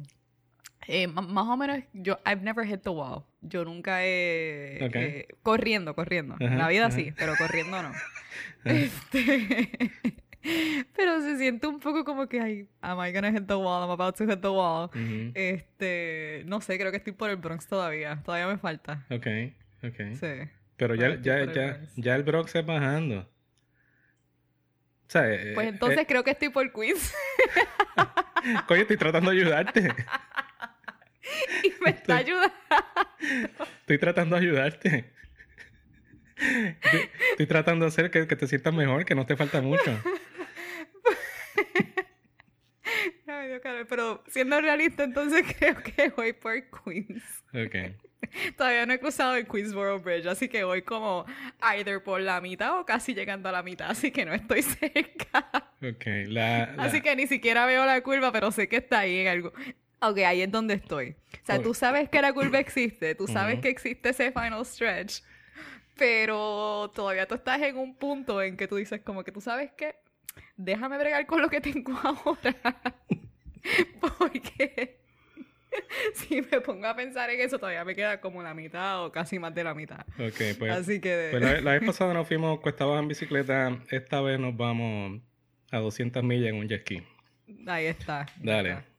eh, 0.86 1.06
más 1.06 1.46
o 1.48 1.56
menos, 1.56 1.78
yo, 1.94 2.18
I've 2.26 2.42
never 2.42 2.66
hit 2.66 2.82
the 2.82 2.90
wall. 2.90 3.24
Yo 3.40 3.64
nunca 3.64 4.04
he. 4.04 4.78
Eh, 4.80 5.28
corriendo, 5.42 5.94
corriendo. 5.94 6.36
En 6.38 6.58
la 6.58 6.68
vida 6.68 6.86
ajá. 6.86 6.96
sí, 6.96 7.12
pero 7.16 7.34
corriendo 7.38 7.82
no. 7.82 7.92
Este, 8.64 9.78
pero 10.96 11.20
se 11.22 11.38
siente 11.38 11.66
un 11.68 11.80
poco 11.80 12.04
como 12.04 12.28
que, 12.28 12.40
ay, 12.40 12.68
am 12.82 12.98
I 13.00 13.12
gonna 13.12 13.32
hit 13.32 13.46
the 13.46 13.54
wall? 13.54 13.82
I'm 13.82 13.90
about 13.90 14.16
to 14.16 14.26
hit 14.26 14.40
the 14.42 14.48
wall. 14.48 14.90
Este, 15.34 16.42
no 16.46 16.60
sé, 16.60 16.76
creo 16.78 16.90
que 16.90 16.98
estoy 16.98 17.14
por 17.14 17.30
el 17.30 17.36
Bronx 17.36 17.66
todavía. 17.66 18.20
Todavía 18.24 18.48
me 18.48 18.58
falta. 18.58 19.06
Ok, 19.08 19.26
ok. 19.84 20.14
Sí. 20.20 20.50
Pero 20.76 20.94
ya, 20.96 21.18
ya, 21.22 21.50
ya, 21.50 21.80
ya 21.96 22.14
el 22.14 22.24
Bronx 22.24 22.54
es 22.54 22.66
bajando. 22.66 23.26
O 25.06 25.10
sea, 25.10 25.32
eh, 25.32 25.52
Pues 25.54 25.68
entonces 25.68 26.00
eh, 26.00 26.06
creo 26.06 26.24
que 26.24 26.32
estoy 26.32 26.48
por 26.48 26.72
Queens. 26.72 27.14
coño, 28.66 28.80
estoy 28.82 28.96
tratando 28.96 29.30
de 29.30 29.36
ayudarte. 29.36 29.94
y 31.62 31.72
me 31.82 31.90
está 31.90 32.16
ayudando. 32.16 32.54
Estoy 33.80 33.98
tratando 33.98 34.36
de 34.36 34.42
ayudarte. 34.42 35.12
Estoy, 36.36 37.10
estoy 37.30 37.46
tratando 37.46 37.84
de 37.84 37.88
hacer 37.88 38.10
que, 38.10 38.26
que 38.26 38.36
te 38.36 38.46
sientas 38.46 38.74
mejor, 38.74 39.04
que 39.04 39.14
no 39.14 39.24
te 39.26 39.36
falta 39.36 39.62
mucho. 39.62 39.98
Ay, 43.26 43.48
Dios, 43.48 43.60
pero 43.88 44.22
siendo 44.28 44.60
realista, 44.60 45.04
entonces 45.04 45.44
creo 45.58 45.76
que 45.82 46.10
voy 46.10 46.32
por 46.32 46.54
Queens. 46.84 47.44
Ok. 47.54 48.05
Todavía 48.56 48.86
no 48.86 48.92
he 48.94 48.98
cruzado 48.98 49.34
el 49.36 49.46
Queensboro 49.46 50.00
Bridge, 50.00 50.26
así 50.26 50.48
que 50.48 50.64
voy 50.64 50.82
como 50.82 51.26
either 51.74 52.02
por 52.02 52.20
la 52.20 52.40
mitad 52.40 52.78
o 52.80 52.84
casi 52.86 53.14
llegando 53.14 53.48
a 53.48 53.52
la 53.52 53.62
mitad, 53.62 53.90
así 53.90 54.10
que 54.10 54.24
no 54.24 54.32
estoy 54.34 54.62
cerca. 54.62 55.70
Ok. 55.82 56.04
La, 56.28 56.72
la- 56.74 56.82
Así 56.84 57.00
que 57.00 57.14
ni 57.16 57.26
siquiera 57.26 57.66
veo 57.66 57.84
la 57.84 58.00
curva, 58.00 58.32
pero 58.32 58.50
sé 58.50 58.68
que 58.68 58.76
está 58.76 59.00
ahí 59.00 59.18
en 59.20 59.28
algo. 59.28 59.52
Ok, 60.00 60.18
ahí 60.18 60.42
es 60.42 60.50
donde 60.50 60.74
estoy. 60.74 61.16
O 61.42 61.46
sea, 61.46 61.62
tú 61.62 61.72
sabes 61.74 62.08
que 62.08 62.20
la 62.20 62.32
curva 62.32 62.58
existe, 62.58 63.14
tú 63.14 63.26
sabes 63.26 63.60
que 63.60 63.68
existe 63.68 64.10
ese 64.10 64.30
final 64.32 64.64
stretch, 64.66 65.22
pero 65.96 66.90
todavía 66.94 67.26
tú 67.26 67.34
estás 67.34 67.60
en 67.62 67.76
un 67.78 67.94
punto 67.96 68.42
en 68.42 68.56
que 68.56 68.68
tú 68.68 68.76
dices 68.76 69.00
como 69.02 69.24
que 69.24 69.32
tú 69.32 69.40
sabes 69.40 69.72
que 69.72 69.94
déjame 70.56 70.98
bregar 70.98 71.24
con 71.26 71.40
lo 71.40 71.48
que 71.48 71.60
tengo 71.60 71.92
ahora. 72.02 72.54
Porque 74.00 74.98
si 76.14 76.42
me 76.42 76.60
pongo 76.60 76.86
a 76.86 76.96
pensar 76.96 77.30
en 77.30 77.40
eso, 77.40 77.58
todavía 77.58 77.84
me 77.84 77.94
queda 77.94 78.20
como 78.20 78.42
la 78.42 78.54
mitad 78.54 79.04
o 79.04 79.12
casi 79.12 79.38
más 79.38 79.54
de 79.54 79.64
la 79.64 79.74
mitad. 79.74 80.00
Ok, 80.18 80.58
pues. 80.58 80.72
Así 80.72 81.00
que... 81.00 81.28
pues 81.30 81.42
la, 81.42 81.60
la 81.60 81.72
vez 81.72 81.84
pasada 81.84 82.14
nos 82.14 82.26
fuimos 82.26 82.60
cuesta 82.60 82.84
abajo 82.84 83.00
en 83.00 83.08
bicicleta. 83.08 83.78
Esta 83.90 84.20
vez 84.20 84.38
nos 84.38 84.56
vamos 84.56 85.20
a 85.70 85.78
200 85.78 86.22
millas 86.22 86.50
en 86.50 86.56
un 86.56 86.68
jet 86.68 86.82
ski. 86.82 87.02
Ahí 87.66 87.86
está. 87.86 88.26
Dale. 88.42 88.95